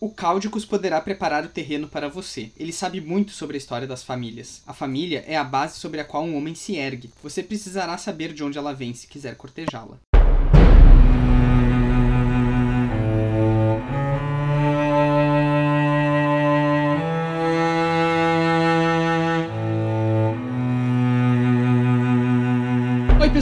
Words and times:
O 0.00 0.10
Cáudicos 0.10 0.64
poderá 0.64 1.00
preparar 1.00 1.44
o 1.44 1.48
terreno 1.48 1.88
para 1.88 2.08
você. 2.08 2.52
Ele 2.56 2.72
sabe 2.72 3.00
muito 3.00 3.32
sobre 3.32 3.56
a 3.56 3.58
história 3.58 3.84
das 3.84 4.04
famílias. 4.04 4.62
A 4.64 4.72
família 4.72 5.24
é 5.26 5.36
a 5.36 5.42
base 5.42 5.80
sobre 5.80 6.00
a 6.00 6.04
qual 6.04 6.22
um 6.22 6.36
homem 6.36 6.54
se 6.54 6.76
ergue. 6.76 7.10
Você 7.20 7.42
precisará 7.42 7.98
saber 7.98 8.32
de 8.32 8.44
onde 8.44 8.56
ela 8.56 8.72
vem 8.72 8.94
se 8.94 9.08
quiser 9.08 9.36
cortejá-la. 9.36 9.98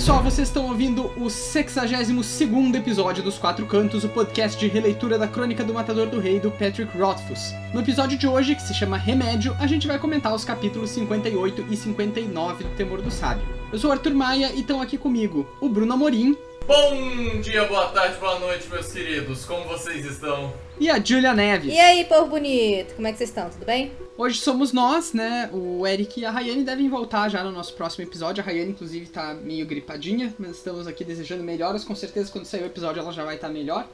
Pessoal, 0.07 0.23
vocês 0.23 0.47
estão 0.47 0.69
ouvindo 0.69 1.07
o 1.17 1.25
62º 1.25 2.77
episódio 2.77 3.25
dos 3.25 3.39
Quatro 3.39 3.67
Cantos, 3.67 4.05
o 4.05 4.09
podcast 4.09 4.57
de 4.57 4.69
releitura 4.69 5.19
da 5.19 5.27
Crônica 5.27 5.65
do 5.65 5.75
Matador 5.75 6.07
do 6.07 6.21
Rei 6.21 6.39
do 6.39 6.49
Patrick 6.49 6.97
Rothfuss. 6.97 7.53
No 7.75 7.81
episódio 7.81 8.17
de 8.17 8.25
hoje, 8.25 8.55
que 8.55 8.63
se 8.63 8.73
chama 8.73 8.97
Remédio, 8.97 9.57
a 9.59 9.67
gente 9.67 9.89
vai 9.89 9.99
comentar 9.99 10.33
os 10.33 10.45
capítulos 10.45 10.91
58 10.91 11.67
e 11.69 11.77
59 11.77 12.63
do 12.63 12.77
Temor 12.77 13.03
do 13.03 13.11
Sábio. 13.11 13.45
Eu 13.73 13.81
sou 13.81 13.91
o 13.91 13.93
Arthur 13.93 14.15
Maia 14.15 14.53
e 14.55 14.61
estão 14.61 14.81
aqui 14.81 14.97
comigo 14.97 15.45
o 15.61 15.69
Bruno 15.69 15.95
Amorim 15.95 16.39
Bom 16.69 17.41
dia, 17.41 17.65
boa 17.65 17.89
tarde, 17.89 18.17
boa 18.19 18.39
noite, 18.39 18.69
meus 18.69 18.93
queridos. 18.93 19.45
Como 19.45 19.65
vocês 19.65 20.07
estão? 20.07 20.53
e 20.79 20.89
a 20.89 21.03
Julia 21.03 21.35
Neves. 21.35 21.75
E 21.75 21.81
aí, 21.81 22.05
povo 22.05 22.27
bonito, 22.27 22.95
como 22.95 23.09
é 23.09 23.13
que 23.13 23.19
vocês 23.19 23.31
estão? 23.31 23.51
Tudo 23.51 23.67
bem? 23.67 23.91
Hoje 24.19 24.41
somos 24.41 24.73
nós, 24.73 25.13
né? 25.13 25.51
O 25.53 25.87
Eric 25.87 26.21
e 26.21 26.25
a 26.25 26.31
Rayane 26.31 26.65
devem 26.65 26.89
voltar 26.89 27.29
já 27.29 27.45
no 27.45 27.53
nosso 27.53 27.75
próximo 27.75 28.03
episódio. 28.05 28.43
A 28.43 28.47
Rayane, 28.47 28.71
inclusive, 28.71 29.07
tá 29.07 29.35
meio 29.35 29.67
gripadinha, 29.67 30.35
mas 30.39 30.53
estamos 30.57 30.87
aqui 30.87 31.05
desejando 31.05 31.43
melhoras. 31.43 31.85
Com 31.85 31.95
certeza, 31.95 32.33
quando 32.33 32.47
sair 32.47 32.63
o 32.63 32.67
episódio, 32.67 33.01
ela 33.01 33.13
já 33.13 33.25
vai 33.25 33.35
estar 33.35 33.51
melhor. 33.51 33.87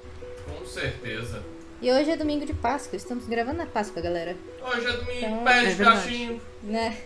Com 0.47 0.65
certeza. 0.65 1.43
E 1.81 1.91
hoje 1.91 2.11
é 2.13 2.17
domingo 2.17 2.47
de 2.47 2.55
Páscoa, 2.55 2.97
estamos 2.97 3.27
gravando 3.27 3.59
na 3.59 3.67
Páscoa, 3.67 4.01
galera. 4.01 4.37
Hoje 4.65 4.87
é 4.87 4.93
domingo, 4.93 5.19
Então, 5.19 5.45
pé 5.45 5.59
é 5.59 5.69
de 5.69 5.75
verdade. 5.75 6.01
cachimbo. 6.03 6.41
Né? 6.63 6.97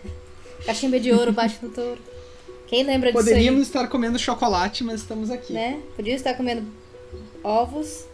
Cachimba 0.67 1.01
de 1.01 1.13
ouro 1.13 1.33
bate 1.33 1.59
no 1.63 1.71
touro. 1.71 1.99
Quem 2.67 2.83
lembra 2.83 3.11
disso 3.11 3.25
Poderíamos 3.25 3.63
estar 3.63 3.87
comendo 3.89 4.19
chocolate, 4.19 4.85
mas 4.85 5.01
estamos 5.01 5.31
aqui. 5.31 5.55
Né? 5.55 5.81
Podia 5.97 6.15
estar 6.15 6.35
comendo 6.35 6.67
ovos, 7.43 8.05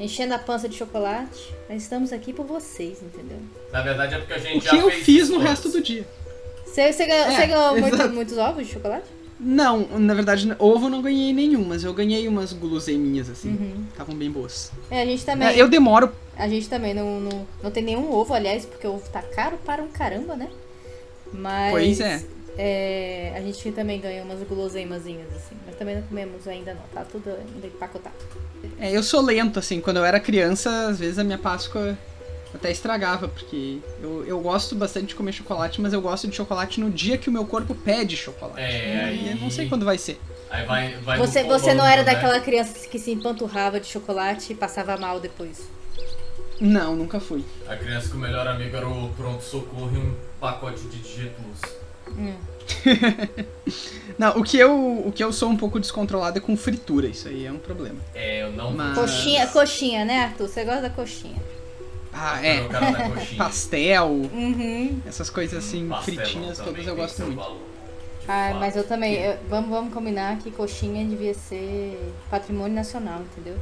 enchendo 0.00 0.34
a 0.34 0.38
pança 0.38 0.68
de 0.68 0.76
chocolate, 0.76 1.54
mas 1.68 1.82
estamos 1.82 2.12
aqui 2.12 2.32
por 2.32 2.46
vocês, 2.46 2.98
entendeu? 3.02 3.38
Na 3.72 3.82
verdade 3.82 4.14
é 4.14 4.18
porque 4.18 4.32
a 4.32 4.38
gente 4.38 4.58
O 4.58 4.60
já 4.62 4.70
que 4.70 4.76
eu 4.78 4.90
fiz 4.90 5.22
isso 5.24 5.32
no 5.32 5.38
antes. 5.38 5.50
resto 5.50 5.68
do 5.68 5.80
dia? 5.82 6.06
Você, 6.64 6.92
você 6.92 7.06
ganhou, 7.06 7.26
É, 7.26 7.36
você 7.36 7.46
ganhou 7.46 7.78
muito- 7.80 8.08
muitos 8.10 8.38
ovos 8.38 8.66
de 8.66 8.72
chocolate? 8.72 9.06
Não, 9.42 9.86
na 9.98 10.12
verdade, 10.12 10.54
ovo 10.58 10.86
eu 10.86 10.90
não 10.90 11.00
ganhei 11.00 11.32
nenhum, 11.32 11.64
mas 11.64 11.82
eu 11.82 11.94
ganhei 11.94 12.28
umas 12.28 12.52
guloseiminhas 12.52 13.30
assim. 13.30 13.48
Uhum. 13.50 13.84
Estavam 13.90 14.14
bem 14.14 14.30
boas. 14.30 14.70
É, 14.90 15.00
a 15.02 15.06
gente 15.06 15.24
também. 15.24 15.48
É, 15.48 15.56
eu 15.56 15.66
demoro. 15.68 16.12
A 16.36 16.46
gente 16.46 16.68
também 16.68 16.92
não, 16.92 17.20
não, 17.20 17.46
não 17.62 17.70
tem 17.70 17.82
nenhum 17.82 18.12
ovo, 18.12 18.34
aliás, 18.34 18.66
porque 18.66 18.86
o 18.86 18.94
ovo 18.94 19.08
tá 19.10 19.22
caro 19.22 19.56
para 19.64 19.82
um 19.82 19.88
caramba, 19.88 20.36
né? 20.36 20.48
Mas. 21.32 21.70
Pois 21.72 22.00
é. 22.00 22.22
É, 22.58 23.32
a 23.36 23.40
gente 23.40 23.70
também 23.72 24.00
ganhou 24.00 24.24
umas 24.24 24.42
guloseimazinhas, 24.42 25.28
assim. 25.34 25.56
Mas 25.66 25.76
também 25.76 25.96
não 25.96 26.02
comemos 26.02 26.46
ainda 26.46 26.74
não, 26.74 26.82
tá 26.92 27.04
tudo 27.04 27.30
ainda 27.30 27.66
empacotado. 27.66 28.14
É, 28.78 28.90
eu 28.94 29.02
sou 29.02 29.20
lento, 29.22 29.58
assim. 29.58 29.80
Quando 29.80 29.98
eu 29.98 30.04
era 30.04 30.20
criança, 30.20 30.88
às 30.88 30.98
vezes 30.98 31.18
a 31.18 31.24
minha 31.24 31.38
Páscoa 31.38 31.96
até 32.54 32.70
estragava, 32.70 33.28
porque 33.28 33.78
eu, 34.02 34.24
eu 34.26 34.40
gosto 34.40 34.74
bastante 34.74 35.06
de 35.08 35.14
comer 35.14 35.32
chocolate, 35.32 35.80
mas 35.80 35.92
eu 35.92 36.00
gosto 36.00 36.26
de 36.26 36.34
chocolate 36.36 36.80
no 36.80 36.90
dia 36.90 37.16
que 37.16 37.28
o 37.28 37.32
meu 37.32 37.46
corpo 37.46 37.74
pede 37.74 38.16
chocolate. 38.16 38.60
É, 38.60 39.12
E 39.14 39.26
eu 39.28 39.32
aí. 39.34 39.40
não 39.40 39.50
sei 39.50 39.68
quando 39.68 39.84
vai 39.84 39.96
ser. 39.98 40.20
Aí 40.50 40.66
vai, 40.66 40.96
vai 40.96 41.18
Você, 41.18 41.44
você 41.44 41.72
não 41.74 41.86
era 41.86 42.02
né? 42.02 42.12
daquela 42.12 42.40
criança 42.40 42.88
que 42.88 42.98
se 42.98 43.12
empanturrava 43.12 43.78
de 43.78 43.86
chocolate 43.86 44.52
e 44.52 44.56
passava 44.56 44.96
mal 44.96 45.20
depois. 45.20 45.60
Não, 46.60 46.94
nunca 46.96 47.20
fui. 47.20 47.44
A 47.68 47.76
criança 47.76 48.10
que 48.10 48.16
o 48.16 48.18
melhor 48.18 48.46
amigo 48.46 48.76
era 48.76 48.86
o 48.86 49.08
pronto-socorro 49.16 49.90
e 49.94 49.98
um 49.98 50.14
pacote 50.40 50.82
de 50.88 50.98
Digetluz. 52.14 52.50
Não, 54.18 54.30
o 54.38 54.42
que 54.44 54.58
eu, 54.58 55.02
o 55.06 55.12
que 55.12 55.22
eu 55.24 55.32
sou 55.32 55.48
um 55.48 55.56
pouco 55.56 55.80
descontrolado 55.80 56.38
é 56.38 56.40
com 56.40 56.56
fritura, 56.56 57.06
isso 57.08 57.26
aí 57.28 57.46
é 57.46 57.52
um 57.52 57.58
problema. 57.58 57.98
É, 58.14 58.42
eu 58.42 58.52
não 58.52 58.72
Mas- 58.72 58.94
Coxinha, 58.98 59.46
coxinha, 59.46 60.04
né, 60.04 60.24
Arthur? 60.24 60.46
Você 60.48 60.64
gosta 60.64 60.82
da 60.82 60.90
coxinha. 60.90 61.36
Ah, 62.12 62.44
é. 62.44 62.60
Pastel, 63.38 64.08
Uhum. 64.08 65.00
essas 65.06 65.30
coisas 65.30 65.64
assim, 65.64 65.88
Pastelão 65.88 66.22
fritinhas, 66.24 66.58
todas 66.58 66.86
eu 66.86 66.94
gosto 66.96 67.22
muito. 67.22 67.40
Ah, 68.28 68.54
mas 68.60 68.76
eu 68.76 68.84
também. 68.84 69.14
eu- 69.14 69.38
vamos, 69.48 69.70
vamos 69.70 69.92
combinar 69.94 70.36
que 70.38 70.50
coxinha 70.50 71.04
devia 71.04 71.34
ser 71.34 71.98
patrimônio 72.30 72.74
nacional, 72.74 73.22
entendeu? 73.22 73.58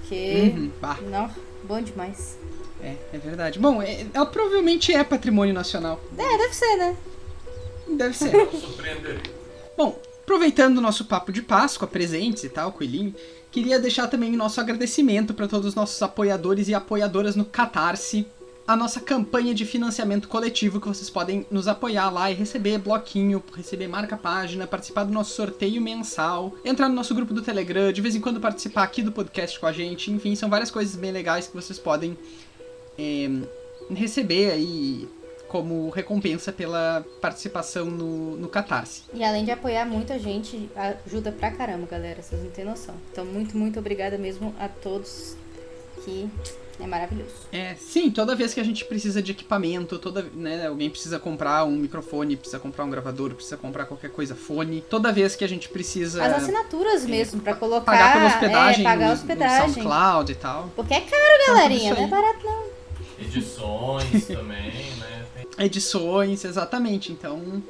Porque. 0.00 0.52
Uhum, 0.56 0.70
bah, 0.80 0.98
Não, 1.02 1.30
bom 1.64 1.80
demais. 1.82 2.38
é, 2.82 2.94
é 3.12 3.18
verdade. 3.18 3.58
Bom, 3.58 3.82
é- 3.82 4.06
ela 4.14 4.26
provavelmente 4.26 4.92
é 4.94 5.04
patrimônio 5.04 5.52
nacional. 5.54 6.00
É, 6.16 6.38
deve 6.38 6.54
ser, 6.54 6.76
né? 6.76 6.96
Deve 7.96 8.16
ser. 8.16 8.32
Bom, 9.76 9.98
aproveitando 10.22 10.78
o 10.78 10.80
nosso 10.80 11.04
papo 11.04 11.32
de 11.32 11.42
Páscoa, 11.42 11.88
presentes 11.88 12.44
e 12.44 12.48
tal, 12.48 12.72
coelhinho, 12.72 13.14
queria 13.50 13.78
deixar 13.78 14.06
também 14.06 14.34
o 14.34 14.36
nosso 14.36 14.60
agradecimento 14.60 15.34
para 15.34 15.48
todos 15.48 15.66
os 15.66 15.74
nossos 15.74 16.00
apoiadores 16.02 16.68
e 16.68 16.74
apoiadoras 16.74 17.34
no 17.34 17.44
Catarse, 17.44 18.26
a 18.66 18.76
nossa 18.76 19.00
campanha 19.00 19.52
de 19.52 19.64
financiamento 19.64 20.28
coletivo 20.28 20.80
que 20.80 20.86
vocês 20.86 21.10
podem 21.10 21.44
nos 21.50 21.66
apoiar 21.66 22.08
lá 22.10 22.30
e 22.30 22.34
receber 22.34 22.78
bloquinho, 22.78 23.42
receber 23.56 23.88
marca-página, 23.88 24.64
participar 24.66 25.02
do 25.02 25.12
nosso 25.12 25.34
sorteio 25.34 25.82
mensal, 25.82 26.54
entrar 26.64 26.88
no 26.88 26.94
nosso 26.94 27.12
grupo 27.12 27.34
do 27.34 27.42
Telegram, 27.42 27.90
de 27.90 28.00
vez 28.00 28.14
em 28.14 28.20
quando 28.20 28.38
participar 28.38 28.84
aqui 28.84 29.02
do 29.02 29.10
podcast 29.10 29.58
com 29.58 29.66
a 29.66 29.72
gente, 29.72 30.12
enfim, 30.12 30.36
são 30.36 30.48
várias 30.48 30.70
coisas 30.70 30.94
bem 30.94 31.10
legais 31.10 31.48
que 31.48 31.54
vocês 31.54 31.80
podem 31.80 32.16
é, 32.96 33.28
receber 33.92 34.52
aí 34.52 35.08
como 35.50 35.90
recompensa 35.90 36.52
pela 36.52 37.04
participação 37.20 37.86
no, 37.86 38.36
no 38.36 38.48
Catarse. 38.48 39.02
E 39.12 39.24
além 39.24 39.44
de 39.44 39.50
apoiar 39.50 39.84
muita 39.84 40.16
gente, 40.16 40.70
ajuda 41.04 41.32
pra 41.32 41.50
caramba, 41.50 41.88
galera. 41.90 42.22
Vocês 42.22 42.40
não 42.40 42.50
têm 42.50 42.64
noção. 42.64 42.94
Então, 43.10 43.24
muito, 43.24 43.58
muito 43.58 43.76
obrigada 43.80 44.16
mesmo 44.16 44.54
a 44.60 44.68
todos 44.68 45.34
que 46.04 46.30
é 46.78 46.86
maravilhoso. 46.86 47.34
É, 47.52 47.74
sim, 47.74 48.12
toda 48.12 48.36
vez 48.36 48.54
que 48.54 48.60
a 48.60 48.64
gente 48.64 48.84
precisa 48.84 49.20
de 49.20 49.32
equipamento, 49.32 49.98
toda, 49.98 50.22
né, 50.32 50.68
alguém 50.68 50.88
precisa 50.88 51.18
comprar 51.18 51.64
um 51.64 51.72
microfone, 51.72 52.36
precisa 52.36 52.60
comprar 52.60 52.84
um 52.84 52.90
gravador, 52.90 53.34
precisa 53.34 53.56
comprar 53.56 53.86
qualquer 53.86 54.10
coisa, 54.10 54.36
fone, 54.36 54.80
toda 54.88 55.12
vez 55.12 55.34
que 55.34 55.44
a 55.44 55.48
gente 55.48 55.68
precisa 55.68 56.24
As 56.24 56.44
assinaturas 56.44 57.04
mesmo, 57.04 57.40
pra 57.40 57.54
colocar. 57.54 57.90
pagar 57.90 58.12
pela 58.12 58.26
hospedagem, 58.28 58.80
é, 58.86 58.88
pagar 58.88 59.12
hospedagem. 59.14 59.66
no 59.66 59.74
SoundCloud 59.74 60.30
e 60.32 60.34
tal, 60.36 60.70
Porque 60.76 60.94
é 60.94 61.00
caro, 61.00 61.46
galerinha. 61.48 61.90
isso 61.90 62.00
Não 62.00 62.06
é 62.06 62.08
barato, 62.08 62.46
não. 62.46 62.70
Edições 63.18 64.26
também, 64.28 64.72
né? 64.98 65.19
Edições, 65.58 66.44
exatamente, 66.44 67.12
então 67.12 67.62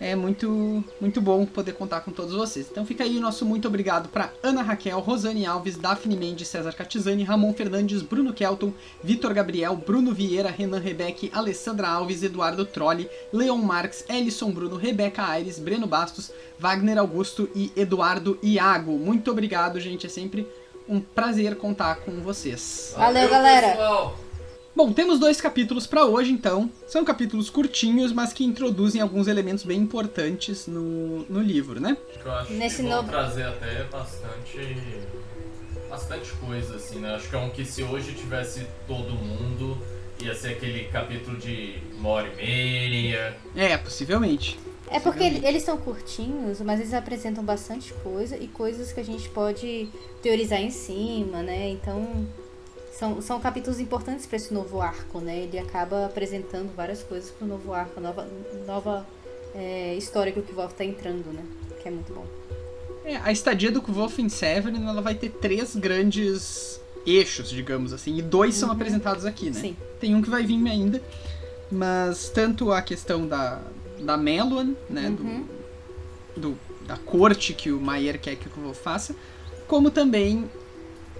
é 0.00 0.16
muito, 0.16 0.82
muito 0.98 1.20
bom 1.20 1.44
poder 1.44 1.72
contar 1.72 2.00
com 2.00 2.10
todos 2.10 2.34
vocês. 2.34 2.66
Então 2.70 2.86
fica 2.86 3.04
aí 3.04 3.18
o 3.18 3.20
nosso 3.20 3.44
muito 3.44 3.68
obrigado 3.68 4.08
para 4.08 4.32
Ana 4.42 4.62
Raquel, 4.62 4.98
Rosane 4.98 5.44
Alves, 5.44 5.76
Daphne 5.76 6.16
Mendes, 6.16 6.48
César 6.48 6.72
Catizani, 6.72 7.22
Ramon 7.22 7.52
Fernandes, 7.52 8.00
Bruno 8.00 8.32
Kelton, 8.32 8.72
Vitor 9.04 9.34
Gabriel, 9.34 9.76
Bruno 9.76 10.14
Vieira, 10.14 10.50
Renan 10.50 10.78
Rebeck, 10.78 11.30
Alessandra 11.34 11.88
Alves, 11.88 12.22
Eduardo 12.22 12.64
Trolli, 12.64 13.10
Leon 13.30 13.58
Marques, 13.58 14.06
Ellison 14.08 14.50
Bruno, 14.50 14.76
Rebeca 14.76 15.22
Aires, 15.22 15.58
Breno 15.58 15.86
Bastos, 15.86 16.32
Wagner 16.58 16.96
Augusto 16.96 17.50
e 17.54 17.70
Eduardo 17.76 18.38
Iago. 18.42 18.92
Muito 18.92 19.30
obrigado, 19.30 19.78
gente, 19.78 20.06
é 20.06 20.08
sempre 20.08 20.48
um 20.88 20.98
prazer 20.98 21.56
contar 21.56 21.96
com 21.96 22.12
vocês. 22.22 22.94
Valeu, 22.96 23.28
galera. 23.28 23.68
pessoal. 23.72 24.29
Bom, 24.74 24.92
temos 24.92 25.18
dois 25.18 25.40
capítulos 25.40 25.86
pra 25.86 26.04
hoje, 26.06 26.32
então. 26.32 26.70
São 26.86 27.04
capítulos 27.04 27.50
curtinhos, 27.50 28.12
mas 28.12 28.32
que 28.32 28.44
introduzem 28.44 29.00
alguns 29.00 29.26
elementos 29.26 29.64
bem 29.64 29.78
importantes 29.80 30.66
no, 30.66 31.24
no 31.28 31.40
livro, 31.42 31.80
né? 31.80 31.96
Acho 32.08 32.18
que 32.20 32.26
eu 32.26 32.32
acho 32.32 32.52
Nesse 32.52 32.76
que 32.76 32.82
vão 32.82 32.90
novo- 32.96 33.08
trazer 33.08 33.42
até 33.44 33.84
bastante. 33.84 34.58
Bastante 35.88 36.30
coisa, 36.34 36.76
assim, 36.76 37.00
né? 37.00 37.14
Acho 37.16 37.28
que 37.28 37.34
é 37.34 37.38
um 37.38 37.50
que 37.50 37.64
se 37.64 37.82
hoje 37.82 38.12
tivesse 38.14 38.64
todo 38.86 39.12
mundo, 39.14 39.76
ia 40.20 40.34
ser 40.36 40.50
aquele 40.52 40.84
capítulo 40.84 41.36
de 41.36 41.78
uma 41.98 42.08
hora 42.10 42.28
e 42.28 42.36
meia. 42.36 43.36
É, 43.56 43.76
possivelmente. 43.76 44.58
É 44.88 45.00
porque 45.00 45.22
ele- 45.24 45.44
eles 45.46 45.62
são 45.64 45.76
curtinhos, 45.76 46.60
mas 46.60 46.78
eles 46.80 46.94
apresentam 46.94 47.44
bastante 47.44 47.92
coisa 48.04 48.36
e 48.36 48.46
coisas 48.46 48.92
que 48.92 49.00
a 49.00 49.04
gente 49.04 49.28
pode 49.30 49.88
teorizar 50.22 50.60
em 50.60 50.70
cima, 50.70 51.42
né? 51.42 51.70
Então, 51.70 52.26
são, 52.92 53.20
são 53.22 53.40
capítulos 53.40 53.80
importantes 53.80 54.26
para 54.26 54.36
esse 54.36 54.52
novo 54.52 54.80
arco, 54.80 55.20
né? 55.20 55.38
Ele 55.44 55.58
acaba 55.58 56.06
apresentando 56.06 56.74
várias 56.74 57.02
coisas 57.02 57.30
para 57.30 57.44
o 57.44 57.48
novo 57.48 57.72
arco, 57.72 58.00
nova, 58.00 58.28
nova 58.66 59.06
é, 59.54 59.94
história 59.96 60.32
que 60.32 60.40
o 60.40 60.42
Kvolf 60.42 60.72
tá 60.74 60.84
entrando, 60.84 61.32
né? 61.32 61.42
Que 61.82 61.88
é 61.88 61.90
muito 61.90 62.12
bom. 62.12 62.24
É, 63.04 63.16
a 63.16 63.32
estadia 63.32 63.70
do 63.72 63.80
Kvolf 63.80 64.18
em 64.20 64.28
Severin, 64.28 64.86
ela 64.86 65.00
vai 65.00 65.14
ter 65.14 65.30
três 65.30 65.74
grandes 65.74 66.80
eixos, 67.06 67.48
digamos 67.48 67.92
assim, 67.94 68.16
e 68.18 68.22
dois 68.22 68.54
são 68.54 68.70
apresentados 68.70 69.24
aqui, 69.24 69.46
né? 69.50 69.58
Sim. 69.60 69.76
Tem 69.98 70.14
um 70.14 70.20
que 70.20 70.28
vai 70.28 70.44
vir 70.44 70.62
ainda, 70.68 71.02
mas 71.72 72.28
tanto 72.28 72.70
a 72.72 72.82
questão 72.82 73.26
da, 73.26 73.60
da 74.00 74.16
Meluan, 74.16 74.74
né, 74.88 75.08
do- 75.10 75.22
Uhum. 75.22 75.46
do, 76.36 76.58
da 76.86 76.96
corte 76.98 77.54
que 77.54 77.70
o 77.72 77.80
Maier 77.80 78.20
quer 78.20 78.36
que 78.36 78.48
o 78.48 78.50
Kvolf 78.50 78.78
faça, 78.82 79.16
como 79.66 79.90
também 79.90 80.44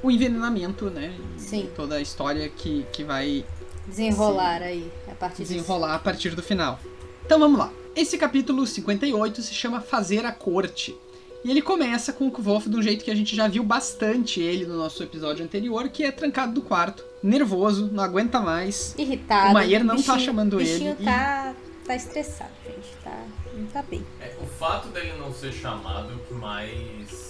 o 0.02 0.10
envenenamento, 0.10 0.90
né? 0.90 1.14
E 1.36 1.40
Sim. 1.40 1.70
toda 1.76 1.96
a 1.96 2.00
história 2.00 2.48
que, 2.48 2.86
que 2.92 3.04
vai 3.04 3.44
Desenrolar 3.86 4.62
aí 4.62 4.90
a 5.10 5.14
partir 5.14 5.42
disso. 5.42 5.52
desenrolar 5.54 5.94
a 5.94 5.98
partir 5.98 6.34
do 6.34 6.42
final. 6.42 6.78
Então 7.26 7.38
vamos 7.38 7.58
lá. 7.58 7.72
Esse 7.96 8.16
capítulo 8.16 8.66
58 8.66 9.42
se 9.42 9.52
chama 9.54 9.80
Fazer 9.80 10.24
a 10.24 10.32
Corte. 10.32 10.96
E 11.42 11.50
ele 11.50 11.62
começa 11.62 12.12
com 12.12 12.26
o 12.28 12.30
Kvolf 12.30 12.66
de 12.68 12.76
um 12.76 12.82
jeito 12.82 13.02
que 13.04 13.10
a 13.10 13.14
gente 13.14 13.34
já 13.34 13.48
viu 13.48 13.62
bastante 13.64 14.40
ele 14.40 14.66
no 14.66 14.76
nosso 14.76 15.02
episódio 15.02 15.42
anterior, 15.44 15.88
que 15.88 16.04
é 16.04 16.12
trancado 16.12 16.52
do 16.52 16.60
quarto, 16.60 17.02
nervoso, 17.22 17.88
não 17.90 18.04
aguenta 18.04 18.38
mais. 18.40 18.94
Irritado. 18.98 19.50
O 19.50 19.54
Maier 19.54 19.82
não 19.82 19.96
tá 19.96 20.12
bichinho- 20.12 20.20
chamando 20.20 20.60
ele 20.60 20.70
bichinho 20.70 20.96
e- 21.00 21.04
tá, 21.04 21.54
tá 21.86 21.96
estressado, 21.96 22.50
gente. 22.66 22.94
Tá, 23.02 23.24
não 23.56 23.66
tá 23.68 23.82
bem. 23.82 24.04
É, 24.20 24.34
o 24.40 24.46
fato 24.46 24.88
dele 24.88 25.14
não 25.18 25.32
ser 25.32 25.50
chamado 25.50 26.12
é 26.12 26.14
o 26.14 26.18
que 26.18 26.34
mais. 26.34 27.29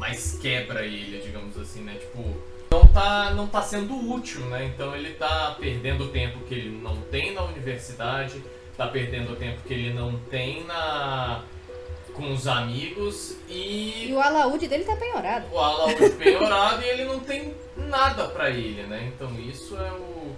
Mais 0.00 0.38
quebra 0.40 0.84
ele, 0.84 1.20
digamos 1.20 1.58
assim, 1.58 1.82
né? 1.82 1.94
Tipo, 1.94 2.24
não 2.70 2.86
tá, 2.88 3.30
não 3.34 3.46
tá 3.46 3.60
sendo 3.60 3.94
útil, 4.10 4.40
né? 4.46 4.64
Então 4.64 4.96
ele 4.96 5.10
tá 5.10 5.54
perdendo 5.60 6.04
o 6.04 6.08
tempo 6.08 6.40
que 6.46 6.54
ele 6.54 6.70
não 6.70 6.96
tem 7.02 7.34
na 7.34 7.42
universidade, 7.42 8.42
tá 8.78 8.88
perdendo 8.88 9.34
o 9.34 9.36
tempo 9.36 9.60
que 9.66 9.74
ele 9.74 9.92
não 9.92 10.18
tem 10.30 10.64
na. 10.64 11.42
com 12.14 12.32
os 12.32 12.46
amigos 12.48 13.36
E 13.48 14.08
e 14.08 14.12
o 14.14 14.20
alaúde 14.20 14.66
dele 14.66 14.84
tá 14.84 14.96
penhorado. 14.96 15.46
o 15.52 15.58
alaúde 15.58 16.10
penhorado 16.16 16.82
e 16.82 16.88
ele 16.88 17.04
não 17.04 17.20
tem 17.20 17.54
nada 17.76 18.26
pra 18.28 18.48
ele, 18.50 18.82
né? 18.84 19.12
Então 19.14 19.30
isso 19.38 19.76
é 19.76 19.92
o, 19.92 20.34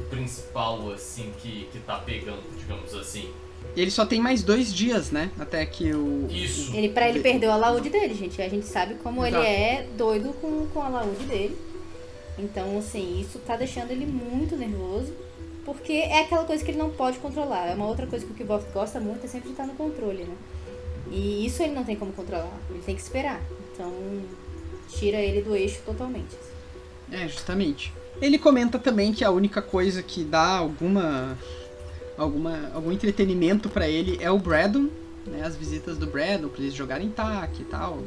o 0.00 0.04
principal, 0.10 0.90
assim, 0.92 1.32
que, 1.38 1.68
que 1.72 1.78
tá 1.80 1.98
pegando, 1.98 2.42
digamos 2.58 2.92
assim. 2.94 3.32
E 3.76 3.80
ele 3.80 3.90
só 3.90 4.04
tem 4.04 4.20
mais 4.20 4.42
dois 4.42 4.74
dias, 4.74 5.10
né? 5.10 5.30
Até 5.38 5.64
que 5.64 5.92
o. 5.92 6.26
Isso. 6.30 6.74
Ele, 6.74 6.88
pra 6.88 7.08
ele 7.08 7.20
perder 7.20 7.46
o 7.46 7.52
alaúde 7.52 7.88
dele, 7.90 8.14
gente. 8.14 8.40
A 8.42 8.48
gente 8.48 8.66
sabe 8.66 8.94
como 8.96 9.24
Exato. 9.24 9.44
ele 9.44 9.54
é 9.54 9.86
doido 9.96 10.32
com, 10.40 10.66
com 10.66 10.80
o 10.80 10.82
alaúde 10.82 11.24
dele. 11.24 11.56
Então, 12.38 12.78
assim, 12.78 13.20
isso 13.20 13.38
tá 13.40 13.56
deixando 13.56 13.90
ele 13.90 14.06
muito 14.06 14.56
nervoso. 14.56 15.12
Porque 15.64 15.92
é 15.92 16.22
aquela 16.22 16.44
coisa 16.44 16.64
que 16.64 16.70
ele 16.70 16.78
não 16.78 16.90
pode 16.90 17.18
controlar. 17.18 17.66
É 17.66 17.74
uma 17.74 17.86
outra 17.86 18.06
coisa 18.06 18.24
que 18.24 18.32
o 18.32 18.34
Kibov 18.34 18.64
gosta 18.72 18.98
muito, 18.98 19.26
é 19.26 19.28
sempre 19.28 19.50
estar 19.50 19.66
no 19.66 19.74
controle, 19.74 20.24
né? 20.24 20.34
E 21.10 21.44
isso 21.44 21.62
ele 21.62 21.74
não 21.74 21.84
tem 21.84 21.94
como 21.94 22.12
controlar. 22.12 22.58
Ele 22.70 22.82
tem 22.84 22.94
que 22.94 23.02
esperar. 23.02 23.40
Então, 23.72 23.92
tira 24.88 25.18
ele 25.18 25.42
do 25.42 25.54
eixo 25.54 25.80
totalmente. 25.84 26.36
É, 27.12 27.28
justamente. 27.28 27.92
Ele 28.20 28.38
comenta 28.38 28.78
também 28.78 29.12
que 29.12 29.24
a 29.24 29.30
única 29.30 29.62
coisa 29.62 30.02
que 30.02 30.24
dá 30.24 30.56
alguma. 30.56 31.38
Alguma 32.18 32.70
algum 32.74 32.92
entretenimento 32.92 33.68
pra 33.68 33.88
ele 33.88 34.18
é 34.20 34.30
o 34.30 34.38
Braddon, 34.38 34.88
né? 35.26 35.42
As 35.44 35.56
visitas 35.56 35.96
do 35.96 36.06
Braddon, 36.06 36.48
pra 36.48 36.60
eles 36.60 36.74
jogarem 36.74 37.08
tac 37.08 37.60
e 37.60 37.64
tal. 37.64 38.02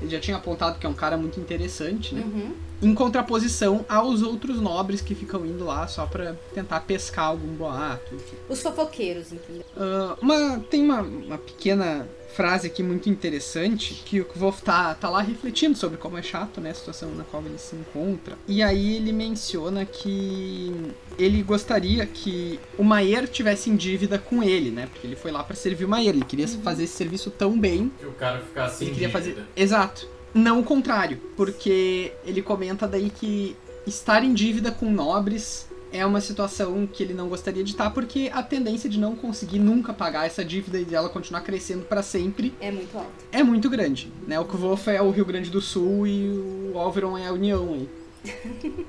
Ele 0.00 0.10
já 0.10 0.18
tinha 0.18 0.36
apontado 0.36 0.78
que 0.78 0.86
é 0.86 0.88
um 0.88 0.94
cara 0.94 1.16
muito 1.16 1.38
interessante, 1.38 2.14
né? 2.14 2.22
Uhum. 2.22 2.54
Em 2.82 2.94
contraposição 2.94 3.84
aos 3.86 4.22
outros 4.22 4.58
nobres 4.58 5.02
que 5.02 5.14
ficam 5.14 5.44
indo 5.44 5.66
lá 5.66 5.86
só 5.86 6.06
pra 6.06 6.34
tentar 6.54 6.80
pescar 6.80 7.26
algum 7.26 7.54
boato, 7.54 8.14
enfim. 8.14 8.36
Os 8.48 8.62
fofoqueiros, 8.62 9.30
entendeu? 9.32 9.64
Ah, 9.76 10.16
uma, 10.20 10.58
tem 10.70 10.82
uma, 10.82 11.02
uma 11.02 11.36
pequena 11.36 12.08
frase 12.34 12.66
aqui 12.66 12.82
muito 12.82 13.08
interessante 13.08 14.02
que 14.04 14.20
o 14.20 14.24
Kvolf 14.24 14.62
tá, 14.62 14.94
tá 14.94 15.08
lá 15.08 15.20
refletindo 15.20 15.76
sobre 15.76 15.96
como 15.98 16.16
é 16.16 16.22
chato 16.22 16.60
né, 16.60 16.70
a 16.70 16.74
situação 16.74 17.10
na 17.14 17.24
qual 17.24 17.42
ele 17.44 17.58
se 17.58 17.76
encontra. 17.76 18.36
E 18.46 18.62
aí 18.62 18.96
ele 18.96 19.12
menciona 19.12 19.84
que 19.84 20.72
ele 21.18 21.42
gostaria 21.42 22.06
que 22.06 22.58
o 22.78 22.84
Maier 22.84 23.28
tivesse 23.28 23.70
em 23.70 23.76
dívida 23.76 24.18
com 24.18 24.42
ele, 24.42 24.70
né? 24.70 24.86
Porque 24.92 25.06
ele 25.06 25.16
foi 25.16 25.30
lá 25.30 25.42
pra 25.44 25.54
servir 25.56 25.84
o 25.84 25.88
Maier, 25.88 26.14
ele 26.14 26.24
queria 26.24 26.48
fazer 26.48 26.84
esse 26.84 26.94
serviço 26.94 27.30
tão 27.30 27.58
bem 27.58 27.90
Que 27.98 28.06
o 28.06 28.12
cara 28.12 28.40
ficasse 28.40 28.84
ele 28.84 28.90
em 28.90 28.94
queria 28.94 29.08
dívida. 29.08 29.34
fazer. 29.34 29.46
Exato. 29.56 30.08
Não 30.32 30.60
o 30.60 30.64
contrário. 30.64 31.18
Porque 31.36 32.12
ele 32.24 32.42
comenta 32.42 32.86
daí 32.86 33.10
que 33.10 33.56
estar 33.86 34.22
em 34.22 34.32
dívida 34.34 34.70
com 34.70 34.90
nobres 34.90 35.66
é 35.92 36.04
uma 36.06 36.20
situação 36.20 36.86
que 36.86 37.02
ele 37.02 37.12
não 37.14 37.28
gostaria 37.28 37.64
de 37.64 37.72
estar, 37.72 37.90
porque 37.90 38.30
a 38.32 38.42
tendência 38.42 38.88
de 38.88 38.98
não 38.98 39.16
conseguir 39.16 39.58
nunca 39.58 39.92
pagar 39.92 40.26
essa 40.26 40.44
dívida 40.44 40.78
e 40.78 40.84
dela 40.84 41.08
continuar 41.08 41.40
crescendo 41.40 41.84
para 41.84 42.02
sempre 42.02 42.54
É 42.60 42.70
muito 42.70 42.96
alto. 42.96 43.10
é 43.32 43.42
muito 43.42 43.68
grande. 43.68 44.12
Né? 44.26 44.38
O 44.38 44.44
Kvolf 44.44 44.86
é 44.88 45.02
o 45.02 45.10
Rio 45.10 45.24
Grande 45.24 45.50
do 45.50 45.60
Sul 45.60 46.06
e 46.06 46.28
o 46.72 46.78
Alveron 46.78 47.18
é 47.18 47.26
a 47.26 47.32
União 47.32 47.72
aí. 47.74 47.88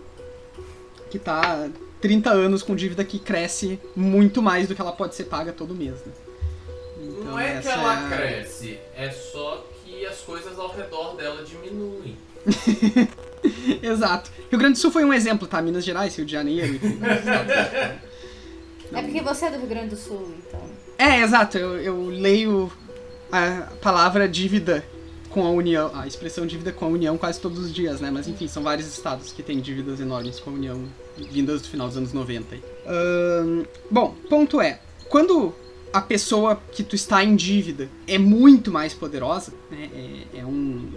que 1.10 1.18
tá 1.20 1.70
30 2.00 2.30
anos 2.32 2.64
com 2.64 2.76
dívida 2.76 3.04
que 3.04 3.20
cresce 3.20 3.80
muito 3.96 4.42
mais 4.42 4.68
do 4.68 4.76
que 4.76 4.82
ela 4.82 4.92
pode 4.94 5.16
ser 5.16 5.26
paga 5.26 5.52
todo 5.52 5.76
mês. 5.76 5.96
Né? 6.06 6.12
Então, 7.02 7.24
Não 7.26 7.40
é 7.40 7.60
que 7.62 7.68
ela 7.68 8.08
a- 8.08 8.10
cresce, 8.16 8.78
é 8.96 9.10
só 9.10 9.66
que 9.84 10.06
as 10.06 10.20
coisas 10.20 10.58
ao 10.60 10.72
redor 10.72 11.16
dela 11.16 11.44
diminuem. 11.44 12.16
Exato. 13.82 14.32
Rio 14.50 14.60
Grande 14.60 14.74
do 14.74 14.80
Sul 14.80 14.92
foi 14.92 15.04
um 15.04 15.14
exemplo, 15.14 15.48
tá? 15.48 15.62
Minas 15.62 15.84
Gerais, 15.84 16.16
Rio 16.16 16.26
de 16.26 16.32
Janeiro. 16.32 16.80
É 18.94 19.02
porque 19.02 19.22
você 19.22 19.46
é 19.46 19.52
do 19.52 19.58
Rio 19.58 19.68
Grande 19.68 19.90
do 19.90 19.96
Sul, 19.96 20.34
então. 20.48 20.60
é, 20.98 21.22
exato. 21.22 21.58
Eu, 21.58 21.78
eu 21.80 22.06
leio 22.08 22.72
a 23.32 23.70
palavra 23.82 24.28
dívida 24.28 24.84
com 25.30 25.46
a 25.46 25.50
União, 25.50 25.90
a 25.96 26.06
expressão 26.06 26.46
dívida 26.46 26.74
com 26.74 26.86
a 26.86 26.88
União 26.90 27.18
quase 27.18 27.40
todos 27.40 27.60
os 27.60 27.74
dias, 27.74 28.02
né? 28.02 28.12
Mas 28.12 28.28
enfim, 28.28 28.48
são 28.50 28.62
vários 28.62 28.88
estados 28.88 29.32
que 29.32 29.42
têm 29.42 29.62
dívidas 29.62 30.02
enormes 30.02 30.40
com 30.42 30.50
a 30.50 30.54
União, 30.54 30.84
vindas 31.32 31.62
do 31.62 31.70
final 31.70 31.88
dos 31.88 31.96
anos 31.96 32.12
90. 32.12 32.54
aí. 32.54 32.62
Ahn, 32.86 33.64
bom, 33.90 34.14
ponto 34.30 34.60
é, 34.60 34.82
quando 35.08 35.56
a 35.94 36.02
pessoa 36.02 36.62
que 36.72 36.84
tu 36.84 36.96
está 36.96 37.24
em 37.24 37.36
dívida 37.36 37.88
é 38.08 38.18
muito 38.18 38.72
mais 38.72 38.94
poderosa, 38.94 39.54
né? 39.70 39.90
É, 40.36 40.40
é 40.40 40.46
um 40.46 40.90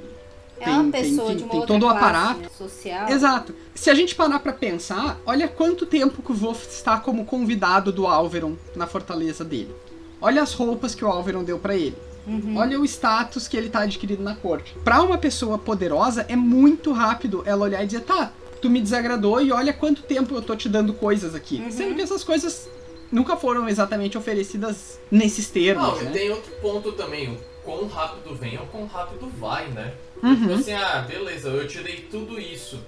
Tem- 0.65 0.75
uma 0.75 0.93
tem- 0.93 1.03
pessoa 1.03 1.27
tem- 1.29 1.37
de 1.37 1.43
uma 1.45 1.51
tem 1.51 1.61
outra 1.61 1.75
todo 1.75 1.87
o 1.87 1.89
aparato. 1.89 2.51
social. 2.57 3.09
Exato. 3.09 3.55
Se 3.75 3.91
a 3.91 3.95
gente 3.95 4.15
parar 4.15 4.39
pra 4.39 4.53
pensar, 4.53 5.19
olha 5.27 5.47
quanto 5.49 5.87
tempo 5.87 6.23
que 6.23 6.33
o 6.33 6.35
Wolf 6.35 6.67
está 6.69 6.99
como 6.99 7.25
convidado 7.25 7.93
do 7.93 8.07
Alveron 8.07 8.55
na 8.75 8.87
fortaleza 8.87 9.45
dele. 9.45 9.75
Olha 10.21 10.43
as 10.43 10.53
roupas 10.55 10.95
que 10.95 11.05
o 11.05 11.09
Alveron 11.09 11.45
deu 11.45 11.59
pra 11.59 11.75
ele. 11.77 11.97
Uhum. 12.27 12.57
Olha 12.57 12.81
o 12.81 12.85
status 12.87 13.47
que 13.47 13.57
ele 13.57 13.69
tá 13.69 13.81
adquirindo 13.81 14.23
na 14.23 14.35
corte. 14.35 14.75
Pra 14.83 15.03
uma 15.03 15.19
pessoa 15.19 15.59
poderosa, 15.59 16.25
é 16.29 16.35
muito 16.37 16.91
rápido 16.93 17.43
ela 17.45 17.65
olhar 17.65 17.83
e 17.83 17.87
dizer, 17.87 18.01
tá, 18.01 18.33
tu 18.63 18.71
me 18.71 18.81
desagradou 18.81 19.43
e 19.43 19.53
olha 19.53 19.75
quanto 19.75 20.03
tempo 20.03 20.35
eu 20.35 20.41
tô 20.41 20.57
te 20.57 20.67
dando 20.69 20.95
coisas 20.95 21.35
aqui. 21.35 21.57
Uhum. 21.57 21.71
Sendo 21.71 21.95
que 21.95 22.01
essas 22.01 22.25
coisas 22.25 22.67
nunca 23.13 23.37
foram 23.37 23.69
exatamente 23.69 24.17
oferecidas 24.17 24.99
nesses 25.11 25.51
termos, 25.51 25.87
Não, 25.87 26.01
e 26.01 26.05
né? 26.05 26.11
tem 26.13 26.31
outro 26.31 26.51
ponto 26.63 26.93
também, 26.93 27.29
o 27.31 27.37
quão 27.63 27.87
rápido 27.87 28.35
vem 28.35 28.59
ou 28.59 28.65
quão 28.69 28.87
rápido 28.87 29.31
vai, 29.39 29.69
né? 29.69 29.93
Uhum. 30.25 30.37
Tipo 30.41 30.53
assim, 30.55 30.73
ah, 30.73 31.05
beleza, 31.07 31.49
eu 31.49 31.69
te 31.69 31.79
dei 31.81 32.09
tudo 32.11 32.41
isso. 32.41 32.81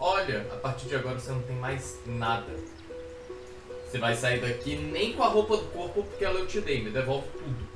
Olha, 0.00 0.46
a 0.50 0.56
partir 0.56 0.88
de 0.88 0.94
agora 0.94 1.18
você 1.18 1.30
não 1.30 1.42
tem 1.42 1.56
mais 1.56 1.98
nada. 2.06 2.50
Você 3.86 3.98
vai 3.98 4.14
sair 4.14 4.40
daqui 4.40 4.76
nem 4.76 5.12
com 5.12 5.22
a 5.22 5.28
roupa 5.28 5.56
do 5.56 5.64
corpo 5.64 6.02
porque 6.02 6.24
ela 6.24 6.38
eu 6.38 6.46
te 6.46 6.60
dei, 6.60 6.82
me 6.82 6.90
devolve 6.90 7.26
tudo. 7.32 7.68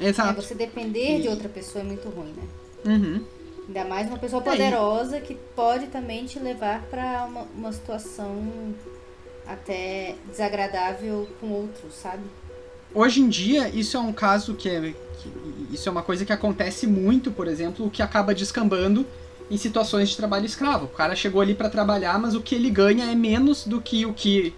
É, 0.00 0.08
Exato. 0.08 0.40
você 0.40 0.54
depender 0.54 1.20
de 1.20 1.28
outra 1.28 1.48
pessoa 1.48 1.82
é 1.82 1.86
muito 1.86 2.08
ruim, 2.08 2.34
né? 2.36 2.42
Uhum. 2.84 3.24
Ainda 3.68 3.84
mais 3.84 4.08
uma 4.08 4.18
pessoa 4.18 4.42
É, 4.42 4.50
poderosa 4.50 5.20
que 5.20 5.34
pode 5.34 5.86
também 5.86 6.24
te 6.24 6.38
levar 6.38 6.82
pra 6.82 7.24
uma, 7.28 7.42
uma 7.54 7.72
situação 7.72 8.74
até 9.46 10.16
desagradável 10.28 11.28
com 11.40 11.50
outros, 11.50 11.94
sabe? 11.94 12.22
Hoje 12.94 13.20
em 13.20 13.28
dia, 13.28 13.68
isso 13.68 13.96
é 13.96 14.00
um 14.00 14.12
caso 14.12 14.54
que 14.54 14.68
é. 14.68 14.94
Isso 15.72 15.88
é 15.88 15.92
uma 15.92 16.02
coisa 16.02 16.24
que 16.24 16.32
acontece 16.32 16.86
muito, 16.86 17.30
por 17.30 17.48
exemplo, 17.48 17.86
o 17.86 17.90
que 17.90 18.02
acaba 18.02 18.34
descambando 18.34 19.06
em 19.50 19.56
situações 19.56 20.10
de 20.10 20.16
trabalho 20.16 20.46
escravo. 20.46 20.86
O 20.86 20.88
cara 20.88 21.14
chegou 21.14 21.40
ali 21.40 21.54
pra 21.54 21.68
trabalhar, 21.68 22.18
mas 22.18 22.34
o 22.34 22.40
que 22.40 22.54
ele 22.54 22.70
ganha 22.70 23.04
é 23.10 23.14
menos 23.14 23.66
do 23.66 23.80
que 23.80 24.04
o 24.04 24.12
que 24.12 24.54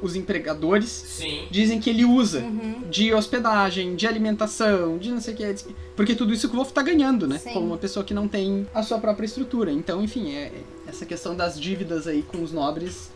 os 0.00 0.14
empregadores 0.14 0.90
Sim. 0.90 1.46
dizem 1.50 1.80
que 1.80 1.88
ele 1.88 2.04
usa. 2.04 2.40
Uhum. 2.40 2.82
De 2.90 3.14
hospedagem, 3.14 3.96
de 3.96 4.06
alimentação, 4.06 4.98
de 4.98 5.10
não 5.10 5.20
sei 5.20 5.34
o 5.34 5.36
que. 5.36 5.54
Porque 5.94 6.14
tudo 6.14 6.34
isso 6.34 6.48
que 6.48 6.54
o 6.54 6.58
Wolf 6.58 6.70
tá 6.72 6.82
ganhando, 6.82 7.26
né? 7.26 7.38
Sim. 7.38 7.52
Como 7.52 7.66
uma 7.66 7.78
pessoa 7.78 8.04
que 8.04 8.12
não 8.12 8.28
tem 8.28 8.66
a 8.74 8.82
sua 8.82 8.98
própria 8.98 9.26
estrutura. 9.26 9.72
Então, 9.72 10.02
enfim, 10.02 10.34
é, 10.34 10.44
é 10.44 10.62
essa 10.86 11.06
questão 11.06 11.34
das 11.34 11.58
dívidas 11.58 12.06
aí 12.06 12.22
com 12.22 12.42
os 12.42 12.52
nobres. 12.52 13.10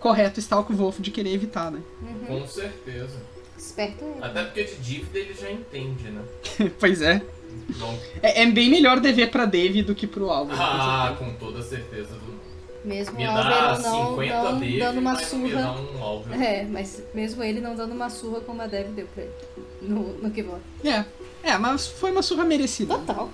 Correto 0.00 0.40
está 0.40 0.58
o 0.58 0.64
que 0.64 0.72
o 0.72 0.76
Wolf 0.76 0.98
de 1.00 1.10
querer 1.10 1.32
evitar, 1.32 1.70
né? 1.70 1.80
Uhum. 2.02 2.40
Com 2.40 2.46
certeza. 2.46 3.16
Esperto 3.62 4.04
ele. 4.04 4.24
Até 4.24 4.42
porque 4.42 4.64
de 4.64 4.74
dívida 4.76 5.18
ele 5.20 5.34
já 5.34 5.50
entende, 5.50 6.10
né? 6.10 6.22
pois 6.80 7.00
é. 7.00 7.22
Então, 7.70 7.96
é. 8.20 8.42
é 8.42 8.46
bem 8.46 8.68
melhor 8.68 8.98
dever 8.98 9.30
pra 9.30 9.44
Dave 9.44 9.82
do 9.82 9.94
que 9.94 10.06
pro 10.06 10.30
Álvaro. 10.30 10.60
ah, 10.60 11.14
com 11.16 11.32
toda 11.34 11.62
certeza 11.62 12.14
do 12.14 12.26
mundo. 12.26 12.42
Mesmo 12.84 13.16
Me 13.16 13.24
Álvaro 13.24 13.80
não, 13.80 14.16
50 14.16 14.42
não 14.42 14.58
dele, 14.58 14.78
dando 14.80 14.98
uma 14.98 15.16
surra. 15.16 15.72
um. 15.72 16.42
É, 16.42 16.64
mas 16.64 17.04
mesmo 17.14 17.44
ele 17.44 17.60
não 17.60 17.76
dando 17.76 17.92
uma 17.92 18.10
surra 18.10 18.40
como 18.40 18.60
a 18.60 18.66
Dev 18.66 18.88
deu 18.88 19.06
pra 19.14 19.22
ele. 19.22 19.32
No, 19.80 20.18
no 20.18 20.30
que. 20.32 20.44
É. 20.84 21.04
É, 21.44 21.56
mas 21.56 21.86
foi 21.86 22.10
uma 22.10 22.22
surra 22.22 22.44
merecida. 22.44 22.98
Total. 22.98 23.30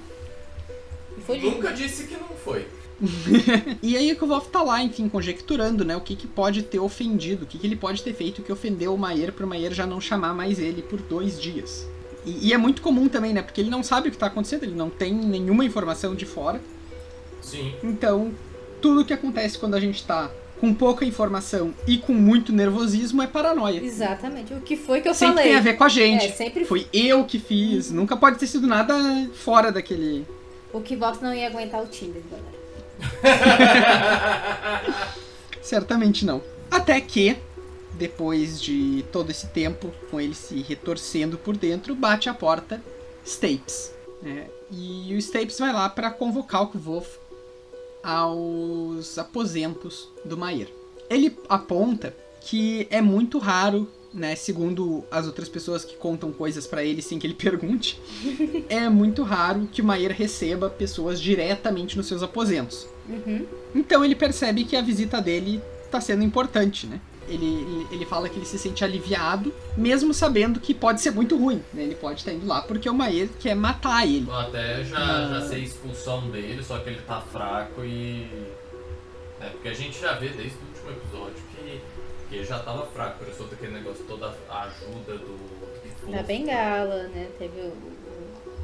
E 1.16 1.20
foi 1.23 1.38
lindo. 1.38 1.56
Nunca 1.56 1.73
disse 1.73 2.06
que 2.06 2.14
não 2.14 2.28
foi. 2.28 2.66
E 3.83 3.97
aí 3.97 4.14
que 4.14 4.25
o 4.25 4.26
Wolf 4.26 4.49
tá 4.49 4.62
lá, 4.62 4.83
enfim, 4.83 5.09
conjecturando, 5.09 5.85
né? 5.85 5.97
O 5.97 6.00
que, 6.00 6.17
que 6.17 6.26
pode 6.26 6.62
ter 6.62 6.78
ofendido, 6.78 7.45
o 7.45 7.47
que, 7.47 7.59
que 7.59 7.67
ele 7.67 7.76
pode 7.76 8.02
ter 8.02 8.12
feito 8.12 8.43
que 8.43 8.52
ofendeu 8.52 8.95
o 8.95 8.99
Maier 8.99 9.33
pro 9.33 9.47
Maier 9.47 9.73
já 9.73 9.87
não 9.87 10.00
chamar 10.00 10.35
mais 10.35 10.59
ele 10.59 10.83
por 10.83 11.00
dois 11.00 11.40
dias. 11.40 11.87
E, 12.25 12.49
e 12.49 12.52
é 12.52 12.59
muito 12.59 12.83
comum 12.83 13.09
também, 13.09 13.33
né? 13.33 13.43
Porque 13.43 13.61
ele 13.61 13.71
não 13.71 13.83
sabe 13.83 14.09
o 14.09 14.11
que 14.11 14.19
tá 14.19 14.26
acontecendo, 14.26 14.64
ele 14.64 14.75
não 14.75 14.90
tem 14.90 15.14
nenhuma 15.14 15.64
informação 15.64 16.14
de 16.14 16.26
fora. 16.26 16.61
Sim. 17.40 17.73
Então, 17.83 18.33
tudo 18.83 19.05
que 19.05 19.12
acontece 19.12 19.59
quando 19.59 19.75
a 19.75 19.81
gente 19.81 20.05
tá 20.05 20.31
com 20.61 20.75
pouca 20.75 21.05
informação 21.05 21.73
e 21.87 21.99
com 21.99 22.12
muito 22.12 22.52
nervosismo 22.52 23.23
é 23.23 23.26
paranoia. 23.26 23.81
Exatamente. 23.81 24.52
O 24.55 24.61
que 24.61 24.76
foi 24.76 25.00
que 25.00 25.09
eu 25.09 25.14
sempre 25.14 25.37
falei? 25.37 25.50
tem 25.50 25.59
a 25.59 25.62
ver 25.62 25.75
com 25.75 25.85
a 25.85 25.88
gente. 25.88 26.26
É, 26.26 26.33
sempre 26.33 26.64
Foi 26.64 26.87
eu 26.93 27.25
que 27.25 27.38
fiz. 27.38 27.90
Nunca 27.90 28.17
pode 28.17 28.38
ter 28.38 28.47
sido 28.47 28.67
nada 28.67 28.95
fora 29.35 29.71
daquele. 29.71 30.26
O 30.73 30.81
que 30.81 30.97
Vox 30.97 31.21
não 31.21 31.33
ia 31.33 31.47
aguentar 31.47 31.83
o 31.83 31.87
Tinder, 31.87 32.23
galera. 32.31 32.58
Certamente 35.62 36.25
não. 36.25 36.43
Até 36.71 37.00
que, 37.00 37.37
depois 37.95 38.61
de 38.61 39.05
todo 39.12 39.31
esse 39.31 39.47
tempo, 39.49 39.93
com 40.11 40.21
ele 40.21 40.35
se 40.35 40.61
retorcendo 40.62 41.38
por 41.38 41.57
dentro, 41.57 41.95
bate 41.95 42.28
a 42.28 42.35
porta 42.35 42.83
Stapes. 43.25 43.93
né? 44.23 44.47
E 44.71 45.14
o 45.14 45.19
Stapes 45.19 45.59
vai 45.59 45.73
lá 45.73 45.88
para 45.88 46.11
convocar 46.11 46.62
o 46.62 46.69
Kvolf 46.69 47.17
aos 48.02 49.19
aposentos 49.19 50.09
do 50.25 50.37
Maier. 50.37 50.69
Ele 51.11 51.37
aponta 51.49 52.14
que 52.40 52.87
é 52.90 53.00
muito 53.00 53.38
raro, 53.38 53.90
né, 54.12 54.35
segundo 54.35 55.05
as 55.11 55.27
outras 55.27 55.49
pessoas 55.49 55.85
que 55.85 55.97
contam 55.97 56.33
coisas 56.33 56.67
para 56.67 56.83
ele 56.83 57.03
sem 57.03 57.19
que 57.19 57.27
ele 57.27 57.35
pergunte, 57.38 58.00
é 58.69 58.88
muito 58.88 59.23
raro 59.23 59.69
que 59.71 59.83
o 59.83 59.85
Maier 59.85 60.12
receba 60.12 60.71
pessoas 60.71 61.21
diretamente 61.21 61.97
nos 61.97 62.07
seus 62.07 62.23
aposentos. 62.23 62.87
Uhum. 63.09 63.47
Então 63.75 64.05
ele 64.05 64.15
percebe 64.15 64.65
que 64.65 64.77
a 64.77 64.83
visita 64.83 65.21
dele 65.21 65.61
tá 65.91 66.00
sendo 66.00 66.23
importante, 66.23 66.87
né? 66.87 67.00
Ele, 67.29 67.45
ele, 67.45 67.87
ele 67.93 68.07
fala 68.07 68.27
que 68.27 68.38
ele 68.38 68.47
se 68.47 68.59
sente 68.59 68.83
aliviado, 68.83 69.53
mesmo 69.77 70.15
sabendo 70.15 70.59
que 70.59 70.73
pode 70.73 71.03
ser 71.03 71.11
muito 71.11 71.37
ruim, 71.37 71.62
né? 71.75 71.83
Ele 71.83 71.95
pode 71.95 72.21
estar 72.21 72.33
indo 72.33 72.47
lá 72.47 72.62
porque 72.62 72.88
o 72.88 72.95
Maer 72.95 73.29
quer 73.38 73.55
matar 73.55 74.07
ele. 74.07 74.27
Até 74.31 74.83
já, 74.85 74.97
Ah. 74.99 75.29
já 75.35 75.47
sei 75.49 75.61
a 75.61 75.65
expulsão 75.65 76.31
dele, 76.31 76.62
só 76.65 76.79
que 76.79 76.88
ele 76.88 77.00
tá 77.07 77.21
fraco 77.21 77.85
e. 77.85 78.27
É, 79.43 79.50
porque 79.50 79.69
a 79.69 79.75
gente 79.75 80.00
já 80.00 80.15
vê 80.15 80.31
desde 80.31 80.57
o 80.57 80.69
último 80.69 80.91
episódio 80.91 81.35
que, 82.28 82.30
que 82.30 82.35
ele 82.37 82.44
já 82.44 82.58
tava 82.58 82.87
fraco, 82.87 83.18
por 83.18 83.28
isso 83.28 83.38
todo 83.38 83.52
aquele 83.52 83.73
negócio, 83.73 84.04
toda 84.06 84.35
a 84.49 84.62
ajuda 84.62 85.18
do. 85.18 85.58
Da 86.11 86.23
bengala, 86.23 87.04
né? 87.08 87.28
Teve 87.38 87.61
o, 87.61 87.66
o- 87.66 87.99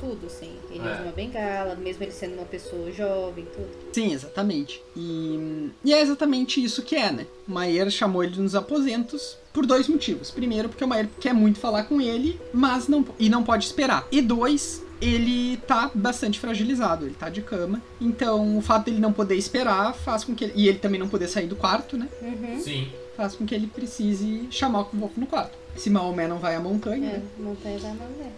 tudo, 0.01 0.27
assim. 0.27 0.53
Ele 0.71 0.87
É. 0.87 0.93
usa 0.93 1.03
uma 1.03 1.13
bengala, 1.13 1.75
mesmo 1.75 2.03
ele 2.03 2.13
sendo 2.13 2.35
uma 2.35 2.45
pessoa 2.47 2.91
jovem, 2.93 3.45
tudo. 3.47 3.69
Sim, 3.93 4.13
exatamente. 4.13 4.83
E, 4.97 5.71
e 5.85 5.93
é 5.93 6.01
exatamente 6.01 6.63
isso 6.63 6.83
que 6.83 6.97
é, 6.97 7.13
né? 7.13 7.27
O 7.47 7.53
Maier 7.53 7.91
chamou 7.91 8.25
ele 8.25 8.41
nos 8.41 8.55
aposentos 8.55 9.37
por 9.53 9.67
dois 9.67 9.89
motivos. 9.89 10.31
Primeiro, 10.31 10.69
porque 10.69 10.85
o 10.85 10.89
Maier 10.89 11.09
quer 11.21 11.33
muito 11.35 11.59
falar 11.59 11.85
com 11.85 12.01
ele, 12.01 12.41
mas 12.53 12.89
não 12.89 13.05
e 13.19 13.29
não 13.29 13.43
pode 13.45 13.65
esperar. 13.67 14.07
E 14.11 14.21
dois, 14.23 14.83
ele 15.01 15.59
tá 15.59 15.91
bastante 15.95 16.41
fragilizado, 16.41 17.05
ele 17.05 17.15
tá 17.15 17.29
de 17.29 17.43
cama. 17.43 17.81
Então, 18.01 18.57
o 18.59 18.63
fato 18.63 18.87
dele 18.87 19.01
não 19.01 19.13
poder 19.13 19.37
esperar 19.37 19.95
faz 19.95 20.25
com 20.25 20.35
que 20.35 20.45
ele, 20.45 20.53
e 20.57 20.69
ele 20.69 20.79
também 20.79 20.99
não 20.99 21.09
poder 21.09 21.29
sair 21.29 21.47
do 21.47 21.57
quarto, 21.57 21.97
né? 21.97 22.09
Uhum. 22.23 22.59
Sim. 22.61 22.89
Faz 23.17 23.37
com 23.37 23.47
que 23.47 23.55
ele 23.55 23.67
precise 23.69 24.49
chamar 24.51 24.81
o 24.81 24.85
Kvolf 24.87 25.17
no 25.19 25.27
quarto. 25.27 25.57
Se 25.77 25.89
Maomé 25.91 26.27
não 26.27 26.39
vai 26.39 26.55
à 26.57 26.61
montanha, 26.61 27.11
É, 27.11 27.13
né? 27.19 27.23
montanha 27.39 27.79
da 27.79 27.89
mulher. 27.89 28.33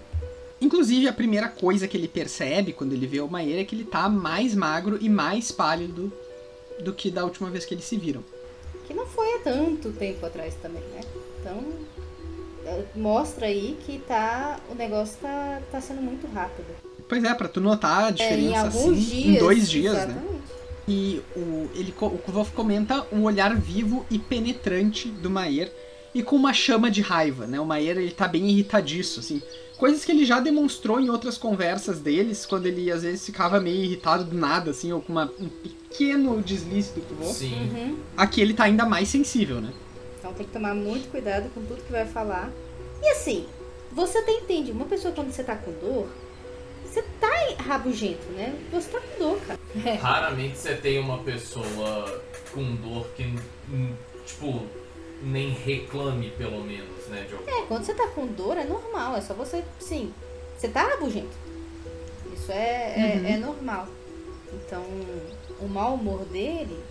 Inclusive, 0.60 1.06
a 1.08 1.12
primeira 1.12 1.48
coisa 1.48 1.86
que 1.86 1.96
ele 1.96 2.08
percebe 2.08 2.72
quando 2.72 2.92
ele 2.94 3.06
vê 3.06 3.20
o 3.20 3.28
Maier 3.28 3.60
é 3.60 3.64
que 3.64 3.74
ele 3.74 3.84
tá 3.84 4.08
mais 4.08 4.54
magro 4.54 4.98
e 5.00 5.08
mais 5.08 5.52
pálido 5.52 6.10
do 6.82 6.92
que 6.94 7.10
da 7.10 7.24
última 7.24 7.50
vez 7.50 7.64
que 7.64 7.74
eles 7.74 7.84
se 7.84 7.96
viram. 7.96 8.24
Que 8.86 8.94
não 8.94 9.06
foi 9.06 9.34
há 9.34 9.38
tanto 9.40 9.92
tempo 9.92 10.24
atrás 10.24 10.54
também, 10.62 10.82
né? 10.94 11.00
Então, 11.40 11.62
é, 12.64 12.84
mostra 12.94 13.46
aí 13.46 13.76
que 13.84 13.98
tá. 13.98 14.58
O 14.70 14.74
negócio 14.74 15.16
tá, 15.20 15.60
tá 15.70 15.80
sendo 15.80 16.00
muito 16.00 16.26
rápido. 16.32 16.66
Pois 17.08 17.22
é, 17.22 17.34
pra 17.34 17.48
tu 17.48 17.60
notar 17.60 18.04
a 18.04 18.08
É, 18.08 18.12
diferença 18.12 18.48
em 18.52 18.56
alguns 18.56 18.98
assim, 18.98 19.22
dias. 19.22 19.36
em 19.36 19.38
dois 19.38 19.70
dias, 19.70 20.08
né? 20.08 20.22
E 20.88 21.20
o, 21.36 21.68
ele, 21.74 21.92
o 22.00 22.18
Kvolf 22.18 22.52
comenta 22.52 23.06
um 23.12 23.24
olhar 23.24 23.54
vivo 23.56 24.06
e 24.10 24.18
penetrante 24.18 25.08
do 25.08 25.28
Maier 25.28 25.72
e 26.14 26.22
com 26.22 26.36
uma 26.36 26.52
chama 26.52 26.90
de 26.90 27.02
raiva, 27.02 27.46
né? 27.46 27.58
O 27.60 27.64
Maier, 27.66 27.98
ele 27.98 28.12
tá 28.12 28.28
bem 28.28 28.48
irritadiço, 28.48 29.20
assim. 29.20 29.42
Coisas 29.76 30.04
que 30.04 30.12
ele 30.12 30.24
já 30.24 30.40
demonstrou 30.40 30.98
em 30.98 31.10
outras 31.10 31.36
conversas 31.36 32.00
deles, 32.00 32.46
quando 32.46 32.66
ele 32.66 32.90
às 32.90 33.02
vezes 33.02 33.26
ficava 33.26 33.60
meio 33.60 33.84
irritado 33.84 34.24
do 34.24 34.34
nada, 34.36 34.70
assim, 34.70 34.90
ou 34.92 35.02
com 35.02 35.12
uma- 35.12 35.30
um 35.38 35.48
pequeno 35.48 36.40
deslize 36.40 36.92
do 36.94 37.02
Kvolf. 37.02 37.36
Sim. 37.36 37.52
Uhum. 37.74 37.98
Aqui 38.16 38.40
ele 38.40 38.54
tá 38.54 38.64
ainda 38.64 38.86
mais 38.86 39.08
sensível, 39.08 39.60
né? 39.60 39.72
Então 40.18 40.32
tem 40.32 40.46
que 40.46 40.52
tomar 40.52 40.74
muito 40.74 41.10
cuidado 41.10 41.50
com 41.52 41.60
tudo 41.62 41.82
que 41.82 41.92
vai 41.92 42.06
falar. 42.06 42.50
E 43.02 43.08
assim, 43.10 43.44
você 43.92 44.18
até 44.18 44.32
entende, 44.32 44.70
uma 44.72 44.86
pessoa 44.86 45.12
quando 45.12 45.30
você 45.30 45.44
tá 45.44 45.54
com 45.56 45.72
dor, 45.72 46.08
você 46.96 47.02
tá 47.20 47.62
rabugento, 47.62 48.24
né? 48.32 48.58
Você 48.72 48.88
tá 48.88 49.00
com 49.00 49.18
dor, 49.18 49.40
cara. 49.42 49.58
Raramente 50.00 50.56
você 50.56 50.74
tem 50.74 50.98
uma 50.98 51.18
pessoa 51.18 52.22
com 52.54 52.74
dor 52.76 53.06
que, 53.14 53.22
hum, 53.70 53.94
tipo, 54.24 54.62
nem 55.22 55.50
reclame, 55.50 56.30
pelo 56.30 56.62
menos, 56.64 57.06
né? 57.08 57.26
De 57.28 57.34
algum... 57.34 57.50
É, 57.50 57.66
quando 57.66 57.84
você 57.84 57.92
tá 57.94 58.06
com 58.08 58.26
dor 58.26 58.56
é 58.56 58.64
normal, 58.64 59.16
é 59.16 59.20
só 59.20 59.34
você, 59.34 59.62
sim, 59.78 60.12
você 60.56 60.68
tá 60.68 60.84
rabugento. 60.84 61.36
Isso 62.32 62.50
é, 62.50 62.94
é, 62.96 63.16
Uhum. 63.18 63.26
é 63.26 63.36
normal. 63.36 63.88
Então, 64.54 64.82
o 65.60 65.68
mau 65.68 65.94
humor 65.94 66.24
dele 66.26 66.82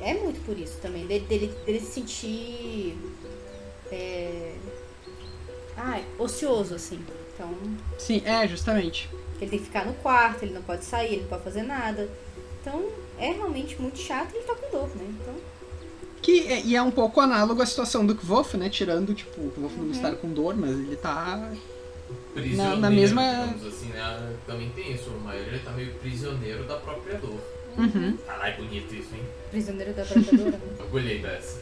é 0.00 0.12
muito 0.12 0.44
por 0.44 0.58
isso 0.58 0.76
também, 0.82 1.06
dele, 1.06 1.24
dele, 1.26 1.46
dele 1.64 1.80
se 1.80 1.92
sentir. 1.92 2.98
É, 3.90 4.54
ah, 5.78 6.00
ocioso, 6.18 6.74
assim. 6.74 7.02
Então, 7.34 7.50
Sim, 7.98 8.22
é, 8.24 8.46
justamente. 8.46 9.10
ele 9.40 9.50
tem 9.50 9.58
que 9.58 9.64
ficar 9.66 9.84
no 9.84 9.94
quarto, 9.94 10.44
ele 10.44 10.54
não 10.54 10.62
pode 10.62 10.84
sair, 10.84 11.14
ele 11.14 11.20
não 11.22 11.28
pode 11.28 11.42
fazer 11.44 11.62
nada. 11.62 12.08
Então, 12.60 12.88
é 13.18 13.30
realmente 13.32 13.80
muito 13.80 13.98
chato 13.98 14.32
e 14.32 14.36
ele 14.38 14.44
tá 14.46 14.54
com 14.54 14.70
dor, 14.70 14.88
né? 14.96 15.04
Então, 15.20 15.34
Que 16.22 16.46
é, 16.52 16.60
e 16.62 16.74
é 16.76 16.80
um 16.82 16.90
pouco 16.90 17.20
análogo 17.20 17.60
à 17.60 17.66
situação 17.66 18.06
do 18.06 18.14
Kvolf, 18.14 18.54
né? 18.56 18.70
Tirando, 18.70 19.12
tipo, 19.14 19.40
o 19.40 19.50
Kvolf 19.50 19.74
Uhum. 19.76 19.84
não 19.84 19.90
estar 19.92 20.12
com 20.16 20.28
dor, 20.32 20.56
mas 20.56 20.70
ele 20.70 20.96
tá. 20.96 21.52
Prisioneiro, 22.32 22.80
na 22.80 22.90
mesma- 22.90 23.44
assim, 23.66 23.86
né? 23.88 24.34
Também 24.46 24.68
tem 24.70 24.92
isso, 24.92 25.10
o 25.10 25.20
Maior 25.20 25.46
ele 25.46 25.58
tá 25.58 25.70
meio 25.72 25.92
prisioneiro 25.94 26.64
da 26.64 26.76
própria 26.76 27.18
dor. 27.18 27.38
Uhum. 27.76 28.16
Caralho, 28.26 28.56
bonito 28.64 28.94
isso, 28.94 29.14
hein? 29.14 29.22
prisioneiro 29.50 29.92
da 29.92 30.04
própria 30.04 30.38
dor. 30.38 30.52
né? 30.52 30.60
Orgulhei 30.80 31.18
dessa. 31.20 31.60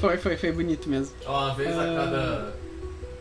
Foi, 0.00 0.16
foi, 0.18 0.36
foi 0.36 0.52
bonito 0.52 0.88
mesmo. 0.88 1.14
Ó, 1.26 1.46
Uma 1.46 1.54
vez 1.54 1.76
a 1.76 1.82
Ah. 1.82 1.96
cada 1.96 2.54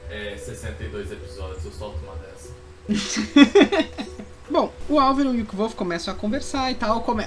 é, 0.09 0.37
62 0.37 1.11
episódios 1.11 1.65
eu 1.65 1.71
solto 1.71 1.99
uma 2.03 2.15
dessa. 2.15 2.51
Bom, 4.49 4.71
o 4.87 4.99
Álvaro 4.99 5.35
e 5.35 5.41
o 5.41 5.45
Kvolf 5.45 5.75
começam 5.75 6.13
a 6.13 6.17
conversar 6.17 6.71
e 6.71 6.75
tal. 6.75 7.01
Come... 7.01 7.23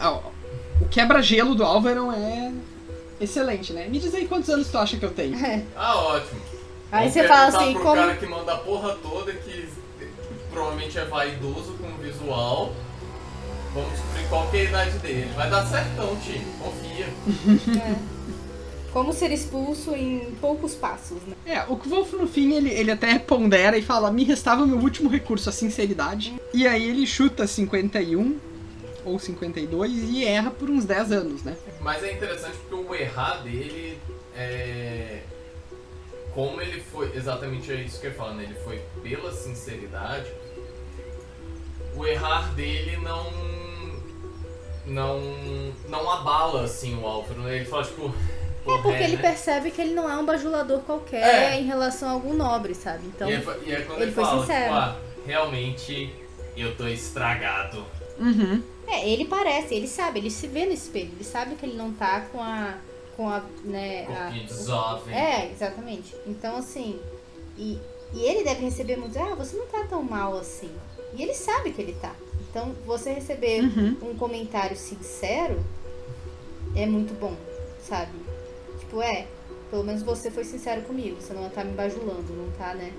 o 0.80 0.88
quebra-gelo 0.88 1.54
do 1.54 1.64
Álvaro 1.64 2.10
é 2.12 2.52
excelente, 3.20 3.72
né? 3.72 3.86
Me 3.88 3.98
diz 3.98 4.14
aí 4.14 4.26
quantos 4.26 4.48
anos 4.48 4.68
tu 4.68 4.78
acha 4.78 4.96
que 4.96 5.04
eu 5.04 5.10
tenho. 5.10 5.36
Ah, 5.76 5.96
ótimo. 5.96 6.40
Aí 6.90 7.10
você 7.10 7.26
fala 7.28 7.48
assim, 7.48 7.74
pro 7.74 7.82
como. 7.82 7.94
cara 7.94 8.16
que 8.16 8.26
manda 8.26 8.52
a 8.52 8.58
porra 8.58 8.96
toda, 9.02 9.32
que 9.32 9.68
provavelmente 10.50 10.98
é 10.98 11.04
vaidoso 11.04 11.74
com 11.74 11.86
o 11.86 11.96
visual. 11.98 12.72
Vamos 13.74 13.92
descobrir 13.92 14.28
qual 14.28 14.50
que 14.50 14.56
é 14.56 14.60
a 14.60 14.64
idade 14.64 14.98
dele. 14.98 15.32
Vai 15.36 15.48
dar 15.48 15.64
certão, 15.66 16.16
time. 16.16 16.44
Confia. 16.58 17.06
É. 17.80 18.19
Como 18.92 19.12
ser 19.12 19.30
expulso 19.30 19.94
em 19.94 20.34
poucos 20.40 20.74
passos, 20.74 21.18
né? 21.22 21.34
É, 21.46 21.62
o 21.68 21.76
Kvolf 21.76 22.12
no 22.14 22.26
fim 22.26 22.52
ele, 22.54 22.70
ele 22.70 22.90
até 22.90 23.18
pondera 23.18 23.78
e 23.78 23.82
fala: 23.82 24.10
me 24.10 24.24
restava 24.24 24.64
o 24.64 24.66
meu 24.66 24.78
último 24.78 25.08
recurso, 25.08 25.48
a 25.48 25.52
sinceridade. 25.52 26.34
E 26.52 26.66
aí 26.66 26.88
ele 26.88 27.06
chuta 27.06 27.46
51 27.46 28.38
ou 29.04 29.18
52 29.18 29.92
e 30.10 30.24
erra 30.24 30.50
por 30.50 30.68
uns 30.68 30.84
10 30.84 31.12
anos, 31.12 31.42
né? 31.44 31.56
Mas 31.80 32.02
é 32.02 32.12
interessante 32.12 32.56
porque 32.68 32.74
o 32.74 32.94
errar 32.94 33.42
dele 33.42 33.96
é. 34.36 35.20
Como 36.34 36.60
ele 36.60 36.80
foi. 36.80 37.14
Exatamente 37.16 37.70
é 37.72 37.76
isso 37.76 38.00
que 38.00 38.08
eu 38.08 38.14
falo, 38.14 38.34
né? 38.34 38.44
Ele 38.44 38.54
foi 38.64 38.80
pela 39.02 39.32
sinceridade. 39.32 40.30
O 41.96 42.06
errar 42.06 42.52
dele 42.54 42.96
não. 42.96 43.30
Não. 44.86 45.20
Não 45.88 46.10
abala 46.10 46.64
assim 46.64 46.96
o 46.96 47.06
Álvaro. 47.06 47.40
né? 47.42 47.56
Ele 47.56 47.64
fala, 47.64 47.84
tipo. 47.84 48.12
É 48.66 48.82
porque 48.82 49.02
ele 49.02 49.16
né? 49.16 49.22
percebe 49.22 49.70
que 49.70 49.80
ele 49.80 49.94
não 49.94 50.08
é 50.08 50.16
um 50.16 50.24
bajulador 50.24 50.80
qualquer 50.80 51.52
É. 51.52 51.60
em 51.60 51.64
relação 51.64 52.08
a 52.08 52.12
algum 52.12 52.34
nobre, 52.34 52.74
sabe? 52.74 53.06
Então, 53.06 53.28
e, 53.30 53.34
é, 53.34 53.36
e 53.66 53.72
é 53.72 53.80
quando 53.82 53.96
ele 53.98 54.02
ele, 54.04 54.12
foi 54.12 54.24
fala, 54.24 54.40
sincero. 54.40 54.62
tipo, 54.64 54.74
ah, 54.74 54.96
realmente 55.26 56.14
eu 56.56 56.76
tô 56.76 56.86
estragado. 56.86 57.84
Uhum. 58.18 58.62
é, 58.86 59.08
ele 59.08 59.24
parece, 59.24 59.74
ele 59.74 59.88
sabe, 59.88 60.18
ele 60.18 60.30
se 60.30 60.46
vê 60.46 60.66
no 60.66 60.72
espelho, 60.72 61.10
ele 61.14 61.24
sabe 61.24 61.54
que 61.54 61.64
ele 61.64 61.76
não 61.76 61.90
tá 61.92 62.20
com 62.32 62.40
a. 62.42 62.74
com 63.16 63.28
a. 63.28 63.42
né. 63.64 64.06
a- 64.08 64.62
jovem. 64.64 65.14
É, 65.14 65.50
exatamente. 65.50 66.14
Então, 66.26 66.56
assim. 66.56 67.00
E, 67.56 67.78
e 68.12 68.20
ele 68.24 68.44
deve 68.44 68.62
receber 68.64 68.96
muito. 68.96 69.18
Ah, 69.18 69.34
você 69.34 69.56
não 69.56 69.66
tá 69.66 69.84
tão 69.88 70.02
mal 70.02 70.36
assim. 70.36 70.70
E 71.16 71.22
ele 71.22 71.34
sabe 71.34 71.72
que 71.72 71.80
ele 71.80 71.96
tá. 72.00 72.12
Então, 72.50 72.74
você 72.84 73.12
receber 73.12 73.62
Uhum. 73.62 73.96
um 74.10 74.14
comentário 74.16 74.76
sincero 74.76 75.64
é 76.76 76.84
muito 76.86 77.14
bom, 77.18 77.34
sabe? 77.88 78.10
Tipo, 78.90 79.02
é, 79.02 79.24
pelo 79.70 79.84
menos 79.84 80.02
você 80.02 80.32
foi 80.32 80.42
sincero 80.42 80.82
comigo. 80.82 81.16
Você 81.20 81.32
não 81.32 81.48
tá 81.48 81.62
me 81.62 81.70
bajulando, 81.72 82.32
não 82.32 82.50
tá, 82.58 82.74
né? 82.74 82.92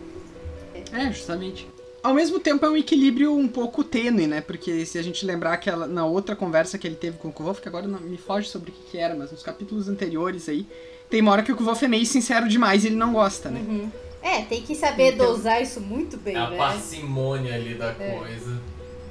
É, 0.93 1.11
justamente. 1.11 1.67
Ao 2.01 2.13
mesmo 2.13 2.39
tempo 2.39 2.65
é 2.65 2.69
um 2.69 2.77
equilíbrio 2.77 3.35
um 3.35 3.47
pouco 3.47 3.83
tênue, 3.83 4.25
né? 4.25 4.39
Porque 4.39 4.85
se 4.85 4.97
a 4.97 5.01
gente 5.03 5.25
lembrar 5.25 5.57
que 5.57 5.69
ela, 5.69 5.85
na 5.85 6.05
outra 6.05 6.33
conversa 6.33 6.77
que 6.77 6.87
ele 6.87 6.95
teve 6.95 7.17
com 7.17 7.27
o 7.27 7.33
Kvolf, 7.33 7.59
que 7.61 7.67
agora 7.67 7.85
não 7.87 7.99
me 7.99 8.17
foge 8.17 8.47
sobre 8.47 8.71
o 8.71 8.73
que, 8.73 8.91
que 8.91 8.97
era, 8.97 9.13
mas 9.13 9.31
nos 9.33 9.43
capítulos 9.43 9.89
anteriores 9.89 10.47
aí, 10.47 10.65
tem 11.09 11.19
uma 11.21 11.31
hora 11.33 11.43
que 11.43 11.51
o 11.51 11.57
Kvolf 11.57 11.83
é 11.83 11.87
meio 11.89 12.05
sincero 12.05 12.47
demais 12.47 12.85
e 12.85 12.87
ele 12.87 12.95
não 12.95 13.11
gosta, 13.11 13.49
né? 13.51 13.59
Uhum. 13.59 13.91
É, 14.23 14.41
tem 14.43 14.61
que 14.61 14.73
saber 14.73 15.13
Então- 15.13 15.25
dosar 15.27 15.61
isso 15.61 15.81
muito 15.81 16.15
bem, 16.15 16.35
É 16.35 16.39
a 16.39 16.49
né? 16.49 16.57
parcimônia 16.57 17.53
ali 17.53 17.73
da 17.75 17.89
É. 17.99 18.17
coisa. 18.17 18.61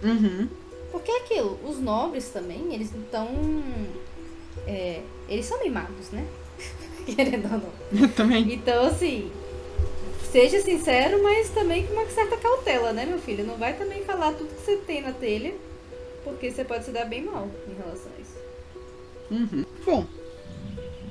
Uhum. 0.02 0.48
Porque 0.90 1.10
é 1.12 1.18
aquilo, 1.18 1.60
os 1.68 1.78
nobres 1.78 2.30
também, 2.30 2.72
eles 2.74 2.90
não 2.90 3.02
estão. 3.02 3.28
é, 4.66 5.00
eles 5.28 5.46
são 5.46 5.62
mimados, 5.62 6.10
né? 6.10 6.26
Querendo 7.06 7.44
ou 7.52 7.60
não. 8.00 8.08
Também. 8.08 8.52
Então, 8.52 8.84
assim, 8.86 9.30
seja 10.30 10.60
sincero, 10.60 11.22
mas 11.22 11.48
também 11.50 11.86
com 11.86 11.94
uma 11.94 12.06
certa 12.06 12.36
cautela, 12.36 12.92
né, 12.92 13.04
meu 13.06 13.18
filho? 13.18 13.44
Não 13.44 13.56
vai 13.56 13.72
também 13.74 14.02
falar 14.04 14.32
tudo 14.32 14.48
que 14.54 14.62
você 14.64 14.76
tem 14.76 15.00
na 15.02 15.12
telha, 15.12 15.54
porque 16.24 16.50
você 16.50 16.64
pode 16.64 16.84
se 16.84 16.90
dar 16.90 17.04
bem 17.06 17.22
mal 17.22 17.48
em 17.68 17.74
relação 17.74 18.10
a 18.16 18.20
isso. 18.20 18.40
Uhum. 19.30 19.64
Bom, 19.84 20.06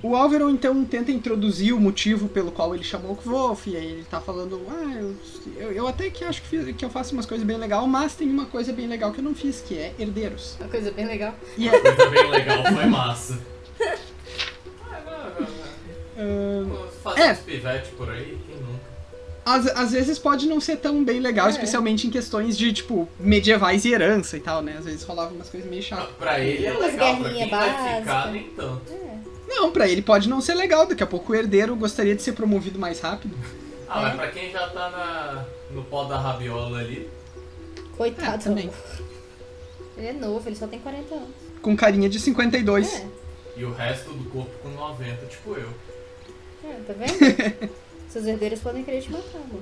o 0.01 0.15
Álvaro 0.15 0.49
então 0.49 0.85
tenta 0.85 1.11
introduzir 1.11 1.73
o 1.73 1.79
motivo 1.79 2.29
pelo 2.29 2.51
qual 2.51 2.73
ele 2.73 2.83
chamou 2.83 3.11
o 3.11 3.15
Kvolf, 3.15 3.67
e 3.67 3.75
aí 3.75 3.85
ele 3.85 4.05
tá 4.09 4.21
falando, 4.21 4.61
ah, 4.69 4.93
eu, 4.97 5.15
eu, 5.57 5.71
eu 5.73 5.87
até 5.87 6.09
que 6.09 6.23
acho 6.23 6.41
que, 6.41 6.47
fiz- 6.47 6.75
que 6.75 6.85
eu 6.85 6.89
faço 6.89 7.13
umas 7.13 7.25
coisas 7.25 7.45
bem 7.45 7.57
legal, 7.57 7.85
mas 7.87 8.15
tem 8.15 8.29
uma 8.29 8.45
coisa 8.45 8.71
bem 8.71 8.87
legal 8.87 9.11
que 9.11 9.19
eu 9.19 9.23
não 9.23 9.35
fiz, 9.35 9.59
que 9.61 9.77
é 9.77 9.93
herdeiros. 9.99 10.55
Uma 10.59 10.69
coisa 10.69 10.91
bem 10.91 11.05
legal. 11.05 11.33
E 11.57 11.67
é, 11.67 11.77
Coisa 11.79 12.09
bem 12.09 12.29
legal, 12.29 12.63
foi 12.73 12.85
massa. 12.85 13.39
É. 17.19 17.33
pivete 17.33 17.89
por 17.91 18.09
aí, 18.09 18.37
quem 18.47 18.55
nunca? 18.57 18.89
às, 19.45 19.65
às 19.67 19.91
vezes 19.93 20.19
pode 20.19 20.47
não 20.47 20.59
ser 20.61 20.77
tão 20.77 21.03
bem 21.03 21.19
legal, 21.19 21.47
É. 21.47 21.51
especialmente 21.51 22.05
em 22.05 22.09
questões 22.11 22.57
de, 22.57 22.71
tipo, 22.71 23.07
medievais 23.19 23.83
e 23.85 23.91
herança 23.93 24.37
e 24.37 24.39
tal, 24.39 24.61
né? 24.61 24.75
Às 24.77 24.85
vezes 24.85 25.03
rolava 25.03 25.33
umas 25.33 25.49
coisas 25.49 25.67
meio 25.69 25.81
Ah, 25.81 25.85
chatas. 25.85 26.15
Pra 26.19 26.39
ele 26.39 26.65
é 26.65 26.73
legal, 26.73 27.17
pra 27.17 27.29
quem 27.31 27.49
vai 27.49 27.69
básica. 27.73 27.99
ficar, 28.01 28.31
nem 28.31 28.43
tanto. 28.49 28.93
É. 28.93 29.17
Não, 29.47 29.71
pra 29.71 29.87
ele 29.87 30.01
pode 30.03 30.29
não 30.29 30.39
ser 30.41 30.53
legal, 30.53 30.85
daqui 30.85 31.01
a 31.01 31.07
pouco 31.07 31.31
o 31.31 31.35
herdeiro 31.35 31.75
gostaria 31.75 32.15
de 32.15 32.21
ser 32.21 32.33
promovido 32.33 32.77
mais 32.77 32.99
rápido. 32.99 33.35
Ah, 33.87 34.01
É. 34.01 34.03
mas 34.03 34.15
pra 34.17 34.27
quem 34.27 34.51
já 34.51 34.67
tá 34.69 34.89
na, 34.91 35.45
no 35.71 35.83
pó 35.83 36.03
da 36.03 36.19
rabiola 36.19 36.77
ali, 36.79 37.09
Coitado. 37.97 38.35
É, 38.35 38.37
também. 38.37 38.69
Ele 39.97 40.07
é 40.07 40.13
novo, 40.13 40.47
ele 40.47 40.55
só 40.55 40.67
tem 40.67 40.79
40 40.79 41.13
anos. 41.15 41.27
Com 41.61 41.75
carinha 41.75 42.07
de 42.07 42.19
52. 42.19 42.93
É, 42.93 43.05
e 43.57 43.65
o 43.65 43.73
resto 43.73 44.11
do 44.11 44.29
corpo 44.29 44.51
com 44.61 44.69
90, 44.69 45.25
tipo 45.25 45.55
eu. 45.55 45.69
É, 46.69 46.79
tá 46.87 46.93
vendo? 46.93 47.69
Seus 48.09 48.25
herdeiros 48.25 48.59
podem 48.59 48.83
querer 48.83 49.01
te 49.01 49.11
matar, 49.11 49.37
amor. 49.37 49.61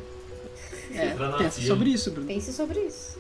É, 0.94 1.38
pensa 1.38 1.62
sobre 1.62 1.90
isso, 1.90 2.12
Bruno. 2.12 2.28
Pense 2.28 2.54
sobre 2.54 2.80
isso. 2.80 3.18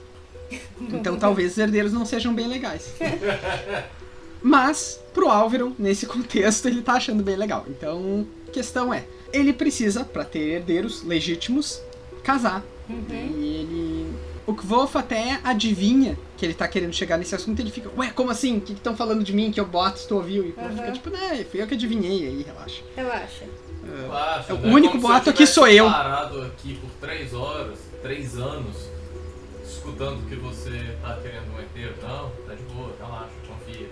Então 0.79 1.17
talvez 1.17 1.51
os 1.53 1.57
herdeiros 1.57 1.91
não 1.91 2.05
sejam 2.05 2.33
bem 2.33 2.47
legais. 2.47 2.89
Mas, 4.41 4.99
pro 5.13 5.29
Álvaro, 5.29 5.75
nesse 5.77 6.05
contexto, 6.05 6.67
ele 6.67 6.81
tá 6.81 6.93
achando 6.93 7.23
bem 7.23 7.35
legal. 7.35 7.65
Então, 7.67 8.25
a 8.47 8.51
questão 8.51 8.93
é, 8.93 9.03
ele 9.33 9.51
precisa, 9.51 10.05
pra 10.05 10.23
ter 10.23 10.39
herdeiros 10.39 11.03
legítimos, 11.03 11.81
casar. 12.23 12.63
Uhum. 12.89 13.05
E 13.09 13.55
ele... 13.57 14.13
O 14.45 14.53
Kvolf 14.53 14.95
até 14.95 15.41
adivinha 15.43 16.17
que 16.37 16.45
ele 16.45 16.53
tá 16.53 16.65
querendo 16.69 16.93
chegar 16.93 17.17
nesse 17.17 17.35
assunto, 17.35 17.59
ele 17.59 17.71
fica, 17.71 17.91
ué, 17.97 18.09
como 18.15 18.31
assim? 18.31 18.57
O 18.57 18.61
que 18.61 18.71
estão 18.71 18.95
falando 18.95 19.21
de 19.21 19.33
mim? 19.33 19.51
Que 19.51 19.59
eu 19.59 19.65
boto, 19.65 20.07
tu 20.07 20.15
ouviu? 20.15 20.45
E 20.45 20.51
o 20.51 20.61
Uhum. 20.61 20.77
fica 20.77 20.91
tipo, 20.93 21.09
né, 21.09 21.45
fui 21.51 21.61
eu 21.61 21.67
que 21.67 21.73
adivinhei 21.73 22.25
aí, 22.27 22.43
relaxa. 22.43 22.81
Relaxa. 22.95 23.43
É, 24.49 24.53
o 24.53 24.57
não 24.57 24.73
único 24.73 24.93
como 24.93 25.07
boato 25.07 25.29
aqui 25.29 25.45
sou 25.47 25.67
eu. 25.67 25.89
parado 25.89 26.41
aqui 26.41 26.75
por 26.75 26.89
três 27.07 27.33
horas, 27.33 27.79
três 28.01 28.37
anos, 28.37 28.75
escutando 29.65 30.27
que 30.27 30.35
você 30.35 30.95
tá 31.01 31.17
querendo 31.21 31.53
um 31.55 31.59
herdeiro. 31.59 31.95
Não, 32.01 32.29
tá 32.47 32.53
de 32.55 32.63
boa, 32.63 32.91
relaxa, 32.99 33.29
confia. 33.47 33.87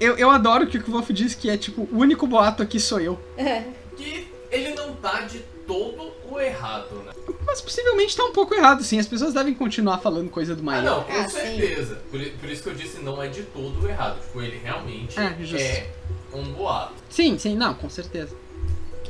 Eu, 0.00 0.16
eu 0.16 0.30
adoro 0.30 0.66
que 0.66 0.78
o 0.78 0.82
Kvolf 0.82 1.10
diz 1.12 1.34
que 1.34 1.50
é 1.50 1.56
tipo, 1.56 1.82
o 1.90 1.98
único 1.98 2.26
boato 2.26 2.62
aqui 2.62 2.78
sou 2.78 3.00
eu. 3.00 3.18
É. 3.36 3.64
Que 3.96 4.28
ele 4.50 4.74
não 4.74 4.94
tá 4.94 5.22
de 5.22 5.40
todo 5.66 6.12
o 6.30 6.38
errado, 6.40 6.94
né? 7.04 7.12
Mas 7.46 7.60
possivelmente 7.60 8.16
tá 8.16 8.24
um 8.24 8.32
pouco 8.32 8.54
errado, 8.54 8.82
sim. 8.84 8.98
As 8.98 9.06
pessoas 9.06 9.34
devem 9.34 9.54
continuar 9.54 9.98
falando 9.98 10.30
coisa 10.30 10.54
do 10.54 10.60
Ah, 10.62 10.64
Maia. 10.64 10.82
não, 10.82 11.02
com 11.02 11.12
Ah, 11.12 11.28
certeza. 11.28 12.00
Por, 12.10 12.20
i- 12.20 12.30
por 12.30 12.48
isso 12.48 12.62
que 12.62 12.68
eu 12.68 12.74
disse 12.74 13.00
não 13.00 13.20
é 13.22 13.28
de 13.28 13.42
todo 13.42 13.82
o 13.82 13.88
errado. 13.88 14.20
Tipo, 14.20 14.40
ele 14.42 14.58
realmente 14.62 15.18
É, 15.18 15.24
é 16.32 16.36
um 16.36 16.44
boato. 16.52 16.94
Sim, 17.10 17.36
sim, 17.38 17.56
não, 17.56 17.74
com 17.74 17.90
certeza. 17.90 18.34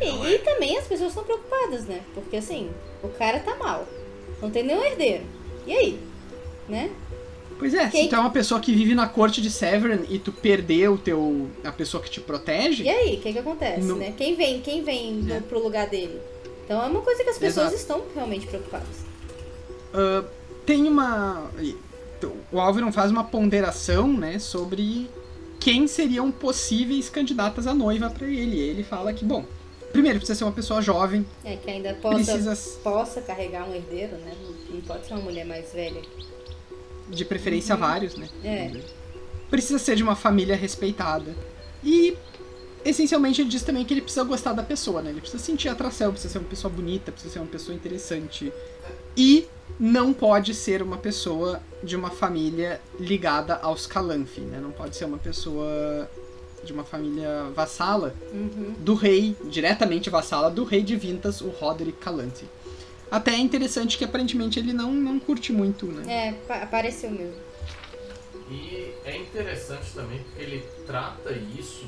E, 0.03 0.13
Não 0.13 0.27
e 0.29 0.35
é? 0.35 0.39
também 0.39 0.77
as 0.79 0.87
pessoas 0.87 1.11
estão 1.11 1.25
preocupadas, 1.25 1.85
né? 1.87 2.01
Porque 2.15 2.37
assim, 2.37 2.71
o 3.03 3.09
cara 3.09 3.39
tá 3.41 3.55
mal. 3.57 3.87
Não 4.41 4.51
tem 4.51 4.63
nenhum 4.65 4.85
herdeiro. 4.85 5.25
E 5.67 5.73
aí? 5.73 6.01
Né? 6.69 6.91
Pois 7.59 7.75
é, 7.75 7.89
Quem- 7.89 8.05
se 8.05 8.09
tu 8.09 8.17
é 8.17 8.19
uma 8.19 8.31
pessoa 8.31 8.61
que 8.61 8.73
vive 8.75 8.95
na 8.95 9.09
corte 9.09 9.41
de 9.41 9.51
Severin 9.51 10.05
e 10.09 10.19
tu 10.19 10.33
perdeu 10.33 10.95
o 10.95 10.99
teu, 10.99 11.49
a 11.63 11.71
pessoa 11.71 12.03
que 12.03 12.11
te 12.11 12.21
protege, 12.21 12.83
E 12.83 12.89
aí, 12.89 13.17
o 13.17 13.21
que 13.21 13.33
que 13.33 13.39
acontece, 13.39 13.87
Não- 13.87 13.97
né? 13.97 14.13
Quem 14.17 14.35
vem, 14.35 14.61
quem 14.61 14.83
vem 14.83 15.13
no- 15.15 15.35
É. 15.35 15.41
pro 15.41 15.63
lugar 15.63 15.89
dele? 15.89 16.21
Então 16.65 16.83
é 16.83 16.87
uma 16.87 17.01
coisa 17.03 17.23
que 17.23 17.31
as 17.31 17.39
pessoas 17.39 17.69
Exato. 17.73 17.81
estão 17.81 18.03
realmente 18.15 18.47
preocupadas. 18.47 18.97
ah, 19.95 20.25
tem 20.67 20.89
uma. 20.89 21.51
O 22.53 22.59
Álvaro 22.61 22.91
faz 22.93 23.11
uma 23.11 23.25
ponderação, 23.25 24.07
né, 24.13 24.39
sobre 24.39 25.09
quem 25.61 25.87
seriam 25.87 26.31
possíveis 26.31 27.09
candidatas 27.11 27.67
à 27.67 27.75
noiva 27.75 28.09
pra 28.11 28.27
ele. 28.27 28.59
Ele 28.59 28.83
fala 28.83 29.13
que, 29.13 29.25
bom, 29.25 29.45
primeiro 29.93 30.19
precisa 30.19 30.39
ser 30.39 30.45
uma 30.45 30.53
pessoa 30.53 30.81
jovem, 30.83 31.27
É, 31.45 31.57
que 31.57 31.71
ainda 31.71 31.95
possa, 31.95 32.33
precisa 32.33 32.81
possa 32.83 33.21
carregar 33.21 33.69
um 33.69 33.75
herdeiro, 33.75 34.17
né? 34.17 34.33
Não, 34.71 34.81
pode 34.83 35.07
ser 35.07 35.15
uma 35.15 35.23
mulher 35.23 35.45
mais 35.45 35.73
velha. 35.73 36.01
de 37.09 37.25
preferência 37.25 37.77
vários, 37.77 38.17
né? 38.17 38.29
É. 38.43 38.71
Precisa 39.51 39.79
ser 39.79 39.97
de 39.97 40.03
uma 40.03 40.17
família 40.17 40.57
respeitada. 40.57 41.35
E 41.85 42.17
essencialmente 42.85 43.41
ele 43.43 43.51
diz 43.51 43.63
também 43.63 43.85
que 43.85 43.93
ele 43.93 44.01
precisa 44.01 44.25
gostar 44.25 44.53
da 44.55 44.63
pessoa, 44.63 45.03
né? 45.03 45.11
Ele 45.11 45.21
precisa 45.21 45.43
sentir 45.43 45.69
atração, 45.69 46.11
precisa 46.11 46.33
ser 46.33 46.39
uma 46.39 46.49
pessoa 46.49 46.73
bonita, 46.73 47.13
precisa 47.13 47.35
ser 47.35 47.39
uma 47.41 47.49
pessoa 47.49 47.75
interessante. 47.75 48.53
E 49.17 49.47
não 49.79 50.13
pode 50.13 50.55
ser 50.55 50.83
uma 50.83 50.97
pessoa 50.97 51.61
de 51.83 51.97
uma 51.97 52.11
família 52.11 52.81
ligada 52.99 53.57
aos 53.57 53.87
Calanfi, 53.87 54.41
né? 54.41 54.59
Não 54.61 54.71
pode 54.71 54.97
ser 54.97 55.05
uma 55.05 55.19
pessoa 55.19 56.09
de 56.63 56.73
uma 56.73 56.85
família 56.85 57.45
vassala 57.55 58.15
Uhum. 58.33 58.75
do 58.79 58.95
rei, 58.95 59.37
diretamente 59.45 60.09
vassala 60.11 60.51
do 60.51 60.65
rei 60.65 60.83
de 60.83 60.97
Vintas, 60.97 61.41
o 61.41 61.49
Roderick 61.49 61.99
Calanti. 61.99 62.45
Até 63.11 63.33
é 63.33 63.39
interessante 63.39 63.99
que 63.99 64.05
aparentemente 64.05 64.59
ele 64.59 64.73
não, 64.73 64.93
não 64.93 65.19
curte 65.19 65.53
muito, 65.53 65.87
né? 65.87 66.29
É, 66.29 66.33
pa- 66.47 66.63
apareceu 66.63 67.11
mesmo. 67.11 67.35
E 68.51 68.93
é 69.05 69.17
interessante 69.17 69.93
também 69.95 70.19
porque 70.21 70.43
ele 70.43 70.65
trata 70.87 71.33
isso, 71.59 71.87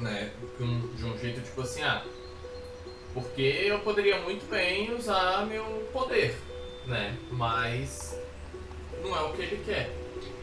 né, 0.00 0.30
com- 0.58 0.88
de 0.96 1.04
um 1.04 1.16
jeito 1.18 1.40
tipo 1.40 1.60
assim, 1.60 1.82
ah, 1.82 2.02
porque 3.12 3.42
eu 3.42 3.78
poderia 3.80 4.20
muito 4.22 4.48
bem 4.50 4.92
usar 4.94 5.46
meu 5.46 5.64
poder, 5.92 6.36
né, 6.86 7.16
mas 7.30 8.18
não 9.02 9.16
é 9.16 9.20
o 9.22 9.32
que 9.32 9.42
ele 9.42 9.62
quer. 9.64 9.90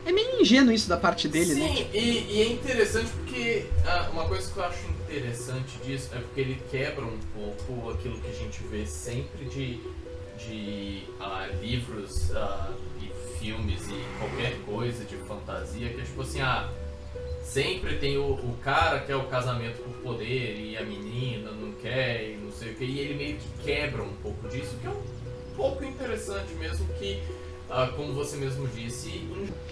É 0.06 0.12
meio 0.12 0.42
ingênuo 0.42 0.74
isso 0.74 0.90
da 0.90 0.98
parte 0.98 1.28
dele, 1.28 1.54
Sim, 1.54 1.60
né? 1.62 1.90
e, 1.94 2.26
e 2.30 2.42
é 2.42 2.52
interessante 2.52 3.12
porque 3.12 3.68
ah, 3.86 4.10
uma 4.12 4.28
coisa 4.28 4.52
que 4.52 4.58
eu 4.58 4.64
acho 4.64 4.88
interessante 4.88 5.78
disso 5.86 6.10
é 6.14 6.20
porque 6.20 6.42
ele 6.42 6.62
quebra 6.72 7.06
um 7.06 7.20
pouco 7.34 7.92
aquilo 7.92 8.20
que 8.20 8.28
a 8.28 8.34
gente 8.34 8.64
vê 8.64 8.86
sempre 8.86 9.46
de, 9.46 9.80
de 10.38 11.04
ah, 11.20 11.48
livros 11.62 12.36
ah, 12.36 12.72
e 13.00 13.38
filmes 13.38 13.88
e 13.88 14.18
qualquer 14.18 14.58
coisa 14.66 15.06
de 15.06 15.16
fantasia, 15.18 15.90
que 15.90 16.02
é 16.02 16.04
tipo 16.04 16.22
assim, 16.22 16.42
ah, 16.42 16.68
sempre 17.44 17.98
tem 17.98 18.18
o, 18.18 18.34
o 18.34 18.58
cara 18.64 19.02
que 19.02 19.12
é 19.12 19.16
o 19.16 19.26
casamento 19.26 19.78
por 19.84 19.94
poder 20.14 20.58
e 20.58 20.78
a 20.78 20.84
menina 20.84 21.52
não 21.52 21.74
quer 21.74 22.30
e 22.30 22.38
não 22.38 22.52
sei 22.52 22.72
o 22.72 22.76
que, 22.76 22.86
e 22.86 23.00
ele 23.00 23.14
meio 23.16 23.38
que 23.38 23.64
quebra 23.64 24.02
um 24.02 24.14
pouco 24.24 24.48
disso, 24.48 24.78
que 24.80 24.88
é 24.88 24.90
um 24.90 25.04
pouco 25.56 25.84
interessante 25.84 26.54
mesmo 26.54 26.88
que, 27.00 27.22
ah, 27.72 27.88
como 27.96 28.14
você 28.14 28.38
mesmo 28.38 28.68
disse, 28.68 29.24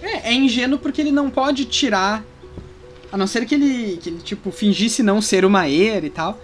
É, 0.02 0.30
é 0.30 0.34
ingênuo 0.34 0.80
porque 0.80 1.02
ele 1.02 1.12
não 1.12 1.30
pode 1.30 1.66
tirar. 1.66 2.24
A 3.12 3.18
não 3.18 3.26
ser 3.28 3.46
que 3.46 3.56
ele, 3.56 3.98
que 3.98 4.10
ele 4.10 4.20
tipo, 4.20 4.52
fingisse 4.52 5.02
não 5.04 5.22
ser 5.22 5.44
uma 5.44 5.62
Aer 5.62 6.04
e 6.06 6.10
tal. 6.10 6.40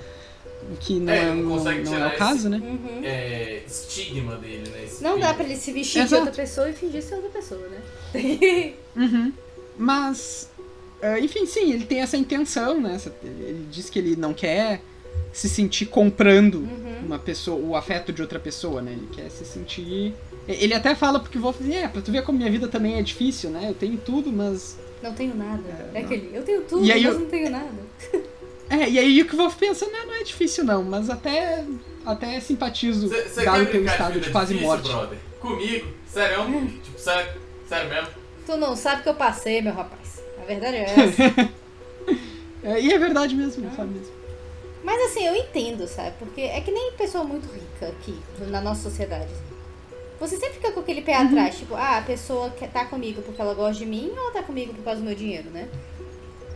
Que 0.80 1.00
não 1.00 1.14
É, 1.14 1.20
é, 1.20 1.26
não 1.30 1.36
não, 1.36 1.58
consegue 1.58 1.84
não 1.84 1.92
é 1.94 1.96
tirar 1.96 2.14
o 2.16 2.18
caso, 2.18 2.50
né? 2.50 2.58
Uhum. 2.58 3.02
é, 3.04 3.62
estigma 3.68 4.36
dele, 4.38 4.68
né? 4.70 4.84
esse 4.84 5.04
Não 5.04 5.12
dá 5.20 5.28
espírito. 5.30 5.36
pra 5.36 5.46
ele 5.46 5.56
se 5.58 5.72
vestir 5.72 6.00
Exato. 6.00 6.24
de 6.24 6.28
outra 6.30 6.44
pessoa 6.44 6.70
e 6.70 6.74
fingir 6.74 7.04
ser 7.04 7.16
outra 7.16 7.30
pessoa, 7.30 7.62
né? 7.70 7.82
Uhum. 8.96 9.32
Mas, 9.78 10.50
ah, 11.04 11.20
enfim, 11.20 11.46
sim, 11.46 11.72
ele 11.72 11.86
tem 11.86 12.02
essa 12.02 12.18
intenção, 12.18 12.82
né? 12.82 12.96
Essa- 12.96 13.14
Ele 13.24 13.68
diz 13.72 13.90
que 13.90 14.00
ele 14.00 14.16
não 14.16 14.34
quer 14.34 14.82
se 15.32 15.48
sentir 15.50 15.86
comprando 15.88 16.56
Uhum. 16.60 17.06
uma 17.06 17.20
pessoa, 17.20 17.60
o 17.60 17.76
afeto 17.76 18.12
de 18.12 18.22
outra 18.22 18.40
pessoa, 18.40 18.82
né? 18.82 18.94
Ele 18.94 19.08
quer 19.14 19.30
se 19.30 19.46
sentir. 19.46 20.14
Ele 20.48 20.74
até 20.74 20.94
fala 20.94 21.20
porque 21.20 21.38
vou 21.40 21.52
fazer, 21.52 21.74
é, 21.74 21.88
pra 21.88 22.02
tu 22.02 22.12
ver 22.12 22.24
como 22.24 22.38
minha 22.38 22.52
vida 22.52 22.68
também 22.68 22.98
é 22.98 23.02
difícil, 23.02 23.50
né? 23.50 23.70
Eu 23.70 23.74
tenho 23.74 23.98
tudo, 23.98 24.32
mas. 24.32 24.78
Não 25.02 25.14
tenho 25.14 25.36
nada. 25.36 25.64
É, 25.94 25.98
É, 25.98 26.00
não. 26.00 26.06
aquele, 26.06 26.30
eu 26.34 26.44
tenho 26.44 26.62
tudo, 26.64 26.84
aí 26.92 27.04
mas 27.04 27.14
eu- 27.14 27.20
não 27.20 27.28
tenho 27.28 27.50
nada. 27.50 27.70
É, 28.70 28.90
e 28.90 28.98
aí 29.00 29.22
o 29.22 29.26
que 29.28 29.34
eu 29.34 29.38
vou 29.38 29.52
pensando, 29.52 29.92
né, 29.92 30.00
não 30.08 30.14
é 30.16 30.24
difícil 30.24 30.64
não, 30.64 30.84
mas 30.84 31.08
até, 31.10 31.64
até 32.06 32.40
simpatizo 32.40 33.08
Cê- 33.10 33.30
cê 33.30 33.42
o 33.42 33.44
teu 33.44 33.66
brincar 33.66 33.92
estado 33.92 34.14
de 34.14 34.20
vida 34.20 34.32
quase 34.32 34.54
difícil, 34.54 34.68
morte. 34.76 34.90
brother? 34.90 35.18
Comigo? 35.40 35.88
Sério? 36.08 36.68
tipo, 36.84 37.00
sério? 37.00 37.42
Sério 37.70 37.90
mesmo? 37.90 38.08
Tu 38.46 38.58
não 38.58 38.76
sabe 38.76 39.02
o 39.02 39.04
que 39.04 39.10
eu 39.10 39.14
passei, 39.16 39.62
meu 39.62 39.74
rapaz. 39.74 40.24
A 40.42 40.46
verdade 40.46 40.78
é 40.78 40.84
essa. 40.84 41.50
É, 42.64 42.82
e 42.82 42.92
é 42.92 42.98
verdade 42.98 43.36
mesmo, 43.36 43.70
sabe 43.76 43.94
mesmo. 43.94 44.12
Mas 44.84 45.00
assim, 45.12 45.24
eu 45.28 45.36
entendo, 45.36 45.88
sabe? 45.88 46.14
Porque 46.18 46.42
é 46.42 46.60
que 46.62 46.72
nem 46.72 46.94
pessoa 46.94 47.24
muito 47.24 47.46
rica 47.54 47.88
aqui, 47.90 48.18
na 48.48 48.60
nossa 48.60 48.82
sociedade. 48.90 49.30
Você 50.20 50.38
sempre 50.38 50.56
fica 50.56 50.72
com 50.72 50.80
aquele 50.80 51.02
pé 51.02 51.16
atrás, 51.16 51.58
tipo, 51.58 51.76
ah, 51.76 51.98
a 51.98 52.02
pessoa 52.02 52.50
que 52.52 52.66
tá 52.68 52.86
comigo 52.86 53.22
porque 53.22 53.42
ela 53.42 53.54
gosta 53.54 53.76
de 53.84 53.86
mim 53.86 54.10
ou 54.12 54.18
ela 54.18 54.32
tá 54.32 54.44
comigo 54.44 54.74
por 54.74 54.84
causa 54.84 55.02
do 55.02 55.06
meu 55.06 55.16
dinheiro, 55.16 55.50
né? 55.50 55.68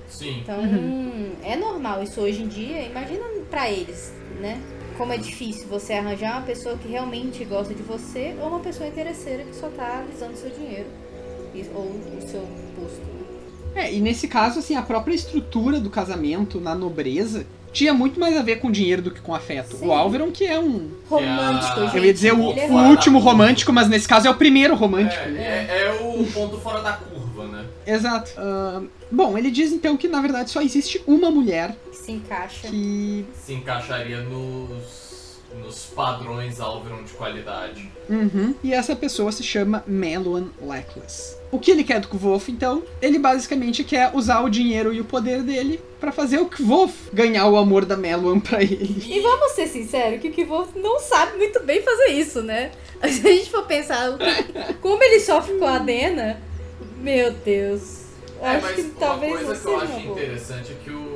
Sim. 0.07 0.39
Então, 0.41 0.57
é 1.43 1.55
normal 1.55 2.01
isso 2.01 2.19
hoje 2.21 2.41
em 2.41 2.47
dia. 2.47 2.81
Imagina 2.85 3.23
pra 3.49 3.69
eles, 3.69 4.11
né? 4.39 4.59
Como 4.97 5.13
é 5.13 5.17
difícil 5.17 5.67
você 5.67 5.93
arranjar 5.93 6.37
uma 6.37 6.45
pessoa 6.45 6.77
que 6.77 6.87
realmente 6.87 7.43
gosta 7.45 7.73
de 7.73 7.83
você 7.83 8.35
ou 8.41 8.47
uma 8.49 8.59
pessoa 8.59 8.87
interesseira 8.89 9.43
que 9.43 9.55
só 9.55 9.69
tá 9.69 10.03
visando 10.11 10.35
seu 10.35 10.49
dinheiro 10.49 10.87
e- 11.53 11.65
ou 11.73 11.83
o 11.83 12.21
seu 12.27 12.41
posto. 12.75 12.99
né? 13.01 13.83
É, 13.83 13.93
e 13.93 14.01
nesse 14.01 14.27
caso, 14.27 14.59
assim, 14.59 14.75
a 14.75 14.81
própria 14.81 15.13
estrutura 15.13 15.79
do 15.79 15.89
casamento 15.89 16.59
na 16.59 16.73
nobreza 16.73 17.45
tinha 17.71 17.93
muito 17.93 18.19
mais 18.19 18.35
a 18.37 18.41
ver 18.41 18.57
com 18.57 18.71
dinheiro 18.71 19.01
do 19.01 19.11
que 19.11 19.21
com 19.21 19.33
afeto. 19.33 19.77
Sim. 19.77 19.87
O 19.87 19.91
Álvaron, 19.91 20.31
que 20.31 20.45
é 20.45 20.59
um. 20.59 20.89
Romântico, 21.09 21.79
Eu 21.79 21.85
gente. 21.85 21.97
Eu 21.97 22.05
ia 22.05 22.13
dizer 22.13 22.33
o, 22.33 22.51
ele 22.51 22.59
é 22.59 22.67
o 22.67 22.89
último 22.89 23.19
romântico, 23.19 23.71
mas 23.73 23.87
nesse 23.87 24.07
caso 24.07 24.27
é 24.27 24.29
o 24.29 24.35
primeiro 24.35 24.75
romântico. 24.75 25.23
É, 25.29 25.67
é, 25.69 25.83
é 25.87 25.99
o 26.01 26.25
ponto 26.25 26.57
fora 26.59 26.81
da 26.81 26.93
curva, 26.93 27.47
né? 27.47 27.65
Exato. 27.85 28.31
Ah, 28.37 28.81
bom, 29.11 29.37
ele 29.37 29.51
diz 29.51 29.71
então 29.71 29.97
que 29.97 30.07
na 30.07 30.21
verdade 30.21 30.49
só 30.49 30.61
existe 30.61 31.01
uma 31.07 31.31
mulher 31.31 31.75
que 31.91 31.97
se 31.97 32.11
encaixa. 32.11 32.67
que. 32.67 33.25
Se 33.33 33.53
encaixaria 33.53 34.21
nos, 34.21 35.08
nos 35.63 35.85
padrões 35.87 36.59
Alveron 36.59 37.03
de 37.03 37.13
qualidade. 37.13 37.89
Uhum. 38.09 38.53
E 38.63 38.73
essa 38.73 38.95
pessoa 38.95 39.31
se 39.31 39.43
chama 39.43 39.83
Meluan 39.87 40.47
Leckless. 40.61 41.37
O 41.51 41.59
que 41.59 41.71
ele 41.71 41.83
quer 41.83 41.99
do 41.99 42.07
Kvolf, 42.07 42.49
então? 42.49 42.83
Ele 43.01 43.17
basicamente 43.17 43.83
quer 43.83 44.11
usar 44.13 44.41
o 44.41 44.49
dinheiro 44.49 44.93
e 44.93 45.01
o 45.01 45.05
poder 45.05 45.41
dele 45.41 45.81
pra 45.99 46.11
fazer 46.11 46.37
o 46.39 46.45
Kvolf 46.45 46.93
ganhar 47.11 47.47
o 47.47 47.57
amor 47.57 47.85
da 47.85 47.97
Meluan 47.97 48.39
pra 48.39 48.61
ele. 48.61 49.03
E 49.07 49.19
vamos 49.21 49.53
ser 49.53 49.67
sinceros, 49.67 50.21
que 50.21 50.29
o 50.29 50.31
Kivô 50.31 50.67
não 50.75 50.99
sabe 50.99 51.37
muito 51.37 51.59
bem 51.63 51.81
fazer 51.81 52.09
isso, 52.11 52.41
né? 52.43 52.71
Se 53.01 53.27
a 53.27 53.31
gente 53.31 53.49
for 53.49 53.65
pensar 53.65 54.09
como 54.81 55.01
ele 55.03 55.19
sofre 55.21 55.57
com 55.57 55.65
a 55.65 55.79
Dena, 55.79 56.39
meu 56.97 57.31
Deus. 57.31 57.99
Eu 58.39 58.45
É, 58.45 58.49
acho 58.55 58.61
mas 58.65 58.75
que 58.75 58.81
uma 58.81 58.93
talvez 58.99 59.33
coisa 59.33 59.53
não 59.53 59.59
que 59.59 59.67
eu 59.67 59.79
seja 59.79 59.93
acho 59.93 60.05
uma 60.05 60.11
interessante 60.11 60.71
é 60.71 60.75
que 60.83 60.91
o. 60.91 61.08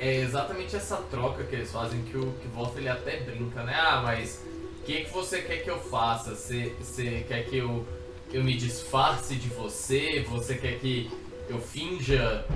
É 0.00 0.16
exatamente 0.22 0.74
essa 0.74 0.96
troca 0.96 1.44
que 1.44 1.54
eles 1.54 1.70
fazem 1.70 2.02
que 2.04 2.16
o 2.16 2.32
que 2.40 2.48
Wolf 2.48 2.74
ele 2.78 2.88
até 2.88 3.20
brinca, 3.20 3.62
né? 3.62 3.74
Ah, 3.78 4.00
mas 4.02 4.42
o 4.80 4.82
que, 4.82 5.04
que 5.04 5.12
você 5.12 5.42
quer 5.42 5.58
que 5.58 5.68
eu 5.70 5.78
faça? 5.78 6.34
Você, 6.34 6.74
você 6.80 7.24
quer 7.28 7.44
que 7.44 7.58
eu, 7.58 7.86
eu 8.32 8.42
me 8.42 8.56
disfarce 8.56 9.34
de 9.34 9.48
você? 9.48 10.24
Você 10.30 10.54
quer 10.54 10.78
que 10.78 11.10
eu 11.50 11.60
finja 11.60 12.46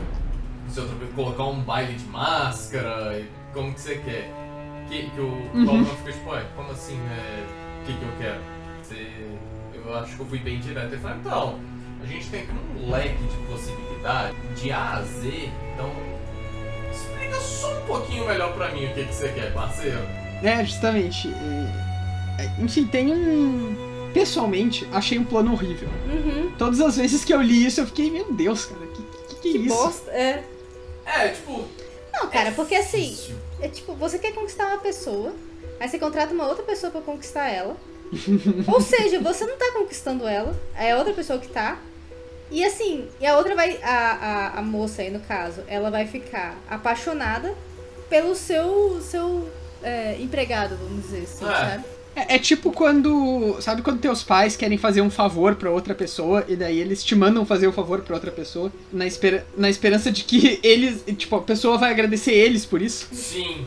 se 0.69 0.81
eu 0.81 0.89
colocar 1.15 1.45
um 1.45 1.61
baile 1.61 1.93
de 1.95 2.07
máscara? 2.07 3.23
Como 3.53 3.75
que 3.75 3.81
você 3.81 3.97
quer? 3.99 4.31
Que, 4.89 5.11
que 5.11 5.21
o 5.21 5.27
Uhum. 5.55 5.85
Fica 5.85 6.13
tipo, 6.13 6.31
ué, 6.31 6.45
como 6.57 6.71
assim? 6.71 6.99
É, 7.11 7.45
o 7.83 7.87
que, 7.87 7.93
que 7.93 8.03
eu 8.05 8.13
quero? 8.19 8.41
Você, 8.83 9.07
eu 9.75 9.95
acho 9.99 10.17
que 10.17 10.21
eu 10.21 10.27
fui 10.27 10.39
bem 10.39 10.61
direto. 10.61 10.93
Ele 10.93 11.03
fala, 11.03 11.17
então, 11.17 11.61
a 12.03 12.07
gente 12.07 12.27
tem 12.31 12.41
aqui 12.43 12.53
um 12.53 12.91
leque 12.91 13.23
de 13.23 13.37
possibilidades, 13.47 14.37
de 14.61 14.73
A 14.73 14.95
a 14.95 15.03
Z, 15.03 15.51
então 15.75 16.14
só 17.65 17.79
um 17.79 17.87
pouquinho 17.87 18.27
melhor 18.27 18.53
pra 18.53 18.71
mim 18.71 18.85
o 18.87 18.95
que, 18.95 19.05
que 19.05 19.15
você 19.15 19.29
quer, 19.29 19.53
parceiro. 19.53 19.99
É, 20.43 20.65
justamente. 20.65 21.29
é, 22.39 22.43
é, 22.45 22.51
Enfim, 22.63 22.87
tem 22.87 23.13
um. 23.13 24.11
Pessoalmente, 24.13 24.87
achei 24.93 25.19
um 25.19 25.25
plano 25.25 25.53
horrível. 25.53 25.89
Uhum. 26.07 26.53
Todas 26.57 26.81
as 26.81 26.97
vezes 26.97 27.25
que 27.25 27.35
eu 27.35 27.43
li 27.43 27.67
isso, 27.67 27.81
eu 27.81 27.87
fiquei, 27.87 28.11
meu 28.11 28.33
Deus, 28.33 28.65
cara, 28.67 28.87
que 28.87 29.03
que, 29.03 29.35
que, 29.35 29.49
é 29.49 29.53
Que 29.53 29.59
isso? 29.59 29.75
bosta. 29.75 30.11
É. 30.13 30.45
É, 31.05 31.29
tipo. 31.29 31.65
Não, 32.13 32.29
cara, 32.29 32.53
porque 32.53 32.77
assim, 32.77 33.11
difícil. 33.11 33.35
é 33.61 33.69
tipo, 33.69 33.93
você 33.95 34.19
quer 34.21 34.33
conquistar 34.33 34.69
uma 34.69 34.79
pessoa, 34.79 35.33
aí 35.81 35.89
você 35.89 35.99
contrata 35.99 36.33
uma 36.33 36.47
outra 36.47 36.63
pessoa 36.63 36.93
pra 36.93 37.01
conquistar 37.01 37.49
ela. 37.49 37.77
Ou 38.73 38.81
seja, 38.81 39.19
você 39.19 39.45
não 39.47 39.57
tá 39.57 39.73
conquistando 39.73 40.29
ela, 40.29 40.55
é 40.79 40.95
outra 40.95 41.13
pessoa 41.13 41.39
que 41.41 41.49
tá. 41.49 41.79
E 42.55 42.65
assim, 42.65 43.07
e 43.21 43.27
a 43.27 43.37
outra 43.37 43.57
vai. 43.57 43.79
A, 43.83 44.53
a, 44.55 44.59
a 44.61 44.63
moça 44.63 45.03
aí, 45.03 45.11
no 45.11 45.19
caso, 45.19 45.63
ela 45.67 45.91
vai 45.91 46.07
ficar 46.07 46.57
apaixonada 46.71 47.53
pelo 48.09 48.35
seu, 48.37 49.01
seu 49.03 49.49
é, 49.83 50.17
empregado, 50.21 50.77
vamos 50.77 51.03
dizer 51.03 51.23
assim, 51.25 51.45
É. 51.45 51.49
sabe? 51.49 51.85
É, 52.15 52.37
é 52.37 52.39
tipo 52.39 52.71
quando. 52.71 53.57
Sabe 53.61 53.83
quando 53.83 53.99
teus 53.99 54.23
pais 54.23 54.55
querem 54.55 54.79
fazer 54.79 55.01
um 55.01 55.11
favor 55.11 55.57
pra 55.57 55.69
outra 55.69 55.97
pessoa 55.97 56.45
e 56.47 56.55
daí 56.55 56.79
eles 56.79 57.03
te 57.03 57.17
mandam 57.17 57.45
fazer 57.45 57.67
o 57.67 57.73
favor 57.73 58.03
pra 58.03 58.15
outra 58.15 58.31
pessoa 58.31 58.73
na, 58.93 59.05
espera, 59.05 59.45
na 59.57 59.69
esperança 59.69 60.13
de 60.13 60.23
que 60.23 60.61
eles. 60.63 61.03
Tipo, 61.17 61.35
a 61.35 61.43
pessoa 61.43 61.77
vai 61.77 61.91
agradecer 61.91 62.31
eles 62.33 62.65
por 62.65 62.81
isso? 62.81 63.09
Sim. 63.13 63.67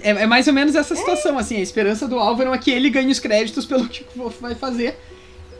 É, 0.00 0.10
é 0.10 0.26
mais 0.26 0.46
ou 0.46 0.52
menos 0.52 0.76
essa 0.76 0.94
situação, 0.94 1.36
assim. 1.38 1.56
A 1.56 1.60
esperança 1.60 2.06
do 2.06 2.20
Álvaro 2.20 2.54
é 2.54 2.58
que 2.58 2.70
ele 2.70 2.88
ganhe 2.88 3.10
os 3.10 3.18
créditos 3.18 3.66
pelo 3.66 3.88
que 3.88 4.04
o 4.14 4.18
Wolf 4.22 4.40
vai 4.40 4.54
fazer. 4.54 4.96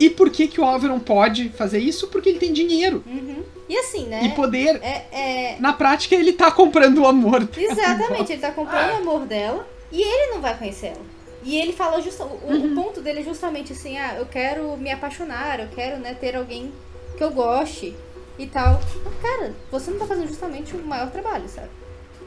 E 0.00 0.08
por 0.10 0.30
que, 0.30 0.46
que 0.48 0.60
o 0.60 0.64
Álvaro 0.64 0.98
pode 1.00 1.48
fazer 1.50 1.78
isso? 1.80 2.08
Porque 2.08 2.28
ele 2.28 2.38
tem 2.38 2.52
dinheiro 2.52 3.02
Uhum. 3.06 3.42
E 3.68 3.76
assim, 3.78 4.06
né? 4.06 4.22
e 4.24 4.28
poder. 4.30 4.76
É, 4.82 5.06
é, 5.12 5.56
Na 5.60 5.72
prática, 5.72 6.14
ele 6.14 6.32
tá 6.32 6.50
comprando 6.50 6.98
o 6.98 7.06
amor. 7.06 7.44
dela. 7.44 7.72
Exatamente, 7.72 8.32
ele 8.32 8.40
tá 8.40 8.50
comprando 8.52 8.90
É. 8.90 8.94
o 8.94 8.96
amor 8.98 9.26
dela 9.26 9.68
e 9.92 10.00
ele 10.00 10.32
não 10.34 10.40
vai 10.40 10.56
conhecer 10.56 10.86
ela. 10.88 11.18
E 11.42 11.56
ele 11.58 11.72
fala 11.72 12.00
justa, 12.00 12.24
o, 12.24 12.28
o 12.28 12.50
Uhum. 12.52 12.74
ponto 12.74 13.00
dele 13.00 13.20
é 13.20 13.22
justamente 13.24 13.72
assim, 13.72 13.96
ah, 13.98 14.14
eu 14.18 14.26
quero 14.26 14.76
me 14.76 14.90
apaixonar, 14.90 15.60
eu 15.60 15.68
quero, 15.68 15.98
né, 15.98 16.14
ter 16.14 16.34
alguém 16.36 16.72
que 17.16 17.22
eu 17.24 17.30
goste 17.30 17.94
e 18.38 18.46
tal. 18.46 18.80
Mas, 19.04 19.14
cara, 19.20 19.54
você 19.70 19.90
não 19.90 19.98
tá 19.98 20.06
fazendo 20.06 20.28
justamente 20.28 20.74
o 20.74 20.82
maior 20.84 21.10
trabalho, 21.10 21.48
sabe? 21.48 21.68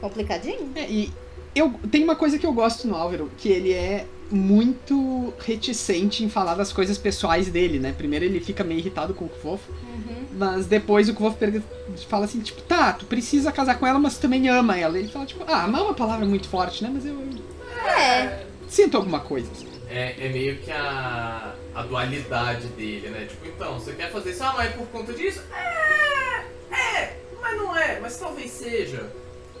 Complicadinho. 0.00 0.70
É, 0.74 0.84
e 0.88 1.12
eu 1.54 1.72
tem 1.90 2.02
uma 2.04 2.16
coisa 2.16 2.38
que 2.38 2.46
eu 2.46 2.52
gosto 2.52 2.86
no 2.88 2.94
Álvaro, 2.94 3.30
que 3.38 3.48
ele 3.48 3.72
é 3.72 4.06
muito 4.30 5.32
reticente 5.44 6.24
em 6.24 6.28
falar 6.30 6.54
das 6.54 6.72
coisas 6.72 6.96
pessoais 6.96 7.48
dele, 7.48 7.78
né? 7.78 7.94
Primeiro 7.96 8.24
ele 8.24 8.40
fica 8.40 8.64
meio 8.64 8.78
irritado 8.80 9.12
com 9.12 9.26
o 9.26 9.28
Kvolf, 9.28 9.60
Uhum. 9.68 10.26
mas 10.32 10.64
depois 10.66 11.08
o 11.08 11.14
pergunta- 11.32 11.66
fala 12.08 12.24
assim, 12.24 12.40
tipo, 12.40 12.62
tá, 12.62 12.92
tu 12.94 13.04
precisa 13.04 13.52
casar 13.52 13.78
com 13.78 13.86
ela, 13.86 13.98
mas 13.98 14.16
tu 14.16 14.22
também 14.22 14.48
ama 14.48 14.78
ela. 14.78 14.98
Ele 14.98 15.08
fala, 15.08 15.26
tipo, 15.26 15.44
ah, 15.46 15.64
amar 15.64 15.82
é 15.82 15.84
uma 15.84 15.94
palavra 15.94 16.24
muito 16.24 16.48
forte, 16.48 16.82
né? 16.82 16.90
Mas 16.92 17.04
eu, 17.04 17.12
eu 17.14 17.88
É, 17.90 18.46
sinto 18.68 18.96
alguma 18.96 19.20
coisa. 19.20 19.50
É, 19.90 20.14
é 20.26 20.28
meio 20.30 20.56
que 20.56 20.70
a, 20.70 21.54
a 21.74 21.82
dualidade 21.82 22.68
dele, 22.68 23.10
né? 23.10 23.26
Tipo, 23.28 23.46
então, 23.46 23.78
você 23.78 23.92
quer 23.92 24.10
fazer 24.10 24.30
isso? 24.30 24.42
Ah, 24.42 24.54
mas 24.56 24.68
é 24.70 24.72
por 24.72 24.86
conta 24.86 25.12
disso? 25.12 25.42
É, 25.52 26.74
é, 26.74 27.16
mas 27.42 27.56
não 27.58 27.76
é, 27.76 28.00
mas 28.00 28.16
talvez 28.16 28.50
seja. 28.50 29.10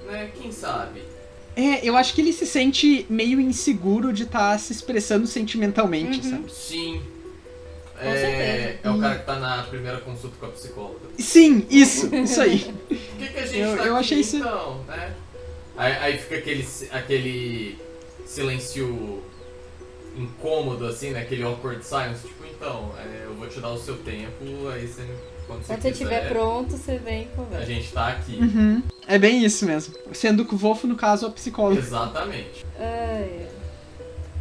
Né? 0.06 0.30
Quem 0.34 0.50
sabe? 0.50 1.02
É, 1.54 1.86
eu 1.86 1.96
acho 1.96 2.14
que 2.14 2.20
ele 2.20 2.32
se 2.32 2.46
sente 2.46 3.06
meio 3.10 3.38
inseguro 3.40 4.12
de 4.12 4.22
estar 4.22 4.58
se 4.58 4.72
expressando 4.72 5.26
sentimentalmente, 5.26 6.18
Uhum. 6.26 6.30
sabe? 6.30 6.52
Sim. 6.52 7.02
Com 8.00 8.08
é, 8.08 8.16
certeza. 8.16 8.78
é 8.82 8.90
o 8.90 8.98
cara 8.98 9.18
que 9.18 9.26
tá 9.26 9.38
na 9.38 9.62
primeira 9.64 9.98
consulta 9.98 10.34
com 10.40 10.46
a 10.46 10.48
psicóloga. 10.48 11.00
Sim, 11.18 11.64
isso, 11.70 12.12
isso 12.16 12.40
aí. 12.40 12.58
Por 12.88 12.96
que, 13.18 13.28
que 13.28 13.38
a 13.38 13.46
gente 13.46 13.58
Eu- 13.58 13.76
tá 13.76 13.84
eu 13.84 13.92
aqui, 13.96 14.00
achei 14.04 14.20
isso- 14.20 14.36
então, 14.38 14.82
né? 14.88 15.14
Aí, 15.76 15.92
aí 15.92 16.18
fica 16.18 16.36
aquele, 16.36 16.66
aquele 16.90 17.78
silêncio 18.26 19.22
incômodo, 20.16 20.86
assim, 20.86 21.10
né? 21.10 21.20
Aquele 21.20 21.42
awkward 21.42 21.84
silence. 21.84 22.26
Tipo, 22.26 22.44
então, 22.46 22.92
é, 22.98 23.24
eu 23.26 23.34
vou 23.34 23.46
te 23.48 23.60
dar 23.60 23.70
o 23.70 23.78
seu 23.78 23.96
tempo, 23.98 24.68
aí 24.68 24.86
você, 24.86 25.02
quando 25.52 25.62
você 25.64 25.72
quando 25.74 25.82
você 25.82 25.92
quiser, 25.92 26.04
estiver 26.04 26.28
pronto, 26.28 26.70
você 26.76 26.98
vem 26.98 27.22
e 27.22 27.24
a 27.24 27.36
conversa. 27.36 27.66
gente 27.66 27.92
tá 27.92 28.08
aqui. 28.08 28.36
Uhum. 28.36 28.82
É 29.06 29.18
bem 29.18 29.44
isso 29.44 29.66
mesmo. 29.66 29.94
Sendo 30.12 30.44
que 30.44 30.54
o 30.54 30.58
Wolf, 30.58 30.84
no 30.84 30.96
caso, 30.96 31.26
é 31.26 31.28
o 31.28 31.32
psicólogo. 31.32 31.78
Exatamente. 31.80 32.64
Ai, 32.78 33.48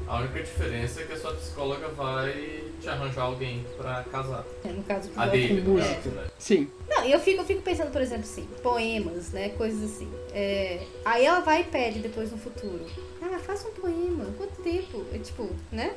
A 0.08 0.18
única 0.20 0.42
diferença 0.44 1.02
é 1.02 1.06
que 1.06 1.14
a 1.14 1.18
sua 1.18 1.34
psicóloga 1.34 1.88
vai 1.90 2.64
te 2.82 2.90
arranjar 2.90 3.24
alguém 3.24 3.66
pra 3.78 4.04
casar. 4.12 4.44
ai. 4.66 4.72
No 4.74 4.84
caso 4.84 5.10
que 5.10 5.20
A 5.20 5.26
dele, 5.28 5.62
no 5.62 5.74
música. 5.74 5.96
caso, 5.96 6.10
né? 6.10 6.24
Sim. 6.38 6.68
Não, 6.90 7.04
eu 7.06 7.20
fico, 7.20 7.42
eu 7.42 7.46
fico 7.46 7.62
pensando, 7.62 7.92
por 7.92 8.02
exemplo, 8.02 8.24
assim, 8.24 8.48
poemas, 8.64 9.32
né? 9.32 9.50
Coisas 9.50 9.84
assim. 9.92 10.10
É, 10.34 10.82
aí 11.06 11.26
ela 11.26 11.40
vai 11.42 11.62
e 11.62 11.64
pede 11.66 12.00
depois 12.00 12.32
no 12.32 12.38
futuro. 12.38 12.86
Ah, 13.22 13.40
faça 13.40 13.68
um 13.68 13.72
poema. 13.72 14.26
Quanto 14.38 14.62
tempo? 14.62 15.06
É 15.14 15.18
tipo, 15.20 15.50
né? 15.72 15.94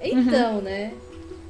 Então, 0.00 0.60
né? 0.60 0.94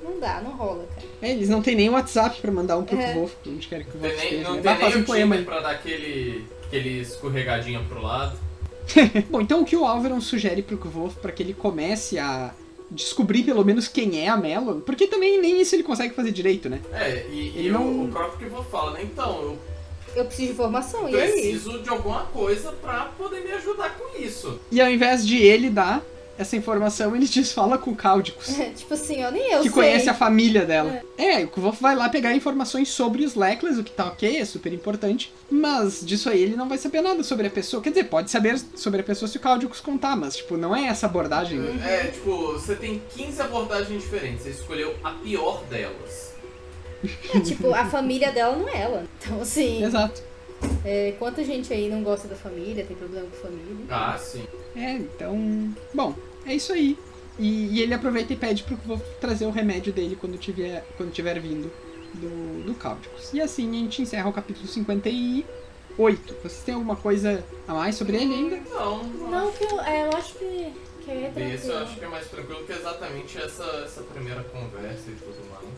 Não 0.08 0.18
dá, 0.20 0.40
não 0.40 0.52
rola, 0.52 0.86
cara. 0.94 1.06
É, 1.22 1.30
eles 1.32 1.48
não 1.48 1.60
têm 1.62 1.74
nem 1.76 1.90
WhatsApp 1.90 2.40
pra 2.40 2.50
mandar 2.50 2.76
um 2.78 2.84
pro 2.84 2.98
É. 2.98 3.14
Wolf, 3.14 3.32
onde 3.46 3.66
quer 3.68 3.84
que 3.84 3.90
o 3.96 4.00
Não 4.00 4.08
Wolf 4.08 4.12
tem 4.14 4.30
nem, 4.30 4.40
esteja. 4.40 4.48
não 4.48 4.56
né? 4.56 4.62
tem 4.76 4.88
nem 4.88 4.96
um 4.98 5.00
o 5.00 5.04
poema 5.04 5.34
aí. 5.36 5.44
pra 5.44 5.60
dar 5.60 5.70
aquele, 5.70 6.44
aquele 6.66 7.00
escorregadinha 7.00 7.80
pro 7.88 8.00
lado. 8.02 8.38
Bom, 9.28 9.40
então 9.40 9.60
o 9.62 9.64
que 9.64 9.76
o 9.76 9.84
Alvaron 9.84 10.20
sugere 10.20 10.62
pro 10.62 10.76
Wolf 10.78 11.16
pra 11.16 11.30
que 11.32 11.42
ele 11.42 11.52
comece 11.54 12.18
a 12.18 12.52
descobrir 12.90 13.42
pelo 13.42 13.62
menos 13.64 13.86
quem 13.86 14.18
é 14.24 14.28
a 14.28 14.36
Melon, 14.36 14.80
porque 14.80 15.06
também 15.06 15.38
nem 15.40 15.60
isso 15.60 15.74
ele 15.74 15.82
consegue 15.82 16.14
fazer 16.14 16.32
direito, 16.32 16.70
né? 16.70 16.80
É, 16.92 17.26
e, 17.30 17.52
e 17.54 17.58
Ele 17.58 17.70
não- 17.70 18.04
o 18.04 18.08
próprio 18.08 18.38
que 18.38 18.44
vou 18.46 18.64
falar, 18.64 18.92
né? 18.92 19.00
Então, 19.02 19.42
eu 19.42 19.58
Eu 20.16 20.24
preciso 20.24 20.46
de 20.48 20.52
informação, 20.54 21.06
e 21.08 21.14
aí? 21.14 21.30
preciso 21.32 21.82
de 21.82 21.88
alguma 21.90 22.22
coisa 22.32 22.72
pra 22.72 23.12
poder 23.18 23.40
me 23.42 23.52
ajudar 23.52 23.94
com 23.98 24.18
isso. 24.18 24.58
E 24.72 24.80
ao 24.80 24.90
invés 24.90 25.26
de 25.26 25.36
ele 25.36 25.68
dar, 25.68 26.02
essa 26.38 26.56
informação, 26.56 27.14
ele 27.14 27.26
diz 27.28 27.52
fala 27.52 27.76
com 27.76 27.90
o 27.90 27.96
Cáudicos. 27.96 28.46
tipo 28.76 28.94
assim, 28.94 29.22
eu 29.22 29.30
nem 29.32 29.50
eu 29.50 29.58
que 29.58 29.64
sei. 29.64 29.72
conhece 29.72 30.08
a 30.08 30.14
família 30.14 30.64
dela. 30.64 31.02
É, 31.16 31.44
o 31.44 31.48
Kvolf 31.48 31.80
vai 31.80 31.94
lá 31.96 32.08
pegar 32.08 32.34
informações 32.34 32.88
sobre 32.88 33.24
os 33.24 33.34
Leclerc, 33.34 33.80
o 33.80 33.84
que 33.84 33.90
tá 33.90 34.06
ok, 34.06 34.38
é 34.38 34.44
super 34.44 34.72
importante. 34.72 35.32
Mas 35.50 36.00
disso 36.04 36.30
aí 36.30 36.40
ele 36.42 36.56
não 36.56 36.68
vai 36.68 36.78
saber 36.78 37.00
nada 37.00 37.22
sobre 37.22 37.46
a 37.46 37.50
pessoa. 37.50 37.82
Quer 37.82 37.90
dizer, 37.90 38.04
pode 38.04 38.30
saber 38.30 38.58
sobre 38.76 39.00
a 39.00 39.04
pessoa 39.04 39.28
se 39.28 39.36
o 39.36 39.40
Cáudicos 39.40 39.80
contar, 39.80 40.16
mas, 40.16 40.36
tipo, 40.36 40.56
não 40.56 40.74
é 40.74 40.86
essa 40.86 41.06
abordagem. 41.06 41.60
É, 41.84 42.04
tipo, 42.06 42.52
você 42.52 42.74
tem 42.76 43.02
15 43.16 43.42
abordagens 43.42 44.02
diferentes, 44.02 44.42
você 44.44 44.50
escolheu 44.50 44.94
a 45.02 45.10
pior 45.10 45.62
delas. 45.64 46.28
É, 47.34 47.40
tipo, 47.40 47.72
a 47.74 47.84
família 47.86 48.32
dela 48.32 48.56
não 48.56 48.68
é 48.68 48.80
ela. 48.82 49.04
Então, 49.20 49.40
assim, 49.40 49.84
Exato. 49.84 50.20
é, 50.84 51.14
quanta 51.18 51.44
gente 51.44 51.72
aí 51.72 51.88
não 51.88 52.02
gosta 52.02 52.26
da 52.26 52.34
família, 52.36 52.84
tem 52.84 52.96
problema 52.96 53.26
com 53.26 53.36
família. 53.36 53.84
Ah, 53.88 54.18
sim. 54.18 54.44
É, 54.74 54.92
então. 54.92 55.72
Bom, 55.94 56.14
é 56.48 56.54
isso 56.54 56.72
aí. 56.72 56.98
E, 57.38 57.76
e 57.76 57.82
ele 57.82 57.94
aproveita 57.94 58.32
e 58.32 58.36
pede 58.36 58.64
pro 58.64 58.76
Kvolf 58.76 59.02
trazer 59.20 59.46
o 59.46 59.50
remédio 59.50 59.92
dele 59.92 60.16
quando 60.20 60.36
tiver, 60.38 60.84
quando 60.96 61.12
tiver 61.12 61.38
vindo 61.38 61.70
do, 62.14 62.64
do 62.64 62.74
Cáudicos. 62.74 63.32
E 63.32 63.40
assim 63.40 63.70
a 63.70 63.74
gente 63.74 64.02
encerra 64.02 64.28
o 64.28 64.32
capítulo 64.32 64.66
58. 64.66 66.34
Vocês 66.42 66.62
têm 66.64 66.74
alguma 66.74 66.96
coisa 66.96 67.44
a 67.66 67.74
mais 67.74 67.94
sobre 67.94 68.16
ele 68.16 68.34
ainda? 68.34 68.56
Não, 68.70 69.04
Não, 69.04 69.52
que 69.52 69.64
eu, 69.64 69.80
é, 69.80 70.06
eu 70.06 70.16
acho 70.16 70.34
que, 70.34 70.72
que 71.04 71.10
é 71.10 71.54
Isso 71.54 71.66
eu 71.66 71.72
tranquilo. 71.72 71.78
acho 71.78 71.96
que 71.98 72.04
é 72.04 72.08
mais 72.08 72.26
tranquilo 72.28 72.64
que 72.64 72.72
exatamente 72.72 73.38
essa, 73.38 73.64
essa 73.84 74.02
primeira 74.02 74.42
conversa 74.44 75.08
e 75.08 75.14
tudo 75.14 75.38
mais. 75.50 75.68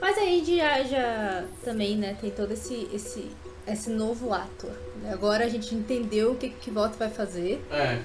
Mas 0.00 0.18
aí 0.18 0.44
já, 0.44 0.82
já 0.82 1.44
também, 1.64 1.96
né, 1.96 2.16
tem 2.20 2.30
todo 2.30 2.52
esse, 2.52 2.86
esse, 2.92 3.30
esse 3.66 3.88
novo 3.90 4.32
ato. 4.34 4.68
Agora 5.10 5.44
a 5.44 5.48
gente 5.48 5.74
entendeu 5.74 6.32
o 6.32 6.36
que 6.36 6.50
que 6.50 6.70
Volta 6.70 6.96
vai 6.98 7.08
fazer. 7.08 7.64
É, 7.70 8.02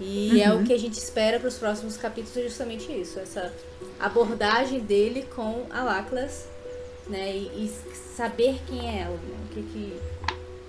E 0.00 0.40
é 0.40 0.50
Uhum. 0.52 0.62
o 0.62 0.64
que 0.64 0.72
a 0.72 0.78
gente 0.78 0.94
espera 0.94 1.38
para 1.38 1.48
os 1.48 1.58
próximos 1.58 1.96
capítulos, 1.96 2.36
é 2.36 2.42
justamente 2.42 2.90
isso. 2.90 3.18
Essa 3.20 3.52
abordagem 3.98 4.80
dele 4.80 5.26
com 5.34 5.66
a 5.70 5.82
Laclas, 5.82 6.48
né? 7.08 7.36
E, 7.36 7.64
e 7.66 7.72
saber 8.16 8.58
quem 8.66 8.88
é 8.88 9.02
ela, 9.02 9.14
né? 9.16 9.36
O 9.50 9.54
que 9.54 9.62
que... 9.62 9.92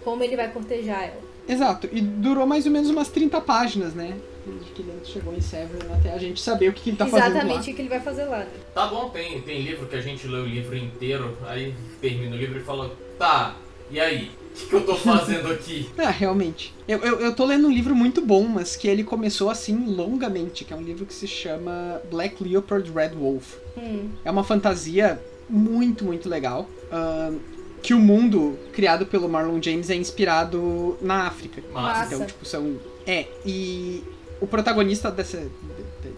Como 0.04 0.24
ele 0.24 0.36
vai 0.36 0.52
cortejar 0.52 1.04
ela. 1.04 1.22
Exato, 1.48 1.90
e 1.92 2.02
durou 2.02 2.46
mais 2.46 2.66
ou 2.66 2.72
menos 2.72 2.90
umas 2.90 3.10
30 3.10 3.40
páginas, 3.42 3.94
né? 3.94 4.18
Desde 4.46 4.72
que 4.72 4.82
ele 4.82 4.94
chegou 5.04 5.34
em 5.34 5.42
Severin 5.42 5.92
até 5.94 6.14
a 6.14 6.18
gente 6.18 6.42
saber 6.42 6.70
o 6.70 6.74
que, 6.74 6.82
que 6.82 6.90
ele 6.92 6.98
tá 6.98 7.06
fazendo 7.06 7.32
Exatamente 7.32 7.72
o 7.72 7.76
que 7.76 7.82
ele 7.82 7.90
vai 7.90 8.00
fazer 8.00 8.26
lá, 8.26 8.40
né? 8.40 8.48
tá 8.74 8.88
bom, 8.88 9.10
tem, 9.10 9.42
tem 9.42 9.62
livro 9.62 9.86
que 9.88 9.96
a 9.96 10.02
gente 10.02 10.28
lê 10.28 10.40
o 10.40 10.46
livro 10.46 10.76
inteiro, 10.76 11.38
aí 11.48 11.76
termina 12.00 12.36
o 12.36 12.40
livro 12.40 12.60
e 12.60 12.64
fala, 12.64 12.92
tá, 13.20 13.56
e 13.90 14.00
aí? 14.00 14.32
O 14.52 14.54
que, 14.54 14.66
que 14.68 14.74
eu 14.76 14.86
tô 14.86 14.96
fazendo 14.96 15.52
aqui? 15.52 15.90
Ah, 15.98 16.10
realmente. 16.10 16.74
Eu, 16.88 17.00
eu, 17.00 17.20
eu 17.22 17.36
tô 17.36 17.46
lendo 17.46 17.68
um 17.68 17.72
livro 17.72 17.96
muito 17.96 18.22
bom, 18.22 18.44
mas 18.44 18.76
que 18.76 18.88
ele 18.88 19.04
começou 19.04 19.50
assim 19.50 19.86
longamente, 19.86 20.66
que 20.66 20.74
é 20.74 20.76
um 20.76 20.82
livro 20.82 21.06
que 21.06 21.14
se 21.14 21.28
chama 21.28 22.02
Black 22.10 22.44
Leopard 22.44 22.92
Red 22.92 23.10
Wolf. 23.10 23.56
Hum. 23.78 24.10
É 24.26 24.32
uma 24.32 24.44
fantasia 24.44 25.22
muito, 25.50 26.04
muito 26.04 26.28
legal. 26.28 26.68
ahn, 26.92 27.38
que 27.82 27.94
o 27.94 28.00
mundo 28.00 28.58
criado 28.74 29.06
pelo 29.06 29.28
Marlon 29.28 29.62
James 29.62 29.90
é 29.90 29.96
inspirado 29.96 30.98
na 31.02 31.28
África. 31.28 31.64
Massa. 31.74 32.14
Então, 32.14 32.26
tipo, 32.28 32.46
são. 32.46 32.76
É, 33.08 33.26
e 33.46 34.04
o 34.40 34.48
protagonista 34.48 35.10
dessa. 35.10 35.42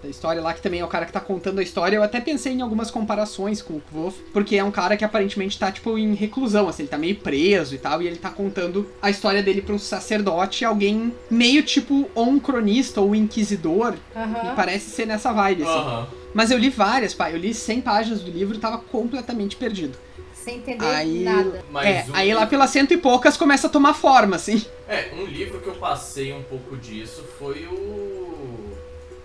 Da- 0.04 0.10
história 0.10 0.42
lá, 0.42 0.54
que 0.54 0.62
também 0.62 0.80
é 0.82 0.86
o 0.86 0.88
cara 0.88 1.06
que 1.06 1.12
tá 1.12 1.20
contando 1.20 1.60
a 1.60 1.64
história, 1.64 1.96
eu 1.96 2.04
até 2.04 2.20
pensei 2.22 2.54
em 2.54 2.62
algumas 2.62 2.92
comparações 2.92 3.62
com 3.62 3.74
o 3.76 3.82
Kvof, 3.82 4.18
porque 4.34 4.56
é 4.58 4.64
um 4.64 4.72
cara 4.72 4.96
que 4.98 5.04
aparentemente 5.06 5.58
tá, 5.58 5.72
tipo, 5.72 5.98
em 5.98 6.14
reclusão, 6.14 6.68
assim, 6.68 6.84
ele 6.84 6.90
tá 6.90 6.98
meio 6.98 7.16
preso 7.16 7.74
e 7.74 7.78
tal, 7.78 8.02
e 8.02 8.08
ele 8.08 8.18
tá 8.18 8.30
contando 8.30 8.88
a 9.02 9.10
história 9.10 9.42
dele 9.42 9.62
pra 9.62 9.74
um 9.76 9.80
sacerdote, 9.80 10.66
alguém 10.66 11.14
meio 11.30 11.64
tipo 11.64 12.10
ou 12.14 12.30
um 12.30 12.40
cronista 12.40 13.02
ou 13.02 13.10
um 13.10 13.16
inquisidor, 13.16 13.94
me 14.16 14.22
Aham. 14.22 14.54
parece 14.56 14.90
ser 14.92 15.08
nessa 15.08 15.32
vibe, 15.32 15.64
assim. 15.64 15.72
Aham. 15.72 16.08
Mas 16.34 16.50
eu 16.52 16.58
li 16.58 16.70
várias, 16.70 17.14
pai. 17.14 17.34
Eu 17.34 17.38
li 17.38 17.54
100 17.54 17.82
páginas 17.82 18.22
do 18.22 18.32
livro 18.32 18.56
e 18.56 18.60
tava 18.60 18.80
completamente 18.80 19.56
perdido. 19.56 19.96
Sem 20.34 20.58
entender 20.58 20.84
Aí- 20.86 21.24
nada. 21.24 21.64
Mas 21.72 21.86
é, 21.88 22.06
o 22.10 22.16
aí 22.16 22.34
lá 22.34 22.40
livro- 22.42 22.50
pelas 22.50 22.70
cento 22.72 22.92
e 22.94 22.98
poucas 22.98 23.38
começa 23.38 23.68
a 23.68 23.70
tomar 23.70 23.94
forma, 23.94 24.36
assim. 24.36 24.66
É, 24.90 25.12
um 25.16 25.26
livro 25.26 25.60
que 25.62 25.68
eu 25.68 25.76
passei 25.76 26.34
um 26.34 26.42
pouco 26.44 26.76
disso 26.76 27.24
foi 27.38 27.68
o 27.68 28.33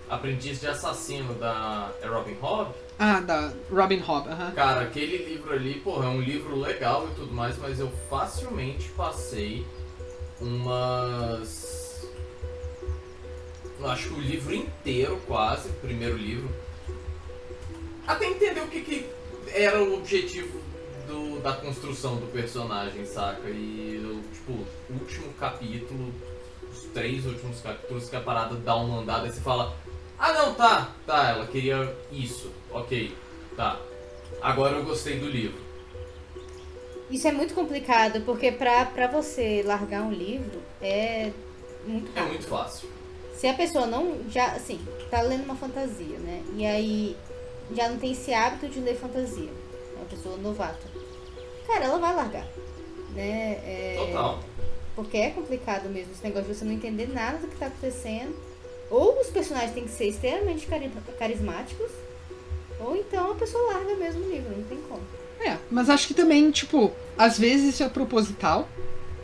Aprendiz 0.09 0.59
de 0.59 0.67
Assassino 0.67 1.35
da 1.35 1.91
é 2.01 2.07
Robin 2.07 2.35
Hobb. 2.41 2.73
Ah, 2.97 3.19
da 3.19 3.51
Robin 3.71 3.99
Hobb, 3.99 4.27
aham. 4.27 4.51
Cara, 4.51 4.81
aquele 4.81 5.17
livro 5.17 5.53
ali, 5.53 5.75
porra, 5.81 6.05
é 6.05 6.09
um 6.09 6.19
livro 6.21 6.57
legal 6.59 7.07
e 7.11 7.15
tudo 7.15 7.31
mais, 7.31 7.57
mas 7.59 7.79
eu 7.79 7.91
facilmente 8.09 8.89
passei 8.89 9.65
umas. 10.41 12.07
Acho 13.83 14.09
que 14.09 14.13
o 14.15 14.19
livro 14.19 14.53
inteiro, 14.53 15.21
quase, 15.25 15.69
o 15.69 15.73
primeiro 15.73 16.17
livro. 16.17 16.49
Até 18.05 18.25
entender 18.25 18.61
o 18.61 18.67
que, 18.67 18.81
que 18.81 19.09
era 19.53 19.81
o 19.81 19.95
objetivo 19.97 20.59
do- 21.07 21.39
da 21.41 21.53
construção 21.53 22.17
do 22.17 22.25
personagem, 22.27 23.05
saca? 23.05 23.47
E, 23.49 24.21
tipo, 24.33 24.51
o 24.89 24.93
último 24.99 25.31
capítulo, 25.39 26.13
os 26.71 26.81
três 26.93 27.25
últimos 27.25 27.61
capítulos 27.61 28.09
que 28.09 28.15
a 28.15 28.19
parada 28.21 28.55
dá 28.55 28.75
uma 28.75 28.99
andada 28.99 29.27
e 29.27 29.31
você 29.31 29.39
fala: 29.39 29.73
Ah, 30.19 30.33
não, 30.33 30.53
tá, 30.53 30.91
tá, 31.05 31.29
ela 31.29 31.47
queria 31.47 31.95
isso, 32.11 32.51
ok, 32.71 33.15
tá. 33.55 33.79
Agora 34.41 34.75
eu 34.75 34.83
gostei 34.83 35.17
do 35.17 35.27
livro. 35.27 35.57
Isso 37.09 37.27
é 37.27 37.31
muito 37.31 37.53
complicado, 37.53 38.21
porque 38.21 38.51
pra, 38.51 38.85
pra 38.85 39.07
você 39.07 39.63
largar 39.65 40.03
um 40.03 40.11
livro 40.11 40.61
é 40.81 41.31
muito 41.85 42.11
É 42.15 42.21
muito 42.21 42.45
fácil. 42.47 42.89
Se 43.33 43.47
a 43.47 43.53
pessoa 43.53 43.85
não 43.87 44.29
já, 44.29 44.47
assim, 44.51 44.79
tá 45.09 45.21
lendo 45.21 45.45
uma 45.45 45.55
fantasia, 45.55 46.19
né? 46.19 46.43
E 46.55 46.65
aí 46.65 47.17
já 47.73 47.87
não 47.87 47.97
tem 47.97 48.11
esse 48.11 48.33
hábito 48.33 48.67
de 48.67 48.79
ler 48.79 48.95
fantasia. 48.95 49.49
É 49.49 49.95
uma 49.95 50.05
pessoa 50.05 50.37
novata. 50.37 50.85
Cara, 51.65 51.85
ela 51.85 51.97
vai 51.97 52.13
largar. 52.13 52.45
Né? 53.15 53.53
É, 53.63 53.95
Total. 53.97 54.39
Porque 54.95 55.17
é 55.17 55.29
complicado 55.29 55.89
mesmo 55.89 56.11
esse 56.11 56.23
negócio 56.23 56.49
de 56.49 56.55
você 56.55 56.65
não 56.65 56.73
entender 56.73 57.07
nada 57.07 57.37
do 57.37 57.47
que 57.47 57.55
tá 57.55 57.67
acontecendo. 57.67 58.35
Ou 58.89 59.19
os 59.21 59.27
personagens 59.27 59.71
têm 59.73 59.83
que 59.83 59.91
ser 59.91 60.05
extremamente 60.05 60.65
cari- 60.67 60.91
carismáticos, 61.17 61.91
ou 62.79 62.95
então 62.95 63.31
a 63.31 63.35
pessoa 63.35 63.73
larga 63.73 63.95
mesmo 63.95 64.25
o 64.25 64.29
livro, 64.31 64.55
não 64.55 64.63
tem 64.63 64.77
como. 64.89 65.01
É, 65.39 65.57
mas 65.69 65.89
acho 65.89 66.07
que 66.07 66.13
também, 66.13 66.49
tipo, 66.51 66.91
às 67.17 67.37
vezes 67.37 67.75
isso 67.75 67.83
é 67.83 67.89
proposital, 67.89 68.67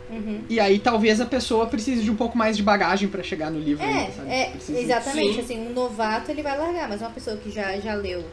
Uhum. 0.08 0.42
e 0.48 0.60
aí 0.60 0.78
talvez 0.78 1.20
a 1.20 1.26
pessoa 1.26 1.66
precise 1.66 2.02
de 2.04 2.10
um 2.10 2.14
pouco 2.16 2.38
mais 2.38 2.56
de 2.56 2.62
bagagem 2.62 3.08
pra 3.08 3.22
chegar 3.24 3.50
no 3.50 3.58
livro, 3.58 3.84
É, 3.84 3.88
ainda, 3.88 4.12
sabe? 4.12 4.30
é, 4.30 4.50
Precisa- 4.50 4.78
exatamente. 4.78 5.34
Sim. 5.34 5.40
Assim, 5.40 5.66
um 5.66 5.72
novato 5.72 6.30
ele 6.30 6.42
vai 6.42 6.56
largar, 6.56 6.88
mas 6.88 7.00
uma 7.00 7.10
pessoa 7.10 7.36
que 7.36 7.50
já, 7.50 7.76
já 7.80 7.94
leu 7.94 8.24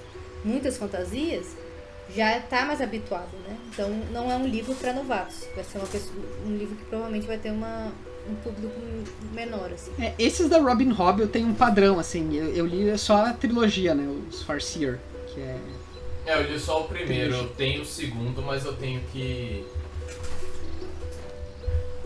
muitas 0.45 0.77
fantasias 0.77 1.47
já 2.15 2.39
tá 2.41 2.63
mais 2.65 2.79
habituado, 2.79 3.31
né? 3.47 3.57
Então 3.69 3.89
não 4.11 4.31
é 4.31 4.35
um 4.35 4.45
livro 4.45 4.75
para 4.75 4.93
novatos. 4.93 5.45
Vai 5.55 5.63
ser 5.63 5.79
uma 5.79 5.87
pessoa, 5.87 6.13
um 6.45 6.55
livro 6.55 6.75
que 6.75 6.85
provavelmente 6.85 7.25
vai 7.25 7.37
ter 7.39 7.49
uma, 7.49 7.91
um 8.29 8.35
público 8.35 8.73
menor, 9.33 9.71
assim. 9.73 9.91
É, 9.99 10.13
esses 10.17 10.47
da 10.49 10.59
Robin 10.59 10.91
Hobb 10.91 11.21
eu 11.21 11.27
tenho 11.27 11.47
um 11.47 11.53
padrão, 11.53 11.99
assim, 11.99 12.35
eu, 12.35 12.53
eu 12.53 12.65
li 12.65 12.97
só 12.97 13.25
a 13.25 13.33
trilogia, 13.33 13.93
né, 13.93 14.07
os 14.29 14.41
Farseer, 14.43 14.99
que 15.27 15.39
é... 15.41 15.57
É, 16.25 16.37
eu 16.37 16.49
li 16.51 16.57
só 16.59 16.81
o 16.81 16.83
primeiro, 16.85 17.35
eu 17.35 17.49
tenho 17.49 17.81
o 17.81 17.85
segundo, 17.85 18.41
mas 18.41 18.63
eu 18.63 18.73
tenho 18.73 19.01
que. 19.11 19.65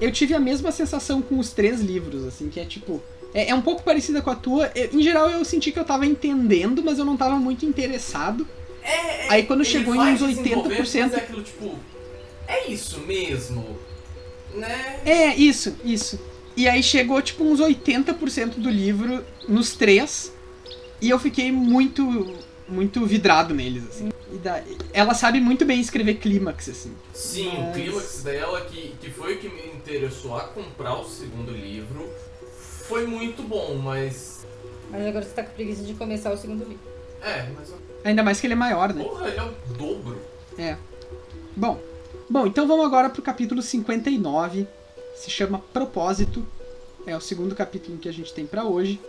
Eu 0.01 0.11
tive 0.11 0.33
a 0.33 0.39
mesma 0.39 0.71
sensação 0.71 1.21
com 1.21 1.37
os 1.37 1.51
três 1.51 1.81
livros, 1.81 2.25
assim, 2.25 2.49
que 2.49 2.59
é 2.59 2.65
tipo... 2.65 3.01
É, 3.33 3.49
é 3.49 3.55
um 3.55 3.61
pouco 3.61 3.83
parecida 3.83 4.21
com 4.21 4.29
a 4.31 4.35
tua. 4.35 4.71
Eu- 4.73 4.89
em 4.93 5.03
geral, 5.03 5.29
eu 5.29 5.43
senti 5.45 5.71
que 5.71 5.77
eu 5.79 5.83
tava 5.85 6.05
entendendo, 6.05 6.81
mas 6.83 6.97
eu 6.97 7.05
não 7.05 7.15
tava 7.17 7.35
muito 7.35 7.65
interessado. 7.65 8.47
É, 8.81 9.27
Aí 9.29 9.43
quando 9.43 9.63
chegou 9.65 9.93
em 9.95 9.99
uns 10.13 10.19
desenvolver, 10.19 10.81
80%. 10.81 11.01
Mas 11.01 11.13
é 11.13 11.17
aquilo, 11.17 11.43
tipo. 11.43 11.75
É 12.47 12.67
isso 12.71 12.99
mesmo? 13.01 13.77
Né? 14.53 15.01
É, 15.05 15.35
isso, 15.35 15.75
isso. 15.83 16.19
E 16.55 16.67
aí 16.67 16.81
chegou, 16.81 17.21
tipo, 17.21 17.43
uns 17.43 17.59
80% 17.59 18.55
do 18.57 18.69
livro 18.69 19.23
nos 19.47 19.75
três. 19.75 20.33
E 20.99 21.09
eu 21.09 21.19
fiquei 21.19 21.51
muito, 21.51 22.35
muito 22.67 23.05
vidrado 23.05 23.53
neles, 23.53 23.83
assim. 23.87 24.09
E 24.33 24.37
da- 24.37 24.61
ela 24.91 25.13
sabe 25.13 25.39
muito 25.39 25.63
bem 25.63 25.79
escrever 25.79 26.15
clímax, 26.15 26.67
assim. 26.69 26.93
Sim, 27.13 27.49
o 27.49 27.61
Mas- 27.61 27.73
clímax 27.75 28.23
dela, 28.23 28.61
que, 28.61 28.95
que 28.99 29.09
foi 29.11 29.35
o 29.35 29.37
que 29.39 29.47
me 29.47 29.67
interessou 29.67 30.35
a 30.35 30.41
comprar 30.45 30.95
o 30.95 31.07
segundo 31.07 31.51
livro, 31.51 32.09
foi 32.87 33.05
muito 33.05 33.43
bom, 33.43 33.75
mas. 33.75 34.45
Mas 34.89 35.05
agora 35.05 35.23
você 35.23 35.31
tá 35.31 35.43
com 35.43 35.53
preguiça 35.53 35.83
de 35.83 35.93
começar 35.93 36.31
o 36.33 36.37
segundo 36.37 36.63
livro. 36.63 36.79
É, 37.21 37.47
mas. 37.55 37.71
Ainda 38.03 38.23
mais 38.23 38.39
que 38.39 38.47
ele 38.47 38.53
é 38.53 38.57
maior, 38.57 38.91
né? 38.93 39.03
Porra, 39.03 39.27
ele 39.27 39.37
é 39.39 39.43
o 39.43 39.53
dobro. 39.77 40.19
Bom, 41.55 41.79
bom, 42.29 42.45
então 42.47 42.67
vamos 42.67 42.85
agora 42.85 43.09
pro 43.09 43.21
capítulo 43.21 43.61
59. 43.61 44.67
Se 45.15 45.29
chama 45.29 45.59
Propósito. 45.73 46.45
É 47.05 47.15
o 47.15 47.21
segundo 47.21 47.55
capítulo 47.55 47.97
que 47.97 48.09
a 48.09 48.13
gente 48.13 48.33
tem 48.33 48.45
pra 48.45 48.63
hoje. 48.65 48.99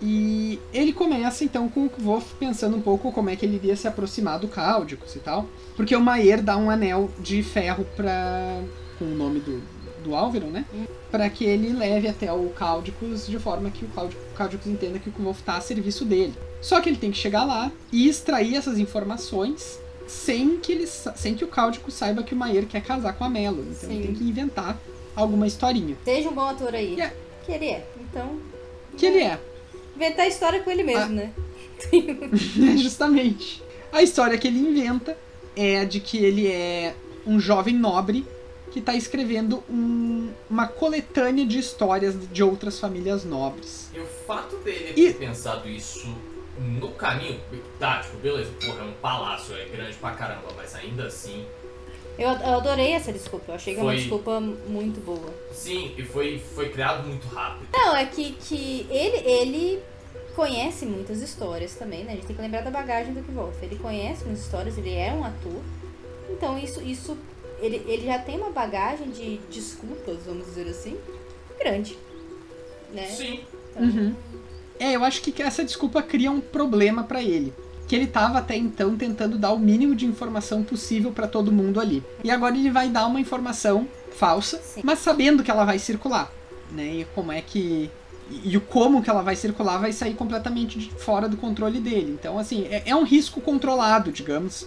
E 0.00 0.60
ele 0.72 0.92
começa 0.92 1.42
então 1.44 1.68
com 1.68 1.86
o 1.86 1.90
Kvof 1.90 2.34
pensando 2.38 2.76
um 2.76 2.80
pouco 2.80 3.10
como 3.10 3.30
é 3.30 3.36
que 3.36 3.44
ele 3.44 3.56
iria 3.56 3.74
se 3.76 3.88
aproximar 3.88 4.38
do 4.38 4.46
Cáudicos 4.48 5.14
e 5.16 5.18
tal. 5.18 5.46
Porque 5.76 5.94
o 5.94 6.00
Maier 6.00 6.42
dá 6.42 6.56
um 6.56 6.70
anel 6.70 7.10
de 7.18 7.42
ferro 7.42 7.84
pra. 7.96 8.60
com 8.98 9.04
o 9.06 9.14
nome 9.14 9.40
do, 9.40 9.60
do 10.04 10.14
Álvaro, 10.14 10.46
né? 10.46 10.64
Hum. 10.72 10.84
Pra 11.10 11.28
que 11.30 11.44
ele 11.44 11.72
leve 11.72 12.06
até 12.06 12.32
o 12.32 12.48
Cáudicos 12.50 13.26
de 13.26 13.38
forma 13.38 13.70
que 13.70 13.84
o 13.84 13.88
Cáudico- 13.88 14.20
o 14.32 14.36
Cáudicos 14.36 14.66
entenda 14.66 14.98
que 14.98 15.08
o 15.08 15.12
Kvolf 15.12 15.40
tá 15.42 15.56
a 15.56 15.60
serviço 15.60 16.04
dele. 16.04 16.34
Só 16.60 16.80
que 16.80 16.88
ele 16.88 16.98
tem 16.98 17.10
que 17.10 17.18
chegar 17.18 17.44
lá 17.44 17.72
e 17.90 18.08
extrair 18.08 18.54
essas 18.56 18.78
informações 18.78 19.80
sem 20.08 20.56
que, 20.58 20.72
ele, 20.72 20.86
sem 20.86 21.34
que 21.34 21.44
o 21.44 21.48
Cáudico 21.48 21.90
saiba 21.90 22.22
que 22.22 22.34
o 22.34 22.36
Maier 22.36 22.66
quer 22.66 22.82
casar 22.82 23.12
com 23.12 23.24
a 23.24 23.28
Melo. 23.28 23.60
Então 23.70 23.90
ele 23.90 24.00
Sim. 24.00 24.06
tem 24.06 24.14
que 24.14 24.24
inventar 24.24 24.76
alguma 25.14 25.46
historinha. 25.46 25.96
Seja 26.04 26.28
um 26.28 26.34
bom 26.34 26.42
ator 26.46 26.74
aí. 26.74 26.94
Yeah. 26.94 27.14
Que 27.44 27.52
ele 27.52 27.66
é. 27.66 27.86
Então, 28.00 28.38
Que 28.96 29.06
ele 29.06 29.18
é. 29.22 29.38
inventar 29.94 30.24
a 30.24 30.28
história 30.28 30.60
com 30.60 30.70
ele 30.70 30.82
mesmo, 30.82 31.02
Ah. 31.04 31.08
né? 31.08 31.32
É, 31.92 32.76
justamente. 32.76 33.62
A 33.92 34.02
história 34.02 34.36
que 34.36 34.48
ele 34.48 34.58
inventa 34.58 35.16
é 35.56 35.80
a 35.80 35.84
de 35.84 36.00
que 36.00 36.18
ele 36.18 36.46
é 36.46 36.94
um 37.26 37.38
jovem 37.40 37.74
nobre 37.74 38.24
que 38.70 38.80
está 38.80 38.94
escrevendo 38.94 39.62
um- 39.68 40.30
uma 40.48 40.66
coletânea 40.68 41.46
de 41.46 41.58
histórias 41.58 42.14
de 42.30 42.42
outras 42.42 42.78
famílias 42.78 43.24
nobres. 43.24 43.88
E 43.94 43.98
o 43.98 44.06
fato 44.26 44.56
dele 44.58 44.92
E- 44.96 45.12
ter 45.12 45.18
pensado 45.18 45.68
isso 45.68 46.14
no 46.60 46.90
caminho, 46.92 47.40
tá, 47.78 48.00
tipo, 48.00 48.16
beleza, 48.18 48.50
porra, 48.64 48.80
é 48.80 48.84
um 48.84 48.92
palácio, 48.94 49.54
é 49.56 49.64
grande 49.66 49.94
pra 49.96 50.10
caramba, 50.12 50.48
mas 50.56 50.74
ainda 50.74 51.04
assim, 51.06 51.44
Eu, 52.18 52.30
eu 52.30 52.54
adorei 52.56 52.92
essa 52.92 53.12
desculpa. 53.12 53.52
Eu 53.52 53.54
achei 53.54 53.74
que 53.74 53.80
é 53.80 53.82
uma 53.82 53.92
Foi- 53.92 54.00
desculpa 54.00 54.40
muito 54.40 55.00
boa. 55.04 55.32
sim, 55.52 55.94
e 55.96 56.02
foi, 56.02 56.38
foi 56.54 56.68
criado 56.70 57.06
muito 57.06 57.26
rápido. 57.28 57.68
Não, 57.72 57.94
é 57.94 58.04
que, 58.06 58.32
que 58.32 58.86
ele, 58.90 59.16
ele 59.28 59.82
conhece 60.34 60.84
muitas 60.84 61.20
histórias 61.22 61.74
também, 61.74 62.02
né? 62.04 62.12
A 62.12 62.14
gente 62.16 62.26
tem 62.26 62.34
que 62.36 62.42
lembrar 62.42 62.62
da 62.62 62.70
bagagem 62.70 63.14
do 63.14 63.22
Kvolf. 63.22 63.56
Ele 63.62 63.76
conhece 63.76 64.24
muitas 64.24 64.42
histórias, 64.44 64.76
ele 64.78 64.92
é 64.94 65.12
um 65.12 65.24
ator. 65.24 65.60
Então 66.30 66.58
isso, 66.58 66.80
isso 66.82 67.16
ele, 67.60 67.82
ele 67.86 68.04
já 68.06 68.18
tem 68.18 68.36
uma 68.36 68.50
bagagem 68.50 69.10
de 69.10 69.38
desculpas, 69.50 70.18
vamos 70.26 70.46
dizer 70.46 70.68
assim, 70.68 70.96
grande. 71.58 71.96
Né? 72.92 73.06
Sim, 73.06 73.44
Então, 73.70 73.82
Uhum. 73.82 74.14
É, 74.78 74.94
eu 74.94 75.04
acho 75.04 75.20
que 75.22 75.42
essa 75.42 75.64
desculpa 75.64 76.02
cria 76.02 76.30
um 76.30 76.40
problema 76.40 77.02
pra 77.04 77.22
ele. 77.22 77.52
Que 77.86 77.96
ele 77.96 78.06
tava 78.06 78.38
até 78.38 78.54
então 78.56 78.96
tentando 78.96 79.38
dar 79.38 79.52
o 79.52 79.58
mínimo 79.58 79.94
de 79.94 80.04
informação 80.06 80.62
possível 80.62 81.10
pra 81.10 81.26
todo 81.26 81.50
mundo 81.50 81.80
ali. 81.80 82.02
E 82.22 82.30
agora 82.30 82.54
ele 82.56 82.70
vai 82.70 82.88
dar 82.88 83.06
uma 83.06 83.20
informação 83.20 83.88
falsa, 84.16 84.58
Sim. 84.58 84.80
mas 84.84 84.98
sabendo 84.98 85.42
que 85.42 85.50
ela 85.50 85.64
vai 85.64 85.78
circular. 85.78 86.30
Né? 86.70 86.96
E 87.00 87.06
como 87.14 87.32
é 87.32 87.40
que. 87.40 87.90
E 88.44 88.54
o 88.58 88.60
como 88.60 89.02
que 89.02 89.08
ela 89.08 89.22
vai 89.22 89.34
circular 89.34 89.78
vai 89.78 89.90
sair 89.90 90.12
completamente 90.12 90.78
de 90.78 90.90
fora 90.90 91.26
do 91.26 91.38
controle 91.38 91.80
dele. 91.80 92.12
Então, 92.20 92.38
assim, 92.38 92.66
é, 92.66 92.82
é 92.84 92.94
um 92.94 93.04
risco 93.04 93.40
controlado, 93.40 94.12
digamos. 94.12 94.66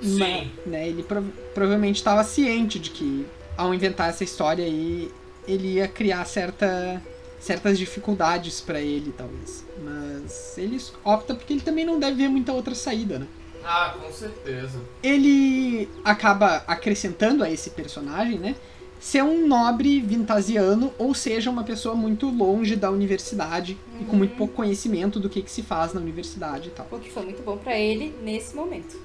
Sim. 0.00 0.18
Mas, 0.20 0.48
né, 0.66 0.88
ele 0.88 1.02
prov- 1.02 1.32
provavelmente 1.52 1.96
estava 1.96 2.22
ciente 2.22 2.78
de 2.78 2.90
que, 2.90 3.26
ao 3.56 3.74
inventar 3.74 4.08
essa 4.10 4.22
história 4.22 4.64
aí, 4.64 5.10
ele 5.48 5.74
ia 5.74 5.88
criar 5.88 6.24
certa, 6.26 7.02
certas 7.42 7.76
dificuldades 7.76 8.60
pra 8.60 8.80
ele, 8.80 9.12
talvez. 9.16 9.64
Mas 9.82 10.56
ele 10.56 10.80
opta 11.04 11.34
porque 11.34 11.52
ele 11.52 11.60
também 11.60 11.84
não 11.84 11.98
deve 11.98 12.14
ver 12.14 12.28
muita 12.28 12.52
outra 12.52 12.74
saída, 12.74 13.18
né? 13.18 13.26
ah, 13.64 13.94
com 14.00 14.12
certeza. 14.12 14.80
Ele 15.02 15.88
acaba 16.04 16.64
acrescentando 16.66 17.44
a 17.44 17.50
esse 17.50 17.70
personagem, 17.70 18.38
né? 18.38 18.56
Ser 18.98 19.22
um 19.22 19.46
nobre 19.46 20.00
vintasiano, 20.00 20.92
ou 20.96 21.12
seja, 21.14 21.50
uma 21.50 21.64
pessoa 21.64 21.94
muito 21.94 22.28
longe 22.28 22.76
da 22.76 22.90
universidade 22.90 23.76
e 24.00 24.04
com 24.04 24.16
muito 24.16 24.36
pouco 24.36 24.54
conhecimento 24.54 25.18
do 25.18 25.28
que, 25.28 25.42
que 25.42 25.50
se 25.50 25.62
faz 25.62 25.92
na 25.92 26.00
universidade 26.00 26.68
e 26.68 26.70
tal. 26.70 26.86
O 26.90 26.98
que 27.00 27.10
foi 27.10 27.24
muito 27.24 27.42
bom 27.42 27.56
pra 27.56 27.76
ele 27.76 28.14
nesse 28.22 28.54
momento. 28.54 28.96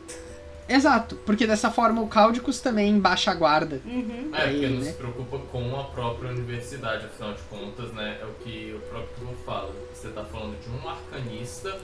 Exato, 0.70 1.16
porque 1.26 1.48
dessa 1.48 1.72
forma 1.72 2.02
o 2.02 2.08
Cáudicos 2.08 2.60
também 2.60 3.00
baixa 3.00 3.32
a 3.32 3.34
guarda. 3.36 3.82
Uhum. 3.86 4.32
É, 4.34 4.42
porque 4.48 4.66
Aí, 4.66 4.70
não 4.70 4.80
né? 4.80 4.86
se 4.92 4.94
preocupa 4.98 5.40
com 5.52 5.80
a 5.80 5.84
própria 5.86 6.32
universidade, 6.32 7.06
afinal 7.06 7.34
de 7.34 7.42
contas, 7.44 7.92
né? 7.94 8.18
É 8.22 8.26
o 8.26 8.34
que 8.44 8.74
o 8.76 8.80
próprio 8.90 9.16
Kvo 9.28 9.36
fala. 9.46 9.74
Você 9.94 10.10
tá 10.10 10.26
falando 10.26 10.60
de 10.62 10.70
um 10.70 10.90
arcanista 10.90 11.80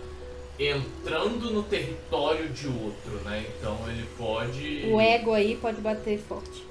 entrando 0.59 1.49
no 1.51 1.63
território 1.63 2.49
de 2.49 2.67
outro, 2.67 3.11
né? 3.25 3.45
Então 3.57 3.77
ele 3.87 4.05
pode. 4.17 4.83
O 4.91 4.99
ego 4.99 5.33
aí 5.33 5.55
pode 5.55 5.79
bater 5.81 6.19
forte. 6.19 6.65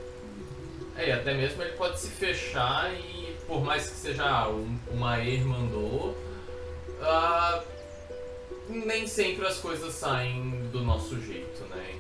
É, 0.97 1.09
e 1.09 1.13
até 1.13 1.35
mesmo 1.35 1.63
ele 1.63 1.73
pode 1.73 1.99
se 1.99 2.09
fechar 2.09 2.93
e 2.95 3.35
por 3.47 3.65
mais 3.65 3.89
que 3.89 3.97
seja 3.97 4.25
ah, 4.25 4.49
um- 4.51 4.79
uma 4.91 5.15
Aer 5.17 5.45
mandou, 5.45 6.17
ah, 7.01 7.63
nem 8.69 9.07
sempre 9.07 9.47
as 9.47 9.59
coisas 9.59 9.95
saem 9.95 10.69
do 10.71 10.83
nosso 10.83 11.19
jeito, 11.21 11.63
né? 11.71 11.92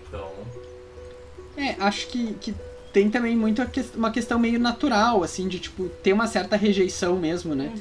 É, 1.56 1.76
acho 1.78 2.08
que, 2.08 2.34
que 2.40 2.54
tem 2.92 3.10
também 3.10 3.36
muito 3.36 3.60
a 3.62 3.66
ques- 3.66 3.94
uma 3.94 4.10
questão 4.10 4.38
meio 4.38 4.58
natural, 4.58 5.22
assim, 5.22 5.48
de, 5.48 5.58
tipo, 5.58 5.88
ter 6.02 6.12
uma 6.12 6.26
certa 6.26 6.56
rejeição 6.56 7.16
mesmo, 7.16 7.54
né? 7.54 7.72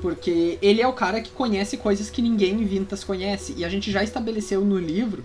Porque 0.00 0.58
ele 0.60 0.80
é 0.82 0.86
o 0.88 0.92
cara 0.92 1.20
que 1.20 1.30
conhece 1.30 1.76
coisas 1.76 2.10
que 2.10 2.20
ninguém 2.20 2.54
em 2.60 2.64
Vintas 2.64 3.04
conhece. 3.04 3.54
E 3.56 3.64
a 3.64 3.68
gente 3.68 3.90
já 3.90 4.02
estabeleceu 4.02 4.60
no 4.64 4.76
livro. 4.78 5.24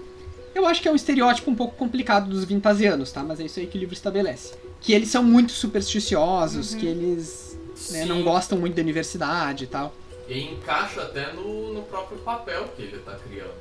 Eu 0.54 0.66
acho 0.68 0.82
que 0.82 0.88
é 0.88 0.92
um 0.92 0.96
estereótipo 0.96 1.50
um 1.50 1.56
pouco 1.56 1.76
complicado 1.76 2.30
dos 2.30 2.44
vintasianos, 2.44 3.12
tá? 3.12 3.24
Mas 3.24 3.40
é 3.40 3.46
isso 3.46 3.60
aí 3.60 3.66
que 3.68 3.78
o 3.78 3.80
livro 3.80 3.94
estabelece. 3.96 4.54
Que 4.82 4.94
eles 4.94 5.10
são 5.10 5.24
muito 5.24 5.52
supersticiosos, 5.52 6.76
que 6.76 6.86
eles 6.86 7.58
né, 7.92 8.06
não 8.06 8.22
gostam 8.24 8.58
muito 8.60 8.76
da 8.76 8.82
universidade 8.82 9.64
e 9.64 9.68
tal. 9.68 9.94
E 10.30 10.40
encaixa 10.44 11.02
até 11.02 11.32
no, 11.34 11.74
no 11.74 11.82
próprio 11.84 12.18
papel 12.20 12.66
que 12.76 12.84
ele 12.84 12.98
tá 13.00 13.16
criando. 13.28 13.54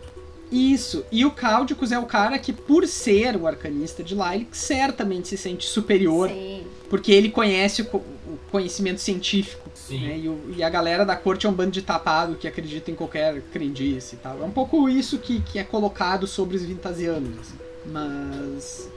Isso. 0.50 1.04
E 1.11 1.24
o 1.24 1.30
Cáudicos 1.30 1.90
é 1.92 1.98
o 1.98 2.06
cara 2.06 2.38
que, 2.38 2.52
por 2.52 2.87
ser 2.87 3.37
o 3.37 3.46
arcanista 3.46 4.02
de 4.02 4.14
Lylik, 4.14 4.56
certamente 4.56 5.28
se 5.28 5.37
sente 5.37 5.66
superior 5.66 6.28
Sim. 6.28 6.64
porque 6.88 7.11
ele 7.12 7.30
conhece 7.30 7.82
o, 7.82 7.85
co- 7.87 7.98
o 7.98 8.38
conhecimento 8.50 9.00
científico, 9.00 9.68
Sim. 9.74 10.00
né? 10.06 10.18
E, 10.18 10.28
o- 10.28 10.54
e 10.56 10.62
a 10.62 10.68
galera 10.70 11.04
da 11.04 11.16
corte 11.16 11.46
é 11.46 11.48
um 11.48 11.52
bando 11.52 11.72
de 11.72 11.82
tapado 11.82 12.37
que 12.37 12.46
acredita 12.46 12.90
em 12.90 12.94
qualquer 12.94 13.40
crendice 13.52 14.14
e 14.14 14.18
tal. 14.18 14.40
É 14.40 14.44
um 14.44 14.50
pouco 14.50 14.88
isso 14.88 15.18
que, 15.18 15.40
que 15.40 15.59
é 15.59 15.64
colocado 15.64 16.26
sobre 16.26 16.56
os 16.56 16.62
vintasianos, 16.62 17.38
assim. 17.40 17.54
Mas, 17.87 18.88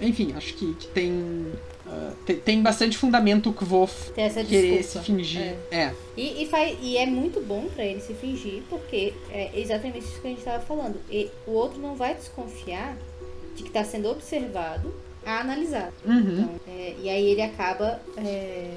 enfim, 0.00 0.34
acho 0.36 0.54
que, 0.54 0.74
que 0.74 0.86
tem, 0.88 1.46
ah, 1.86 2.12
tem 2.26 2.36
tem 2.36 2.62
bastante 2.62 2.96
fundamento 2.96 3.52
Tem 4.14 4.24
essa 4.24 4.44
querer 4.44 4.78
desculpa. 4.78 5.06
se 5.06 5.12
fingir. 5.12 5.54
É. 5.70 5.92
E, 6.16 6.42
e, 6.42 6.46
faz, 6.46 6.76
e 6.82 6.96
é 6.96 7.06
muito 7.06 7.40
bom 7.40 7.66
pra 7.74 7.84
ele 7.84 8.00
se 8.00 8.14
fingir, 8.14 8.62
porque 8.68 9.12
é 9.30 9.50
exatamente 9.58 10.00
isso 10.06 10.20
que 10.20 10.26
a 10.26 10.30
gente 10.30 10.42
tava 10.42 10.62
falando. 10.64 11.00
E 11.10 11.30
o 11.46 11.52
outro 11.52 11.80
não 11.80 11.94
vai 11.94 12.14
desconfiar 12.14 12.96
de 13.56 13.62
que 13.62 13.70
tá 13.70 13.82
sendo 13.84 14.08
observado 14.10 14.92
a 15.24 15.40
analisar. 15.40 15.92
Uhum. 16.04 16.18
Então, 16.20 16.60
é, 16.68 16.94
e 17.02 17.08
aí 17.10 17.26
ele 17.30 17.42
acaba 17.42 18.00
é, 18.16 18.70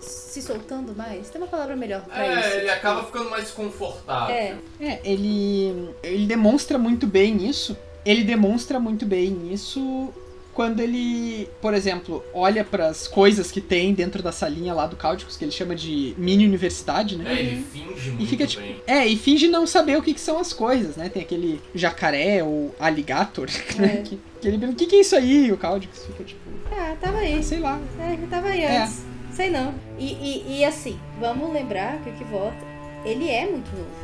se 0.00 0.40
soltando 0.42 0.94
mais. 0.96 1.28
Tem 1.30 1.40
uma 1.40 1.46
palavra 1.48 1.76
melhor 1.76 2.02
pra 2.02 2.24
É, 2.26 2.40
isso. 2.40 2.48
ele 2.48 2.60
tipo, 2.60 2.72
acaba 2.72 3.04
ficando 3.04 3.30
mais 3.30 3.50
confortável. 3.50 4.34
É. 4.34 4.56
É, 4.80 5.00
ele, 5.04 5.90
ele 6.02 6.26
demonstra 6.26 6.78
muito 6.78 7.06
bem 7.06 7.46
isso. 7.48 7.76
Ele 8.04 8.24
demonstra 8.24 8.80
muito 8.80 9.06
bem 9.06 9.52
isso 9.52 10.12
quando 10.54 10.80
ele, 10.80 11.48
por 11.60 11.72
exemplo, 11.74 12.22
olha 12.34 12.62
pras 12.64 13.08
coisas 13.08 13.50
que 13.50 13.60
tem 13.60 13.94
dentro 13.94 14.22
da 14.22 14.30
salinha 14.32 14.74
lá 14.74 14.86
do 14.86 14.96
Cáudicos, 14.96 15.36
que 15.36 15.44
ele 15.44 15.50
chama 15.52 15.74
de 15.74 16.14
mini 16.18 16.46
universidade, 16.46 17.16
né? 17.16 17.24
É, 17.32 17.40
ele 17.40 17.64
finge 17.72 18.10
muito 18.10 18.22
E 18.22 18.26
fica 18.26 18.46
tipo. 18.46 18.62
bem. 18.62 18.76
É, 18.86 19.06
e 19.06 19.16
finge 19.16 19.48
não 19.48 19.66
saber 19.66 19.96
o 19.96 20.02
que, 20.02 20.12
que 20.14 20.20
são 20.20 20.38
as 20.38 20.52
coisas, 20.52 20.96
né? 20.96 21.08
Tem 21.08 21.22
aquele 21.22 21.60
jacaré 21.74 22.42
ou 22.44 22.74
alligator, 22.78 23.48
né? 23.78 23.94
É. 24.00 24.02
Que, 24.02 24.18
que 24.40 24.48
ele 24.48 24.58
pergunta, 24.58 24.72
o 24.72 24.76
que, 24.84 24.86
que 24.90 24.96
é 24.96 25.00
isso 25.00 25.16
aí? 25.16 25.46
E 25.46 25.52
o 25.52 25.56
Cáudicos 25.56 26.04
fica 26.04 26.24
tipo, 26.24 26.40
Ah, 26.70 26.94
tava 27.00 27.18
aí. 27.18 27.42
sei 27.42 27.58
lá. 27.60 27.80
É, 27.98 28.16
tava 28.28 28.48
aí 28.48 28.60
É. 28.62 28.82
antes. 28.82 29.02
Sei 29.32 29.48
não. 29.48 29.74
E, 29.98 30.12
e, 30.12 30.58
e 30.58 30.64
assim, 30.64 30.98
vamos 31.18 31.50
lembrar 31.52 31.98
que 32.02 32.10
o 32.10 32.12
que 32.12 32.24
volta, 32.24 32.58
ele 33.04 33.30
é 33.30 33.46
muito 33.46 33.70
novo. 33.74 34.01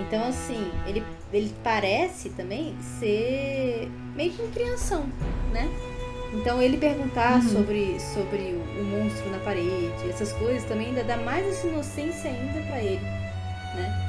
Então, 0.00 0.24
assim, 0.26 0.70
ele, 0.86 1.02
ele 1.32 1.52
parece 1.62 2.30
também 2.30 2.74
ser 2.98 3.90
meio 4.16 4.32
que 4.32 4.42
um 4.42 4.50
crianção, 4.50 5.06
né? 5.52 5.68
Então, 6.34 6.62
ele 6.62 6.78
perguntar 6.78 7.36
Uhum. 7.42 7.48
sobre, 7.48 8.00
sobre 8.00 8.54
o, 8.54 8.80
o 8.80 8.84
monstro 8.84 9.30
na 9.30 9.38
parede, 9.38 9.92
essas 10.08 10.32
coisas 10.32 10.64
também 10.64 10.88
ainda 10.88 11.04
dá 11.04 11.16
mais 11.18 11.46
essa 11.46 11.66
inocência 11.68 12.30
ainda 12.30 12.60
pra 12.66 12.82
ele, 12.82 13.00
né? 13.74 14.08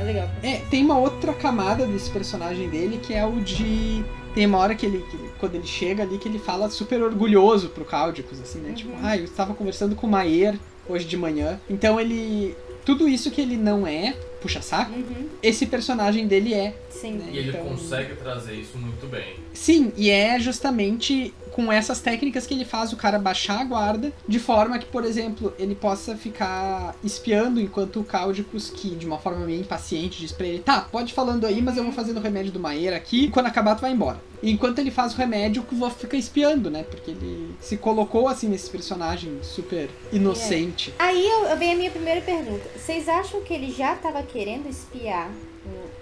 É 0.00 0.02
legal. 0.04 0.28
É, 0.42 0.56
tem 0.70 0.84
uma 0.84 0.96
outra 0.98 1.32
camada 1.34 1.86
desse 1.86 2.08
personagem 2.10 2.68
dele 2.70 2.98
que 3.02 3.12
é 3.12 3.24
o 3.26 3.40
de. 3.40 4.04
Tem 4.34 4.46
uma 4.46 4.58
hora 4.58 4.74
que 4.74 4.86
ele, 4.86 4.98
que 5.10 5.16
ele- 5.16 5.30
quando 5.40 5.56
ele 5.56 5.66
chega 5.66 6.04
ali, 6.04 6.18
que 6.18 6.28
ele 6.28 6.38
fala 6.38 6.70
super 6.70 7.02
orgulhoso 7.02 7.68
pro 7.70 7.84
Cáudicos, 7.84 8.40
assim, 8.40 8.60
né? 8.60 8.72
Tipo, 8.74 8.92
ah, 9.02 9.16
eu 9.16 9.24
estava 9.24 9.54
conversando 9.54 9.96
com 9.96 10.06
o 10.06 10.10
Maier 10.10 10.56
hoje 10.88 11.04
de 11.04 11.16
manhã. 11.16 11.60
Então 11.68 11.98
ele. 12.00 12.56
Tudo 12.84 13.08
isso 13.08 13.30
que 13.30 13.40
ele 13.40 13.56
não 13.56 13.86
é, 13.86 14.14
puxa 14.40 14.60
saco, 14.62 14.92
Uhum, 14.92 15.28
esse 15.42 15.66
personagem 15.66 16.26
dele 16.26 16.54
é. 16.54 16.74
sim. 16.90 17.12
Né? 17.12 17.28
E 17.32 17.38
ele 17.38 17.48
Então- 17.50 17.64
consegue 17.64 18.14
trazer 18.16 18.54
isso 18.54 18.78
muito 18.78 19.06
bem. 19.06 19.34
Sim, 19.52 19.92
e 19.96 20.10
é 20.10 20.38
justamente 20.38 21.34
com 21.58 21.72
essas 21.72 22.00
técnicas 22.00 22.46
que 22.46 22.54
ele 22.54 22.64
faz 22.64 22.92
o 22.92 22.96
cara 22.96 23.18
baixar 23.18 23.60
a 23.60 23.64
guarda, 23.64 24.12
de 24.28 24.38
forma 24.38 24.78
que, 24.78 24.86
por 24.86 25.04
exemplo, 25.04 25.52
ele 25.58 25.74
possa 25.74 26.16
ficar 26.16 26.94
espiando 27.02 27.60
enquanto 27.60 27.98
o 27.98 28.04
Cáudicos, 28.04 28.70
que 28.70 28.90
de 28.90 29.04
uma 29.04 29.18
forma 29.18 29.44
meio 29.44 29.62
impaciente, 29.62 30.20
diz 30.20 30.30
pra 30.30 30.46
ele: 30.46 30.60
tá, 30.60 30.82
pode 30.82 31.12
falando 31.12 31.44
aí, 31.44 31.60
mas 31.60 31.76
eu 31.76 31.82
vou 31.82 31.92
fazendo 31.92 32.18
o 32.18 32.20
remédio 32.20 32.52
do 32.52 32.60
Maer 32.60 32.94
aqui, 32.94 33.24
e 33.24 33.30
quando 33.30 33.46
acabar, 33.46 33.74
tu 33.74 33.80
vai 33.80 33.90
embora. 33.90 34.20
Enquanto 34.40 34.78
ele 34.78 34.92
faz 34.92 35.14
o 35.14 35.16
remédio, 35.16 35.62
o 35.62 35.64
Kvolf 35.64 35.98
fica 35.98 36.16
espiando, 36.16 36.70
né? 36.70 36.84
Porque 36.84 37.10
ele 37.10 37.52
se 37.60 37.76
colocou 37.76 38.28
assim 38.28 38.46
nesse 38.46 38.70
personagem 38.70 39.40
super 39.42 39.90
inocente. 40.12 40.94
Aí 40.96 41.26
eu, 41.26 41.46
eu 41.46 41.56
venho 41.56 41.72
a 41.72 41.76
minha 41.76 41.90
primeira 41.90 42.20
pergunta. 42.20 42.70
Vocês 42.76 43.08
acham 43.08 43.40
que 43.40 43.52
ele 43.52 43.72
já 43.72 43.96
tava 43.96 44.22
querendo 44.22 44.68
espiar 44.68 45.28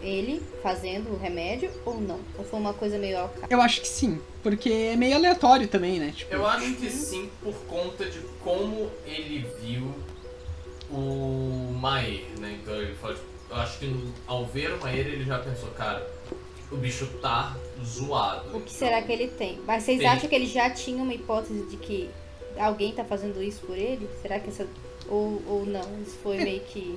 ele 0.00 0.42
fazendo 0.62 1.12
o 1.12 1.16
remédio 1.16 1.70
ou 1.84 2.00
não? 2.00 2.20
Ou 2.38 2.44
foi 2.44 2.61
uma 2.61 2.72
coisa 2.72 2.98
meio 2.98 3.18
ao? 3.18 3.34
Eu 3.48 3.61
acho 3.61 3.80
que 3.80 3.88
sim, 3.88 4.20
porque 4.47 4.70
é 4.70 4.94
meio 4.94 5.16
aleatório 5.16 5.66
também, 5.66 5.99
né? 5.99 6.12
Tipo, 6.14 6.32
Eu 6.32 6.47
acho 6.47 6.72
que 6.74 6.88
sim, 6.88 7.28
por 7.42 7.53
conta 7.66 8.05
de 8.05 8.20
como 8.44 8.88
ele 9.05 9.44
viu 9.61 9.92
o 10.88 11.72
Maer, 11.80 12.26
né? 12.38 12.57
Então 12.62 12.76
ele 12.76 12.94
fala, 12.94 13.14
tipo, 13.14 13.26
eu 13.51 13.57
acho 13.57 13.78
que 13.80 14.12
ao 14.24 14.47
ver 14.47 14.72
o 14.74 14.80
Maer 14.80 15.05
ele 15.05 15.24
já 15.24 15.40
pensou, 15.40 15.68
cara, 15.70 16.09
o 16.70 16.76
bicho 16.76 17.09
tá 17.20 17.57
zoado. 17.84 18.57
O 18.57 18.61
que 18.61 18.72
será 18.72 19.03
que 19.03 19.11
ele 19.11 19.26
tem? 19.26 19.59
Mas 19.66 19.82
vocês 19.82 19.99
Tem. 19.99 20.07
acham 20.07 20.28
que 20.28 20.34
ele 20.36 20.47
já 20.47 20.70
tinha 20.70 21.03
uma 21.03 21.12
hipótese 21.12 21.64
de 21.66 21.76
que 21.76 22.09
alguém 22.57 22.92
tá 22.92 23.05
fazendo 23.05 23.42
isso 23.42 23.62
por 23.66 23.76
ele? 23.76 24.09
Será 24.22 24.38
que 24.38 24.49
essa. 24.49 24.64
Ou, 25.09 25.42
ou 25.49 25.66
não? 25.66 26.01
Isso 26.03 26.16
foi 26.22 26.36
meio 26.36 26.61
que 26.61 26.97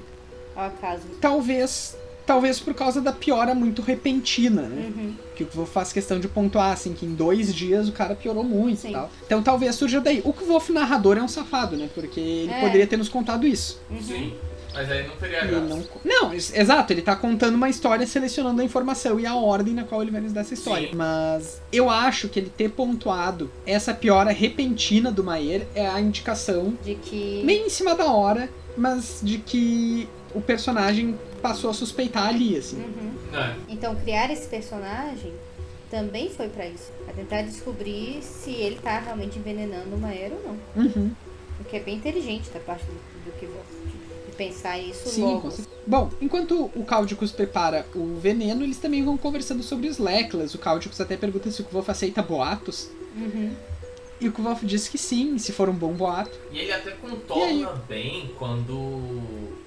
ao 0.55 0.65
acaso. 0.65 1.07
talvez 1.19 1.97
talvez 2.29 2.59
por 2.59 2.75
causa 2.75 3.01
da 3.01 3.11
piora 3.11 3.55
muito 3.55 3.81
repentina, 3.81 4.61
né? 4.61 4.91
Uhum. 4.95 5.13
Que 5.35 5.43
o 5.43 5.47
Kvolf 5.47 5.71
faz 5.71 5.91
questão 5.91 6.19
de 6.19 6.27
pontuar, 6.27 6.71
assim, 6.73 6.93
que 6.93 7.05
em 7.05 7.13
dois 7.15 7.53
dias 7.53 7.89
o 7.89 7.91
cara 7.91 8.13
piorou 8.13 8.43
muito 8.43 8.81
Sim. 8.81 8.89
e 8.89 8.93
tal. 8.93 9.09
Então 9.25 9.41
talvez 9.41 9.73
surja 9.75 9.99
daí. 9.99 10.21
O 10.23 10.31
Kvolf 10.31 10.69
narrador 10.71 11.17
é 11.17 11.21
um 11.23 11.27
safado, 11.27 11.75
né? 11.75 11.89
Porque 11.95 12.19
ele 12.19 12.51
É. 12.51 12.59
poderia 12.61 12.85
ter 12.85 12.97
nos 12.97 13.09
contado 13.09 13.47
isso. 13.47 13.81
Uhum. 13.89 14.01
Sim, 14.01 14.33
mas 14.73 14.91
aí 14.91 15.07
não 15.07 15.15
teria 15.15 15.39
ele 15.39 15.47
graça. 15.51 15.65
não... 15.65 15.83
não, 16.05 16.33
ex- 16.33 16.53
exato, 16.53 16.93
ele 16.93 17.01
tá 17.01 17.15
contando 17.15 17.55
uma 17.55 17.67
história, 17.69 18.05
selecionando 18.05 18.61
a 18.61 18.63
informação 18.63 19.19
e 19.19 19.25
a 19.25 19.33
ordem 19.35 19.73
na 19.73 19.83
qual 19.83 20.01
ele 20.03 20.11
vai 20.11 20.21
nos 20.21 20.31
dar 20.31 20.41
essa 20.41 20.53
história. 20.53 20.89
Sim. 20.89 20.95
Mas 20.95 21.59
eu 21.73 21.89
acho 21.89 22.29
que 22.29 22.39
ele 22.39 22.51
ter 22.55 22.69
pontuado 22.69 23.49
essa 23.65 23.91
piora 23.93 24.29
repentina 24.31 25.11
do 25.11 25.23
Maer 25.23 25.65
é 25.73 25.87
a 25.87 25.99
indicação, 25.99 26.77
De 26.83 26.93
que. 26.93 27.41
meio 27.43 27.65
em 27.65 27.69
cima 27.69 27.95
da 27.95 28.11
hora, 28.11 28.47
mas 28.77 29.19
de 29.23 29.39
que 29.39 30.07
o 30.33 30.41
personagem 30.41 31.17
passou 31.41 31.69
a 31.69 31.73
suspeitar 31.73 32.27
ali, 32.27 32.57
assim. 32.57 32.77
Uhum. 32.77 33.31
Né? 33.31 33.57
Então 33.67 33.95
criar 33.95 34.29
esse 34.31 34.47
personagem 34.47 35.33
também 35.89 36.29
foi 36.29 36.47
pra 36.49 36.67
isso. 36.67 36.91
Pra 37.05 37.13
tentar 37.13 37.41
descobrir 37.43 38.21
se 38.21 38.51
ele 38.51 38.79
tá 38.81 38.99
realmente 38.99 39.39
envenenando 39.39 39.95
o 39.95 39.99
Maero 39.99 40.35
ou 40.35 40.43
não. 40.75 40.83
Uhum. 40.83 41.11
O 41.59 41.63
que 41.63 41.77
é 41.77 41.79
bem 41.79 41.95
inteligente 41.95 42.49
da 42.51 42.59
parte 42.59 42.85
do, 42.85 42.93
do 43.25 43.31
Kivok. 43.39 43.65
De 44.29 44.35
pensar 44.35 44.77
isso 44.79 45.09
Sim, 45.09 45.23
logo. 45.23 45.41
com 45.41 45.51
certeza. 45.51 45.69
Bom, 45.85 46.09
enquanto 46.21 46.71
o 46.75 46.85
Cáudicos 46.85 47.31
prepara 47.31 47.85
o 47.95 48.15
veneno, 48.19 48.63
eles 48.63 48.77
também 48.77 49.03
vão 49.03 49.17
conversando 49.17 49.63
sobre 49.63 49.87
os 49.89 49.97
Leklas. 49.97 50.53
O 50.53 50.59
Cáudicos 50.59 51.01
até 51.01 51.17
pergunta 51.17 51.49
se 51.51 51.61
o 51.61 51.65
Kvolf 51.65 51.89
aceita 51.89 52.21
boatos. 52.21 52.89
Uhum. 53.15 53.51
E 54.21 54.27
o 54.27 54.31
Kvolf 54.31 54.63
diz 54.65 54.87
que 54.87 54.97
sim, 54.97 55.37
se 55.37 55.51
for 55.51 55.67
um 55.69 55.73
bom 55.73 55.93
boato. 55.93 56.37
E 56.51 56.59
ele 56.59 56.71
até 56.71 56.89
E 56.89 56.93
aí? 56.93 56.97
contorna 57.01 57.81
bem 57.87 58.29
quando 58.37 59.09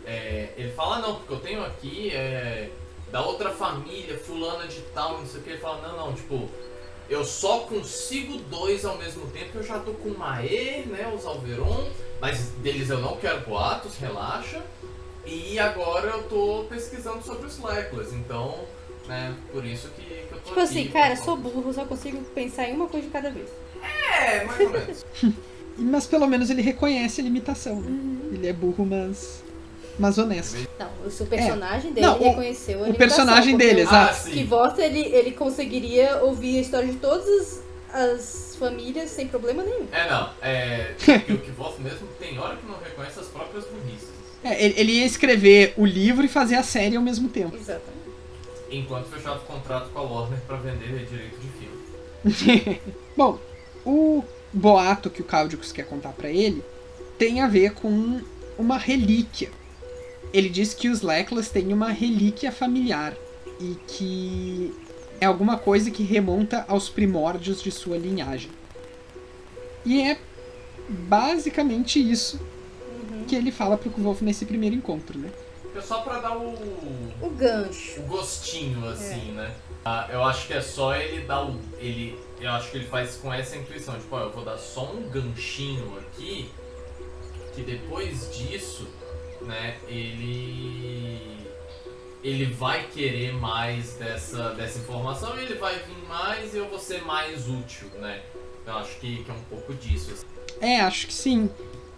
é, 0.07 0.53
ele 0.57 0.72
fala, 0.72 0.98
não, 0.98 1.16
porque 1.16 1.32
eu 1.32 1.40
tenho 1.40 1.64
aqui 1.64 2.11
é, 2.11 2.70
da 3.11 3.22
outra 3.24 3.50
família, 3.50 4.18
fulana 4.18 4.66
de 4.66 4.80
tal, 4.94 5.18
não 5.18 5.26
sei 5.26 5.40
o 5.40 5.42
que. 5.42 5.50
Ele 5.50 5.59
fala, 5.59 5.88
não, 5.88 5.96
não, 5.96 6.12
tipo, 6.14 6.48
eu 7.09 7.24
só 7.24 7.61
consigo 7.61 8.38
dois 8.50 8.84
ao 8.84 8.96
mesmo 8.96 9.26
tempo, 9.28 9.59
eu 9.59 9.62
já 9.62 9.78
tô 9.78 9.92
com 9.92 10.11
o 10.11 10.18
Maer, 10.18 10.86
né, 10.88 11.12
os 11.14 11.26
Alveron, 11.26 11.88
mas 12.20 12.48
deles 12.62 12.90
eu 12.90 12.98
não 12.98 13.16
quero 13.16 13.40
boatos, 13.42 13.96
relaxa. 13.96 14.62
E 15.24 15.59
agora 15.59 16.09
eu 16.09 16.22
tô 16.24 16.64
pesquisando 16.68 17.22
sobre 17.22 17.46
os 17.46 17.62
Leklas, 17.62 18.12
então, 18.12 18.64
né, 19.07 19.34
por 19.53 19.64
isso 19.64 19.88
que, 19.90 20.03
que 20.03 20.28
eu 20.32 20.38
tô 20.38 20.48
Tipo 20.48 20.61
aqui, 20.61 20.61
assim, 20.61 20.88
cara, 20.88 21.16
sou 21.16 21.36
burro, 21.36 21.72
só 21.72 21.84
consigo 21.84 22.20
pensar 22.34 22.68
em 22.68 22.74
uma 22.74 22.88
coisa 22.88 23.07
de 23.07 23.12
cada 23.12 23.30
vez. 23.30 23.48
É, 24.20 24.44
mais 24.44 24.61
ou 24.61 24.70
menos. 24.70 25.05
Mas 25.78 26.07
pelo 26.07 26.26
menos 26.26 26.50
ele 26.50 26.62
reconhece 26.62 27.20
a 27.20 27.24
limitação, 27.24 27.80
né? 27.80 27.88
Uhum. 27.88 28.30
Ele 28.32 28.46
é 28.46 28.53
burro, 28.53 28.84
mas. 28.84 29.42
Mas 29.99 30.16
honesto. 30.18 30.57
Não, 30.78 30.88
o 31.07 31.11
seu 31.11 31.26
personagem 31.26 31.93
dele 31.93 32.07
É. 32.07 32.09
Não, 32.11 32.18
o- 32.18 32.22
reconheceu 32.22 32.84
a 32.84 32.88
o 32.88 32.95
personagem 32.95 33.57
dele, 33.57 33.80
o- 33.80 33.84
exato. 33.84 34.20
Ah. 34.26 34.30
Que 34.30 34.45
volta 34.45 34.82
ele, 34.82 35.01
ele 35.01 35.32
conseguiria 35.32 36.18
ouvir 36.22 36.59
a 36.59 36.61
história 36.62 36.88
de 36.88 36.99
todas 36.99 37.26
as, 37.93 38.01
as 38.01 38.57
famílias 38.59 39.11
sem 39.11 39.28
problema 39.28 39.62
nenhum. 39.62 39.86
É, 39.93 40.11
não. 40.11 40.30
É. 40.40 40.95
que 40.99 41.32
o 41.32 41.38
Kvolf 41.38 41.78
mesmo 41.80 42.07
tem 42.18 42.38
hora 42.38 42.57
que 42.57 42.66
não 42.66 42.78
reconhece 42.78 43.20
as 43.20 43.26
próprias 43.26 43.64
burrices. 43.66 44.09
É, 44.43 44.64
ele, 44.64 44.74
ele 44.80 44.93
ia 44.93 45.05
escrever 45.07 45.74
o 45.76 45.84
livro 45.84 46.24
e 46.24 46.28
fazer 46.28 46.57
a 46.57 46.62
série 46.62 46.97
ao 46.97 47.03
mesmo 47.03 47.28
tempo. 47.28 47.55
Exatamente. 47.55 47.93
Enquanto 48.70 49.07
fechava 49.11 49.36
o 49.36 49.43
contrato 49.43 49.90
com 49.90 49.99
a 49.99 50.03
Warner 50.03 50.40
pra 50.47 50.57
vender 50.57 51.05
direito 51.07 51.36
de 51.38 51.49
filme. 51.59 52.80
Bom, 53.16 53.38
o 53.84 54.24
boato 54.53 55.11
que 55.11 55.20
o 55.20 55.24
Cáudicos 55.24 55.70
quer 55.70 55.84
contar 55.84 56.12
pra 56.12 56.28
ele 56.30 56.64
tem 57.18 57.40
a 57.40 57.47
ver 57.47 57.74
com 57.74 58.20
uma 58.59 58.78
relíquia. 58.78 59.51
Ele 60.33 60.49
diz 60.49 60.72
que 60.74 60.89
os 60.89 61.03
Leklas 61.03 61.49
têm 61.51 61.72
uma 61.72 61.91
relíquia 61.91 62.51
familiar 62.51 63.14
e 63.61 63.76
que 63.87 64.74
é 65.20 65.26
alguma 65.26 65.59
coisa 65.59 65.91
que 65.91 66.03
remonta 66.03 66.64
aos 66.68 66.89
primórdios 66.89 67.62
de 67.62 67.70
sua 67.70 67.97
linhagem. 67.99 68.51
E 69.85 70.01
é 70.03 70.18
basicamente 70.89 71.99
isso 72.01 72.41
que 73.28 73.37
ele 73.37 73.53
fala 73.53 73.76
pro 73.76 73.91
Kvolf 73.91 74.22
nesse 74.22 74.45
primeiro 74.45 74.74
encontro, 74.74 75.18
né? 75.18 75.30
É 75.74 75.80
só 75.80 76.03
pra 76.03 76.18
dar 76.18 76.37
o, 76.37 76.53
O 77.20 77.30
gancho. 77.30 78.01
o 78.01 78.03
gostinho, 78.05 78.87
assim, 78.89 79.33
né? 79.33 79.55
Ah, 79.85 80.09
eu 80.12 80.22
acho 80.22 80.47
que 80.47 80.53
é 80.53 80.61
só 80.61 80.95
ele 80.95 81.22
dar 81.22 81.45
o. 81.45 81.59
Ele, 81.78 82.18
eu 82.41 82.51
acho 82.51 82.70
que 82.70 82.76
ele 82.76 82.87
faz 82.87 83.16
com 83.16 83.33
essa 83.33 83.57
intuição, 83.57 83.95
tipo, 83.95 84.14
ó, 84.14 84.20
eu 84.20 84.30
vou 84.33 84.45
dar 84.45 84.59
só 84.59 84.93
um 84.93 85.09
ganchinho 85.09 85.97
aqui, 85.99 86.51
que 87.55 87.62
depois 87.62 88.28
disso, 88.37 88.87
né, 89.45 89.76
ele. 89.88 91.43
Ele 92.22 92.45
vai 92.45 92.86
querer 92.86 93.32
mais 93.34 93.95
dessa, 93.95 94.51
dessa 94.51 94.78
informação 94.78 95.36
e 95.36 95.43
ele 95.43 95.55
vai 95.57 95.74
vir 95.74 96.09
mais 96.09 96.55
e 96.55 96.59
eu 96.59 96.68
vou 96.68 96.78
ser 96.78 97.03
mais 97.05 97.49
útil, 97.49 97.88
né? 98.01 98.22
Eu 98.64 98.74
acho 98.74 98.97
que, 99.01 99.24
que 99.24 99.30
é 99.30 99.34
um 99.34 99.43
pouco 99.51 99.74
disso. 99.74 100.12
assim. 100.12 100.24
É, 100.61 100.80
acho 100.82 101.09
que 101.09 101.12
sim. 101.12 101.51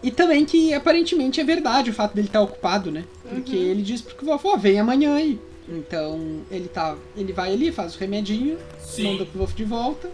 E 0.02 0.10
também 0.10 0.46
que 0.46 0.72
aparentemente 0.72 1.40
é 1.40 1.44
verdade 1.44 1.90
o 1.90 1.92
fato 1.94 2.14
dele 2.14 2.28
estar 2.28 2.40
ocupado, 2.40 2.90
né? 2.90 3.04
Porque 3.28 3.54
ele 3.54 3.82
diz 3.82 4.00
pro 4.00 4.14
Kvolf, 4.16 4.44
ó, 4.46 4.56
vem 4.56 4.80
amanhã 4.80 5.14
aí. 5.14 5.38
Então 5.68 6.42
ele 6.50 6.68
tá. 6.68 6.96
Ele 7.16 7.32
vai 7.32 7.52
ali, 7.52 7.70
faz 7.70 7.94
o 7.94 7.98
remedinho, 7.98 8.58
manda 8.98 9.24
o 9.24 9.26
Kvolf 9.26 9.54
de 9.54 9.64
volta 9.64 10.10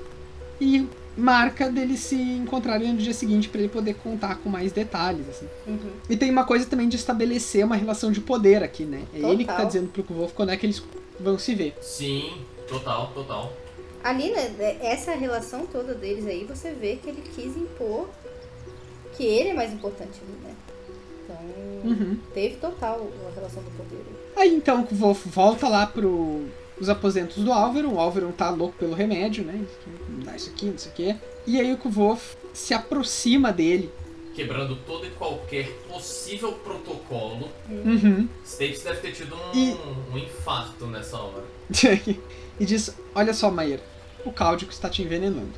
e 0.61 0.89
marca 1.21 1.71
deles 1.71 2.01
se 2.01 2.17
encontrarem 2.17 2.93
no 2.93 2.99
dia 2.99 3.13
seguinte 3.15 3.49
pra 3.49 3.61
ele 3.61 3.69
poder 3.69 3.95
contar 3.95 4.37
com 4.37 4.49
mais 4.49 4.73
detalhes, 4.73 5.29
assim. 5.29 5.47
Uhum. 5.67 5.91
E 6.09 6.17
tem 6.17 6.31
uma 6.31 6.45
coisa 6.45 6.67
também 6.67 6.89
de 6.89 6.97
estabelecer 6.97 7.65
uma 7.65 7.77
relação 7.77 8.11
de 8.11 8.21
poder 8.21 8.63
aqui, 8.63 8.85
né? 8.85 9.03
É 9.15 9.19
ele 9.19 9.45
que 9.45 9.53
tá 9.53 9.65
dizendo 9.65 9.89
pro 9.89 10.03
Kvolf 10.03 10.33
quando 10.35 10.51
é 10.51 10.57
que 10.57 10.67
eles 10.67 10.83
vão 11.19 11.39
se 11.39 11.55
ver. 11.55 11.77
Sim, 11.81 12.33
total, 12.67 13.11
total. 13.15 13.53
Ali, 14.03 14.31
né, 14.31 14.77
essa 14.81 15.13
relação 15.15 15.67
toda 15.67 15.95
deles 15.95 16.27
aí, 16.27 16.45
você 16.45 16.73
vê 16.73 16.97
que 16.97 17.09
ele 17.11 17.23
quis 17.35 17.57
impor 17.57 18.09
que 19.17 19.25
ele 19.25 19.51
é 19.51 19.55
mais 19.55 19.73
importante 19.73 20.13
ali, 20.23 20.49
né? 20.49 20.55
Então, 21.25 21.91
Uhum. 21.91 22.17
teve 22.35 22.57
total 22.57 23.07
a 23.31 23.35
relação 23.35 23.63
do 23.63 23.71
poder. 23.73 24.03
aí. 24.37 24.49
Aí 24.49 24.55
então 24.55 24.81
o 24.81 24.87
Kvolf 24.87 25.27
volta 25.27 25.69
lá 25.69 25.87
pro 25.87 26.47
os 26.81 26.89
aposentos 26.89 27.37
do 27.45 27.53
Álvaro. 27.53 27.93
O 27.95 28.01
Álvaro 28.01 28.33
tá 28.33 28.51
louco 28.51 28.77
pelo 28.79 28.95
remédio, 28.95 29.45
né? 29.45 29.65
Não 30.09 30.21
dá 30.21 30.35
isso 30.37 30.51
aqui, 30.51 30.67
não 30.67 30.79
sei 30.79 30.91
o 30.91 30.95
quê. 30.95 31.17
E 31.47 31.61
aí 31.61 31.73
o 31.73 31.77
Kvolf 31.79 32.35
se 32.53 32.75
aproxima 32.75 33.53
dele. 33.53 33.91
Quebrando 34.35 34.77
todo 34.87 35.07
e 35.07 35.11
qualquer 35.11 35.69
possível 35.89 36.53
protocolo. 36.53 37.49
Uhum. 37.69 38.29
Stapes 38.45 38.83
deve 38.83 39.01
ter 39.01 39.13
tido 39.13 39.35
um, 39.35 39.55
E- 39.55 39.77
um 40.13 40.19
infarto 40.19 40.87
nessa 40.87 41.19
hora. 41.19 41.45
e 42.59 42.65
diz: 42.65 42.95
Olha 43.15 43.35
só, 43.35 43.51
Maier, 43.51 43.81
o 44.25 44.33
Cáudico 44.33 44.73
está 44.73 44.89
te 44.89 45.03
envenenando. 45.03 45.53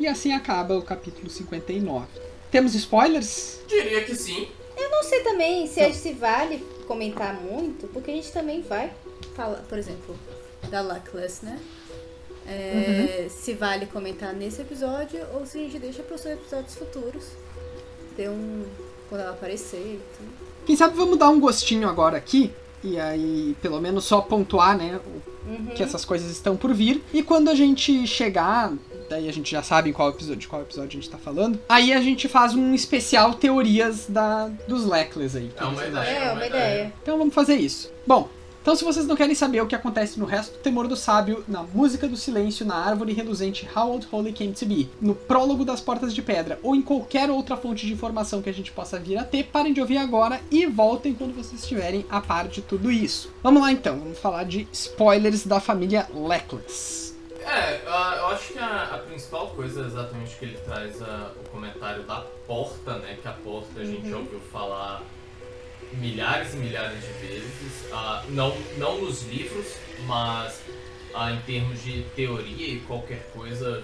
E 0.00 0.06
assim 0.06 0.32
acaba 0.32 0.76
o 0.76 0.82
capítulo 0.82 1.28
59. 1.30 2.06
Temos 2.50 2.74
spoilers? 2.74 3.60
Diria 3.68 4.02
que 4.04 4.14
sim. 4.14 4.48
Eu 4.76 4.90
não 4.90 5.02
sei 5.02 5.20
também 5.20 5.66
se, 5.66 5.92
se 5.94 6.12
vale 6.12 6.64
comentar 6.88 7.34
muito, 7.34 7.86
porque 7.88 8.10
a 8.10 8.14
gente 8.14 8.32
também 8.32 8.62
vai 8.62 8.90
falar, 9.36 9.58
por 9.68 9.78
exemplo, 9.78 10.16
da 10.70 10.80
Luckless, 10.80 11.44
né? 11.44 11.60
É, 12.46 13.26
Se 13.28 13.52
vale 13.52 13.84
comentar 13.86 14.32
nesse 14.32 14.62
episódio 14.62 15.20
ou 15.34 15.44
se 15.44 15.58
a 15.58 15.60
gente 15.60 15.78
deixa 15.78 16.02
para 16.02 16.16
os 16.16 16.24
episódios 16.24 16.74
futuros. 16.74 17.24
Ter 18.16 18.30
um. 18.30 18.64
Quando 19.08 19.20
ela 19.20 19.30
aparecer 19.32 19.76
e 19.76 20.00
tudo. 20.16 20.28
Quem 20.66 20.74
sabe 20.76 20.96
vamos 20.96 21.18
dar 21.18 21.28
um 21.30 21.40
gostinho 21.40 21.88
agora 21.88 22.18
aqui 22.18 22.52
E 22.84 22.98
aí, 23.00 23.56
pelo 23.62 23.80
menos 23.80 24.04
só 24.04 24.20
pontuar, 24.20 24.76
né, 24.76 25.00
Uhum. 25.46 25.66
que 25.74 25.82
essas 25.82 26.04
coisas 26.04 26.30
estão 26.30 26.56
por 26.58 26.74
vir. 26.74 27.02
E 27.12 27.22
quando 27.22 27.48
a 27.48 27.54
gente 27.54 28.06
chegar, 28.06 28.70
daí 29.08 29.28
a 29.28 29.32
gente 29.32 29.50
já 29.50 29.62
sabe 29.62 29.90
em 29.90 29.92
qual 29.92 30.10
episódio, 30.10 30.36
de 30.36 30.48
qual 30.48 30.62
episódio 30.62 30.88
a 30.88 31.00
gente 31.00 31.10
tá 31.10 31.18
falando. 31.18 31.58
Aí 31.68 31.92
a 31.92 32.00
gente 32.00 32.28
faz 32.28 32.54
um 32.54 32.74
especial 32.74 33.34
teorias 33.34 34.06
da, 34.08 34.48
dos 34.66 34.84
Leclerc 34.84 35.36
aí. 35.36 35.50
É 35.56 35.64
uma 35.64 35.86
ideia. 35.86 36.06
É, 36.06 36.32
uma 36.32 36.46
ideia. 36.46 36.92
Então 37.02 37.18
vamos 37.18 37.34
fazer 37.34 37.56
isso. 37.56 37.90
Bom, 38.06 38.28
então 38.68 38.76
se 38.76 38.84
vocês 38.84 39.06
não 39.06 39.16
querem 39.16 39.34
saber 39.34 39.62
o 39.62 39.66
que 39.66 39.74
acontece 39.74 40.20
no 40.20 40.26
resto 40.26 40.52
do 40.52 40.58
Temor 40.58 40.86
do 40.86 40.94
Sábio, 40.94 41.42
na 41.48 41.62
Música 41.62 42.06
do 42.06 42.18
Silêncio, 42.18 42.66
na 42.66 42.74
Árvore 42.74 43.14
Reluzente 43.14 43.66
How 43.74 43.92
Old 43.92 44.06
Holy 44.12 44.32
Came 44.32 44.52
to 44.52 44.66
Be, 44.66 44.90
no 45.00 45.14
Prólogo 45.14 45.64
das 45.64 45.80
Portas 45.80 46.14
de 46.14 46.20
Pedra 46.20 46.58
ou 46.62 46.76
em 46.76 46.82
qualquer 46.82 47.30
outra 47.30 47.56
fonte 47.56 47.86
de 47.86 47.92
informação 47.94 48.42
que 48.42 48.50
a 48.50 48.52
gente 48.52 48.70
possa 48.70 48.98
vir 48.98 49.16
a 49.16 49.24
ter, 49.24 49.44
parem 49.44 49.72
de 49.72 49.80
ouvir 49.80 49.96
agora 49.96 50.40
e 50.50 50.66
voltem 50.66 51.14
quando 51.14 51.34
vocês 51.34 51.62
estiverem 51.62 52.04
a 52.10 52.20
par 52.20 52.46
de 52.46 52.60
tudo 52.60 52.92
isso. 52.92 53.32
Vamos 53.42 53.62
lá 53.62 53.72
então, 53.72 53.98
vamos 53.98 54.18
falar 54.18 54.44
de 54.44 54.68
spoilers 54.70 55.46
da 55.46 55.60
família 55.60 56.06
Leclerc. 56.14 57.07
É, 57.48 57.80
eu 57.86 58.26
acho 58.26 58.52
que 58.52 58.58
a, 58.58 58.82
a 58.94 58.98
principal 58.98 59.46
coisa 59.48 59.82
é 59.82 59.86
exatamente 59.86 60.36
que 60.36 60.44
ele 60.44 60.58
traz 60.58 61.00
ah, 61.00 61.32
o 61.34 61.48
comentário 61.48 62.02
da 62.02 62.20
porta, 62.46 62.98
né? 62.98 63.16
Que 63.22 63.26
a 63.26 63.32
porta 63.32 63.80
a 63.80 63.84
gente 63.84 64.10
já 64.10 64.18
ouviu 64.18 64.38
falar 64.52 65.02
milhares 65.94 66.52
e 66.52 66.58
milhares 66.58 67.00
de 67.00 67.26
vezes. 67.26 67.90
ah, 67.90 68.22
não, 68.28 68.54
não 68.76 69.00
nos 69.00 69.22
livros, 69.22 69.66
mas 70.06 70.60
ah, 71.14 71.32
em 71.32 71.40
termos 71.40 71.82
de 71.82 72.02
teoria 72.14 72.74
e 72.74 72.80
qualquer 72.80 73.26
coisa, 73.32 73.82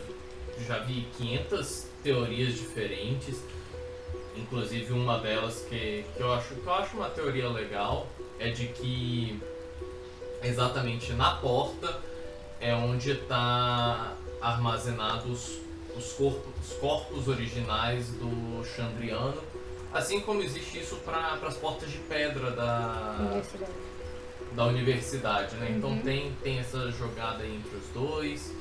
já 0.67 0.81
vi 0.81 1.09
500 1.17 1.87
teorias 2.03 2.53
diferentes. 2.53 3.43
Inclusive 4.37 4.93
uma 4.93 5.19
delas 5.21 5.65
que, 5.71 6.05
que, 6.15 6.21
eu 6.21 6.35
acho, 6.35 6.55
que 6.55 6.67
eu 6.67 6.75
acho 6.75 6.97
uma 6.99 7.09
teoria 7.09 7.49
legal 7.49 8.09
é 8.39 8.51
de 8.51 8.67
que 8.67 9.41
exatamente 10.43 11.15
na 11.15 11.37
porta 11.37 11.99
é 12.65 12.75
onde 12.75 13.11
está 13.11 14.15
armazenados 14.41 15.59
os 15.95 16.13
corpos, 16.15 16.53
os 16.67 16.73
corpos 16.79 17.29
originais 17.29 18.09
do 18.13 18.65
Chandriano, 18.65 19.41
assim 19.93 20.21
como 20.21 20.43
existe 20.43 20.79
isso 20.81 20.97
para 21.05 21.35
as 21.47 21.57
portas 21.59 21.91
de 21.91 21.99
pedra 21.99 22.51
da, 22.53 23.17
Universidade. 23.21 23.73
da 24.53 24.65
universidade, 24.65 25.57
né? 25.57 25.75
Então 25.77 25.91
Uhum. 25.91 26.01
tem, 26.03 26.33
tem 26.43 26.59
essa 26.59 26.91
jogada 26.91 27.47
entre 27.47 27.77
os 27.77 27.87
dois. 27.93 28.53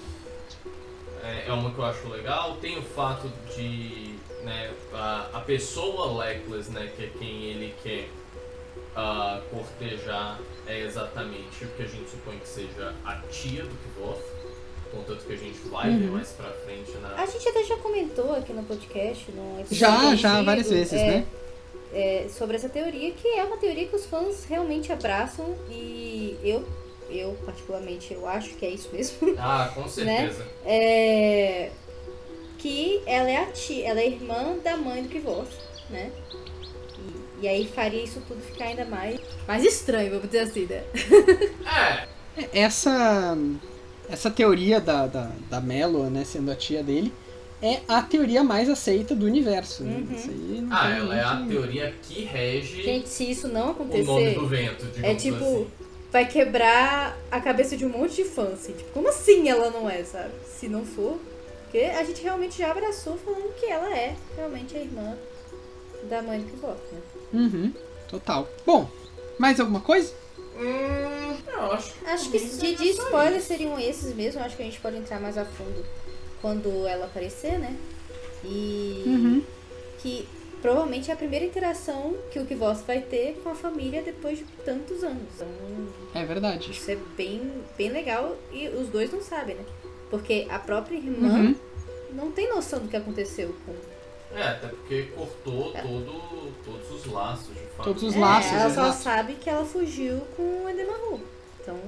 É, 1.23 1.45
é 1.47 1.53
uma 1.53 1.71
que 1.71 1.79
eu 1.79 1.85
acho 1.85 2.07
legal. 2.09 2.57
Tem 2.57 2.77
o 2.77 2.83
fato 2.83 3.31
de 3.55 4.15
né, 4.43 4.73
a, 4.93 5.29
a 5.33 5.39
pessoa 5.39 6.21
Leclerc, 6.25 6.69
né, 6.71 6.91
que 6.95 7.03
é 7.05 7.07
quem 7.17 7.43
ele 7.45 7.73
quer 7.81 8.09
ah, 8.95 9.41
cortejar, 9.49 10.39
é 10.67 10.79
exatamente 10.81 11.65
o 11.65 11.67
que 11.69 11.83
a 11.83 11.87
gente 11.87 12.09
supõe 12.09 12.37
que 12.39 12.47
seja 12.47 12.93
a 13.05 13.15
tia 13.31 13.63
do 13.63 13.75
Kvoth. 13.95 14.21
Contanto 14.91 15.25
que 15.25 15.33
a 15.33 15.37
gente 15.37 15.57
vai 15.69 15.89
ver 15.89 16.05
Uhum. 16.05 16.11
mais 16.13 16.29
pra 16.33 16.49
frente 16.51 16.91
na. 16.97 17.15
A 17.15 17.25
gente 17.25 17.47
até 17.49 17.63
já 17.63 17.75
comentou 17.77 18.31
aqui 18.35 18.53
no 18.53 18.63
podcast, 18.63 19.31
no 19.31 19.65
Já, 19.71 20.15
já, 20.15 20.29
antigo, 20.33 20.45
várias 20.45 20.69
vezes, 20.69 20.93
é, 20.93 21.05
né? 21.07 21.25
é, 21.91 22.27
sobre 22.29 22.55
essa 22.57 22.69
teoria, 22.69 23.11
que 23.11 23.27
é 23.27 23.43
uma 23.43 23.57
teoria 23.57 23.87
que 23.87 23.95
os 23.95 24.05
fãs 24.05 24.45
realmente 24.45 24.91
abraçam 24.91 25.55
e 25.67 26.37
eu, 26.43 26.63
eu 27.09 27.35
particularmente, 27.43 28.13
eu 28.13 28.27
acho 28.27 28.49
que 28.55 28.65
é 28.67 28.69
isso 28.69 28.89
mesmo. 28.93 29.33
Ah, 29.39 29.71
com 29.73 29.85
certeza. 29.89 30.45
É, 30.63 31.71
que 32.59 33.01
ela 33.07 33.29
é 33.31 33.37
a 33.37 33.45
tia, 33.47 33.87
ela 33.89 33.99
é 33.99 34.05
irmã 34.07 34.57
da 34.63 34.77
mãe 34.77 35.01
do 35.01 35.09
Kvoth, 35.09 35.49
né? 35.89 36.11
E, 37.43 37.47
aí 37.47 37.67
faria 37.67 38.03
isso 38.03 38.21
tudo 38.27 38.41
ficar 38.41 38.65
ainda 38.65 38.85
mais, 38.85 39.19
mais 39.45 39.63
estranho, 39.65 40.11
vamos 40.11 40.27
dizer 40.27 40.39
assim, 40.39 40.65
né? 40.65 40.83
É, 42.35 42.61
Essa, 42.61 43.37
essa 44.09 44.31
teoria 44.31 44.79
da, 44.79 45.05
da, 45.05 45.29
da 45.49 45.61
Melo, 45.61 46.09
né, 46.09 46.23
sendo 46.23 46.51
a 46.51 46.55
tia 46.55 46.81
dele, 46.81 47.13
é 47.61 47.81
a 47.87 48.01
teoria 48.01 48.43
mais 48.43 48.69
aceita 48.69 49.13
do 49.13 49.25
universo. 49.25 49.83
Né? 49.83 49.97
Uhum. 49.97 50.15
Isso 50.15 50.29
aí 50.29 50.61
não 50.61 50.75
ah, 50.75 50.87
tem 50.87 50.97
ela 50.97 51.15
é 51.15 51.23
a 51.23 51.45
teoria 51.47 51.93
que 52.01 52.23
rege 52.23 52.81
Gente, 52.81 53.09
se 53.09 53.29
isso 53.29 53.47
não 53.47 53.61
o 53.61 53.65
nome 53.65 53.71
acontecer, 53.71 54.33
do 54.35 54.47
vento, 54.47 54.85
é 55.01 55.15
tipo, 55.15 55.37
assim. 55.37 55.67
vai 56.11 56.25
quebrar 56.25 57.17
a 57.29 57.39
cabeça 57.39 57.77
de 57.77 57.85
um 57.85 57.89
monte 57.89 58.15
de 58.15 58.23
fãs, 58.25 58.53
assim. 58.53 58.73
Tipo, 58.73 58.91
como 58.91 59.09
assim 59.09 59.49
ela 59.49 59.69
não 59.69 59.89
é, 59.89 60.03
sabe? 60.03 60.31
Se 60.45 60.67
não 60.67 60.85
for. 60.85 61.19
Porque 61.63 61.85
a 61.85 62.03
gente 62.03 62.21
realmente 62.21 62.57
já 62.57 62.71
abraçou 62.71 63.17
falando 63.17 63.53
que 63.55 63.65
ela 63.65 63.89
é 63.95 64.15
realmente 64.35 64.77
a 64.77 64.79
irmã 64.79 65.17
da 66.09 66.21
mãe 66.21 66.39
do 66.41 66.67
né? 66.67 67.01
Uhum, 67.33 67.73
total. 68.09 68.47
Bom, 68.65 68.89
mais 69.39 69.59
alguma 69.59 69.81
coisa? 69.81 70.13
Hum, 70.55 71.37
eu 71.47 71.71
acho 71.73 71.93
que. 71.93 72.05
Acho 72.05 72.29
que 72.31 72.39
de, 72.39 72.45
seria 72.47 72.75
de 72.77 72.83
isso. 72.89 73.01
seriam 73.41 73.79
esses 73.79 74.13
mesmo. 74.15 74.41
Acho 74.41 74.55
que 74.55 74.61
a 74.61 74.65
gente 74.65 74.79
pode 74.79 74.97
entrar 74.97 75.19
mais 75.19 75.37
a 75.37 75.43
fundo 75.45 75.83
quando 76.41 76.85
ela 76.87 77.05
aparecer, 77.05 77.57
né? 77.57 77.75
E 78.43 79.03
Uhum. 79.05 79.43
que 79.99 80.27
provavelmente 80.61 81.09
é 81.09 81.13
a 81.13 81.17
primeira 81.17 81.45
interação 81.45 82.15
que 82.31 82.39
o 82.39 82.45
Kvoth 82.45 82.85
vai 82.85 83.01
ter 83.01 83.39
com 83.43 83.49
a 83.49 83.55
família 83.55 84.01
depois 84.01 84.37
de 84.37 84.45
tantos 84.65 85.03
anos. 85.03 85.23
Então, 85.35 85.47
É 86.13 86.25
verdade. 86.25 86.71
isso 86.71 86.89
é 86.91 86.97
bem, 87.17 87.51
bem 87.77 87.89
legal 87.89 88.35
e 88.51 88.67
os 88.69 88.87
dois 88.89 89.11
não 89.11 89.21
sabem, 89.21 89.55
né? 89.55 89.65
Porque 90.09 90.45
a 90.49 90.59
própria 90.59 90.95
irmã 90.97 91.37
Uhum. 91.39 91.55
não 92.13 92.31
tem 92.31 92.47
noção 92.49 92.79
do 92.79 92.87
que 92.87 92.95
aconteceu 92.95 93.55
com 93.65 93.73
É, 94.35 94.43
até 94.43 94.67
porque 94.67 95.03
cortou 95.15 95.71
todo, 95.73 96.53
todos 96.65 96.91
os 96.91 97.05
laços 97.11 97.53
de 97.53 97.65
fato. 97.77 97.83
Todos 97.83 98.03
os 98.03 98.15
É, 98.15 98.19
laços, 98.19 98.51
ela 98.51 98.73
só 98.73 98.87
exato. 98.87 99.03
sabe 99.03 99.33
que 99.35 99.49
ela 99.49 99.63
fugiu 99.65 100.21
com 100.35 100.63
o 100.63 100.69
Edemaru. 100.69 101.21
Então, 101.61 101.79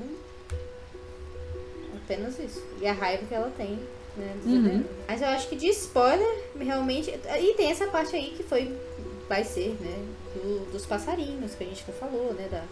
apenas 2.03 2.37
isso. 2.39 2.63
E 2.79 2.87
a 2.87 2.93
raiva 2.93 3.25
que 3.25 3.33
ela 3.33 3.51
tem, 3.57 3.79
né, 4.15 4.35
Uhum. 4.45 4.83
Mas 5.07 5.21
eu 5.21 5.27
acho 5.29 5.49
que 5.49 5.55
de 5.55 5.67
spoiler, 5.69 6.43
realmente... 6.59 7.09
E 7.11 7.53
tem 7.55 7.69
essa 7.71 7.87
parte 7.87 8.15
aí 8.15 8.31
que 8.35 8.43
foi... 8.43 8.75
Vai 9.27 9.43
ser, 9.43 9.75
né, 9.81 10.05
do- 10.35 10.71
dos 10.71 10.85
passarinhos, 10.85 11.55
que 11.55 11.63
a 11.63 11.67
gente 11.67 11.83
não 11.87 11.95
falou, 11.95 12.31
né, 12.33 12.47
da, 12.49 12.63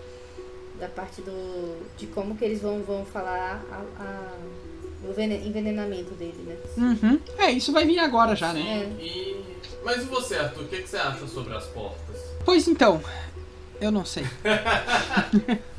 da 0.79 0.87
parte 0.87 1.21
do... 1.21 1.83
De 1.97 2.05
como 2.07 2.37
que 2.37 2.45
eles 2.45 2.61
vão, 2.61 2.83
vão 2.83 3.03
falar 3.05 3.63
a, 3.71 4.03
a- 4.03 4.37
o 5.07 5.13
vene- 5.13 5.45
envenenamento 5.47 6.11
dele, 6.15 6.43
né. 6.45 6.55
Uhum. 6.77 7.19
É, 7.37 7.51
isso 7.51 7.71
vai 7.71 7.85
vir 7.85 7.99
agora 7.99 8.35
já, 8.35 8.53
né? 8.53 8.61
É. 8.99 9.03
E... 9.03 9.43
Mas 9.83 10.03
e 10.03 10.05
você, 10.05 10.35
Arthur? 10.35 10.63
O 10.63 10.67
que, 10.67 10.81
que 10.81 10.89
você 10.89 10.97
acha 10.97 11.27
sobre 11.27 11.53
as 11.55 11.65
portas? 11.65 12.15
Pois 12.45 12.67
então, 12.67 13.01
eu 13.83 13.91
não 13.91 14.05
sei. 14.05 14.25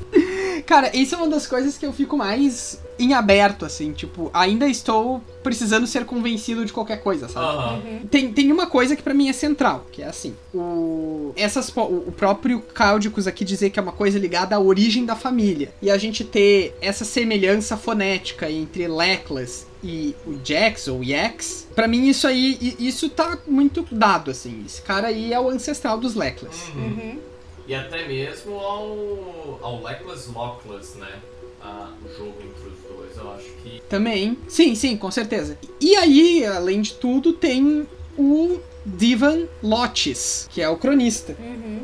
Cara, 0.65 0.95
isso 0.95 1.13
é 1.13 1.17
uma 1.17 1.27
das 1.27 1.45
coisas 1.45 1.77
que 1.77 1.85
eu 1.85 1.93
fico 1.93 2.17
mais 2.17 2.81
em 2.97 3.13
aberto, 3.13 3.65
assim, 3.65 3.91
tipo, 3.91 4.31
ainda 4.33 4.67
estou 4.67 5.21
precisando 5.43 5.85
ser 5.85 6.05
convencido 6.05 6.65
de 6.65 6.71
qualquer 6.73 7.03
coisa, 7.03 7.27
sabe? 7.27 7.87
Uhum. 7.87 8.07
Tem, 8.09 8.31
tem 8.31 8.51
uma 8.51 8.67
coisa 8.67 8.95
que 8.95 9.03
pra 9.03 9.13
mim 9.13 9.29
é 9.29 9.33
central, 9.33 9.85
que 9.91 10.01
é 10.01 10.07
assim, 10.07 10.33
o, 10.53 11.33
essas, 11.35 11.69
o 11.75 12.11
próprio 12.11 12.61
Cáudicos 12.61 13.27
aqui 13.27 13.43
dizer 13.43 13.69
que 13.69 13.77
é 13.77 13.81
uma 13.81 13.91
coisa 13.91 14.17
ligada 14.17 14.55
à 14.55 14.59
origem 14.59 15.05
da 15.05 15.15
família, 15.15 15.73
e 15.81 15.91
a 15.91 15.97
gente 15.97 16.23
ter 16.23 16.75
essa 16.81 17.03
semelhança 17.05 17.75
fonética 17.77 18.49
entre 18.49 18.87
Leclas 18.87 19.67
e 19.83 20.15
o 20.25 20.39
Jax 20.43 20.87
ou 20.87 21.03
Yax, 21.03 21.67
pra 21.75 21.87
mim 21.87 22.07
isso 22.07 22.25
aí, 22.25 22.75
isso 22.79 23.09
tá 23.09 23.37
muito 23.45 23.85
dado, 23.91 24.31
assim, 24.31 24.63
esse 24.65 24.81
cara 24.81 25.09
aí 25.09 25.33
é 25.33 25.39
o 25.39 25.49
ancestral 25.49 25.99
dos 25.99 26.15
Leclas. 26.15 26.69
Uhum. 26.73 26.83
Uhum. 26.83 27.19
E 27.67 27.73
até 27.73 28.07
mesmo 28.07 28.55
ao, 28.59 29.59
ao 29.61 29.83
Leckless 29.83 30.29
Lockless, 30.31 30.97
né? 30.97 31.19
Ah, 31.61 31.89
o 32.03 32.15
jogo 32.17 32.35
entre 32.43 32.67
os 32.69 32.77
dois, 32.95 33.17
eu 33.17 33.31
acho 33.33 33.49
que. 33.63 33.81
Também, 33.89 34.37
sim, 34.47 34.75
sim, 34.75 34.95
com 34.95 35.09
certeza. 35.09 35.57
E 35.81 35.95
aí, 35.95 36.45
além 36.45 36.81
de 36.81 36.93
tudo, 36.93 37.33
tem 37.33 37.87
o 38.17 38.59
Divan 38.85 39.47
Lotis, 39.63 40.47
que 40.51 40.61
é 40.61 40.69
o 40.69 40.77
cronista. 40.77 41.35
Uhum. 41.39 41.79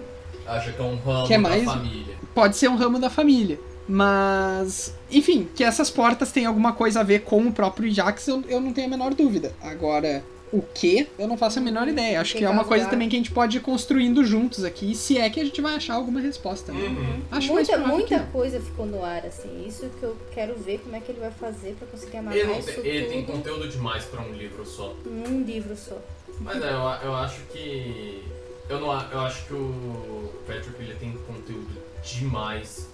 Acho 0.46 0.72
que 0.74 0.80
é 0.80 0.84
um 0.84 0.96
ramo 0.98 1.28
Que 1.28 1.34
é 1.34 1.38
mais- 1.40 1.66
da 1.66 1.72
família. 1.74 2.16
pode 2.36 2.58
ser 2.58 2.68
um 2.70 2.76
ramo 2.76 3.00
da 3.00 3.10
família. 3.10 3.60
Mas, 3.88 4.94
enfim, 5.12 5.48
que 5.56 5.64
essas 5.64 5.90
portas 5.90 6.32
têm 6.32 6.46
alguma 6.46 6.74
coisa 6.74 7.00
a 7.00 7.04
ver 7.04 7.22
com 7.22 7.46
o 7.48 7.52
próprio 7.52 7.92
Jax, 7.92 8.28
eu, 8.28 8.44
eu 8.48 8.62
não 8.62 8.72
tenho 8.74 8.88
a 8.88 8.90
menor 8.90 9.14
dúvida. 9.14 9.54
Agora, 9.62 10.24
o 10.52 10.62
que? 10.62 11.08
Eu 11.18 11.28
não 11.28 11.38
faço 11.38 11.60
a 11.60 11.62
menor 11.62 11.88
ideia. 11.88 12.20
Acho 12.20 12.34
Tem 12.34 12.42
que 12.42 12.46
é 12.46 12.50
uma 12.50 12.66
coisa 12.66 12.88
também 12.88 13.08
que 13.08 13.16
a 13.16 13.20
gente 13.20 13.32
pode 13.32 13.58
ir 13.58 13.62
construindo 13.62 14.24
juntos 14.26 14.64
aqui, 14.66 14.94
se 14.94 15.18
é 15.18 15.30
que 15.30 15.40
a 15.40 15.46
gente 15.46 15.62
vai 15.62 15.76
achar 15.76 15.96
alguma 15.96 16.20
resposta. 16.20 16.74
Né? 16.74 16.80
Uhum. 16.80 17.22
Acho 17.32 17.54
muita 17.54 17.78
muita 17.78 18.20
que 18.20 18.32
coisa 18.32 18.60
ficou 18.60 18.86
no 18.86 19.04
ar, 19.04 19.26
assim. 19.26 19.66
Isso 19.66 19.90
que 20.00 20.04
eu 20.04 20.18
quero 20.34 20.58
ver 20.58 20.80
como 20.80 20.96
é 20.96 21.00
que 21.00 21.12
ele 21.12 21.22
vai 21.22 21.32
fazer 21.32 21.76
pra 21.76 21.88
conseguir 21.88 22.18
amarrar 22.18 22.38
Ele, 22.38 22.60
isso 22.60 22.82
tem, 22.82 22.86
ele 22.86 23.06
tem 23.08 23.26
tudo 23.26 23.38
conteúdo 23.38 23.70
demais 23.70 24.04
pra 24.06 24.22
um 24.22 24.34
livro 24.34 24.66
só. 24.66 24.94
num 25.06 25.44
livro 25.44 25.76
só. 25.76 25.98
Mas 26.40 26.62
é, 26.62 26.70
eu, 26.70 27.10
eu 27.10 27.16
acho 27.16 27.42
que. 27.52 28.24
Eu, 28.68 28.80
não, 28.80 28.88
eu 29.12 29.20
acho 29.22 29.46
que 29.46 29.54
o 29.54 30.34
Patrick 30.48 30.82
ele 30.82 30.96
tem 30.96 31.12
conteúdo 31.28 31.78
demais 32.04 32.88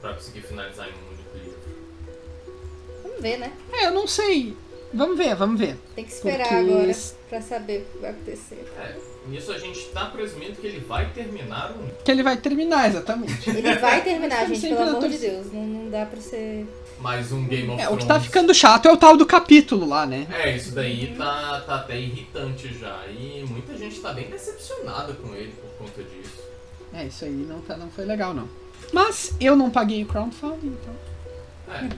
pra 0.00 0.14
conseguir 0.14 0.42
finalizar 0.42 0.88
em 0.88 0.92
um 0.92 1.08
único 1.12 1.36
livro. 1.36 1.58
Vamos 3.02 3.20
ver, 3.20 3.38
né? 3.38 3.52
É, 3.72 3.86
eu 3.86 3.92
não 3.92 4.06
sei. 4.06 4.56
Vamos 4.92 5.18
ver, 5.18 5.34
vamos 5.34 5.60
ver. 5.60 5.76
Tem 5.94 6.04
que 6.04 6.12
esperar 6.12 6.48
Porque- 6.48 6.54
agora 6.54 6.92
pra 7.28 7.42
saber 7.42 7.82
o 7.82 7.92
que 7.92 7.98
vai 7.98 8.10
acontecer. 8.10 8.64
É, 8.78 8.96
nisso 9.28 9.52
a 9.52 9.58
gente 9.58 9.84
tá 9.90 10.06
presumindo 10.06 10.54
que 10.56 10.66
ele 10.66 10.80
vai 10.80 11.10
terminar 11.12 11.72
um. 11.72 11.88
Que 12.02 12.10
ele 12.10 12.22
vai 12.22 12.36
terminar, 12.38 12.88
exatamente. 12.88 13.50
Ele 13.50 13.74
vai 13.76 14.02
terminar, 14.02 14.46
gente, 14.48 14.60
pelo 14.62 14.80
amor 14.80 14.94
de 15.02 15.08
torcida. 15.08 15.32
Deus. 15.32 15.52
Não, 15.52 15.62
não 15.66 15.90
dá 15.90 16.06
pra 16.06 16.20
ser. 16.20 16.66
Mais 17.00 17.30
um 17.30 17.46
Game 17.46 17.68
of 17.70 17.80
É, 17.82 17.88
o 17.90 17.96
que 17.96 18.06
tá 18.06 18.18
ficando 18.18 18.52
chato 18.54 18.86
é 18.88 18.92
o 18.92 18.96
tal 18.96 19.16
do 19.16 19.24
capítulo 19.26 19.86
lá, 19.86 20.04
né? 20.06 20.26
É, 20.32 20.56
isso 20.56 20.72
daí 20.74 21.14
tá, 21.16 21.62
tá 21.66 21.76
até 21.76 21.96
irritante 22.00 22.72
já. 22.76 23.06
E 23.06 23.44
muita 23.48 23.76
gente 23.76 24.00
tá 24.00 24.12
bem 24.12 24.28
decepcionada 24.28 25.12
com 25.12 25.32
ele 25.34 25.52
por 25.52 25.86
conta 25.86 26.02
disso. 26.02 26.42
É, 26.94 27.04
isso 27.04 27.24
aí 27.24 27.30
não, 27.30 27.60
tá, 27.60 27.76
não 27.76 27.88
foi 27.90 28.04
legal, 28.06 28.32
não. 28.34 28.48
Mas 28.92 29.32
eu 29.38 29.54
não 29.54 29.70
paguei 29.70 30.02
o 30.02 30.06
crowdfunding, 30.06 30.74
então. 30.80 30.94
É, 31.74 31.88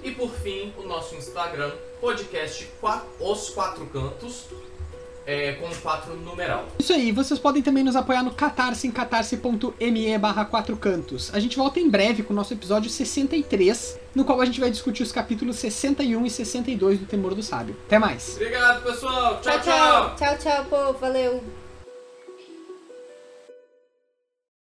e 0.03 0.13
por 0.13 0.31
fim 0.31 0.73
o 0.79 0.83
nosso 0.83 1.15
Instagram 1.15 1.73
podcast 2.01 2.67
os 3.21 3.51
quatro 3.51 3.85
cantos 3.87 4.47
é, 5.27 5.53
com 5.53 5.69
quatro 5.77 6.15
numeral. 6.17 6.67
Isso 6.79 6.93
aí, 6.93 7.13
vocês 7.13 7.39
podem 7.39 7.63
também 7.63 7.85
nos 7.85 7.97
apoiar 7.97 8.23
no 8.23 8.33
Catarse 8.33 8.87
em 8.87 8.91
catarse.me 8.91 10.19
barra 10.19 10.45
quatro 10.45 10.77
cantos. 10.77 11.31
A 11.35 11.39
gente 11.39 11.57
volta 11.57 11.79
em 11.79 11.89
breve 11.89 12.23
com 12.23 12.33
o 12.33 12.37
nosso 12.37 12.53
episódio 12.53 12.91
63, 12.91 13.99
no 14.15 14.25
qual 14.25 14.41
a 14.41 14.45
gente 14.45 14.61
vai 14.61 14.71
discutir 14.71 15.03
os 15.03 15.13
capítulos 15.13 15.57
61 15.57 16.27
e 16.27 16.31
62 16.31 16.99
do 16.99 17.07
Temor 17.07 17.35
do 17.35 17.43
Sábio. 17.43 17.77
Até 17.87 17.99
mais! 17.99 18.35
Obrigado 18.37 18.83
pessoal, 18.83 19.41
Tchau, 19.41 19.61
tchau. 19.61 20.17
Tchau, 20.17 20.39
tchau, 20.39 20.65
povo. 20.65 20.99
Valeu. 20.99 21.43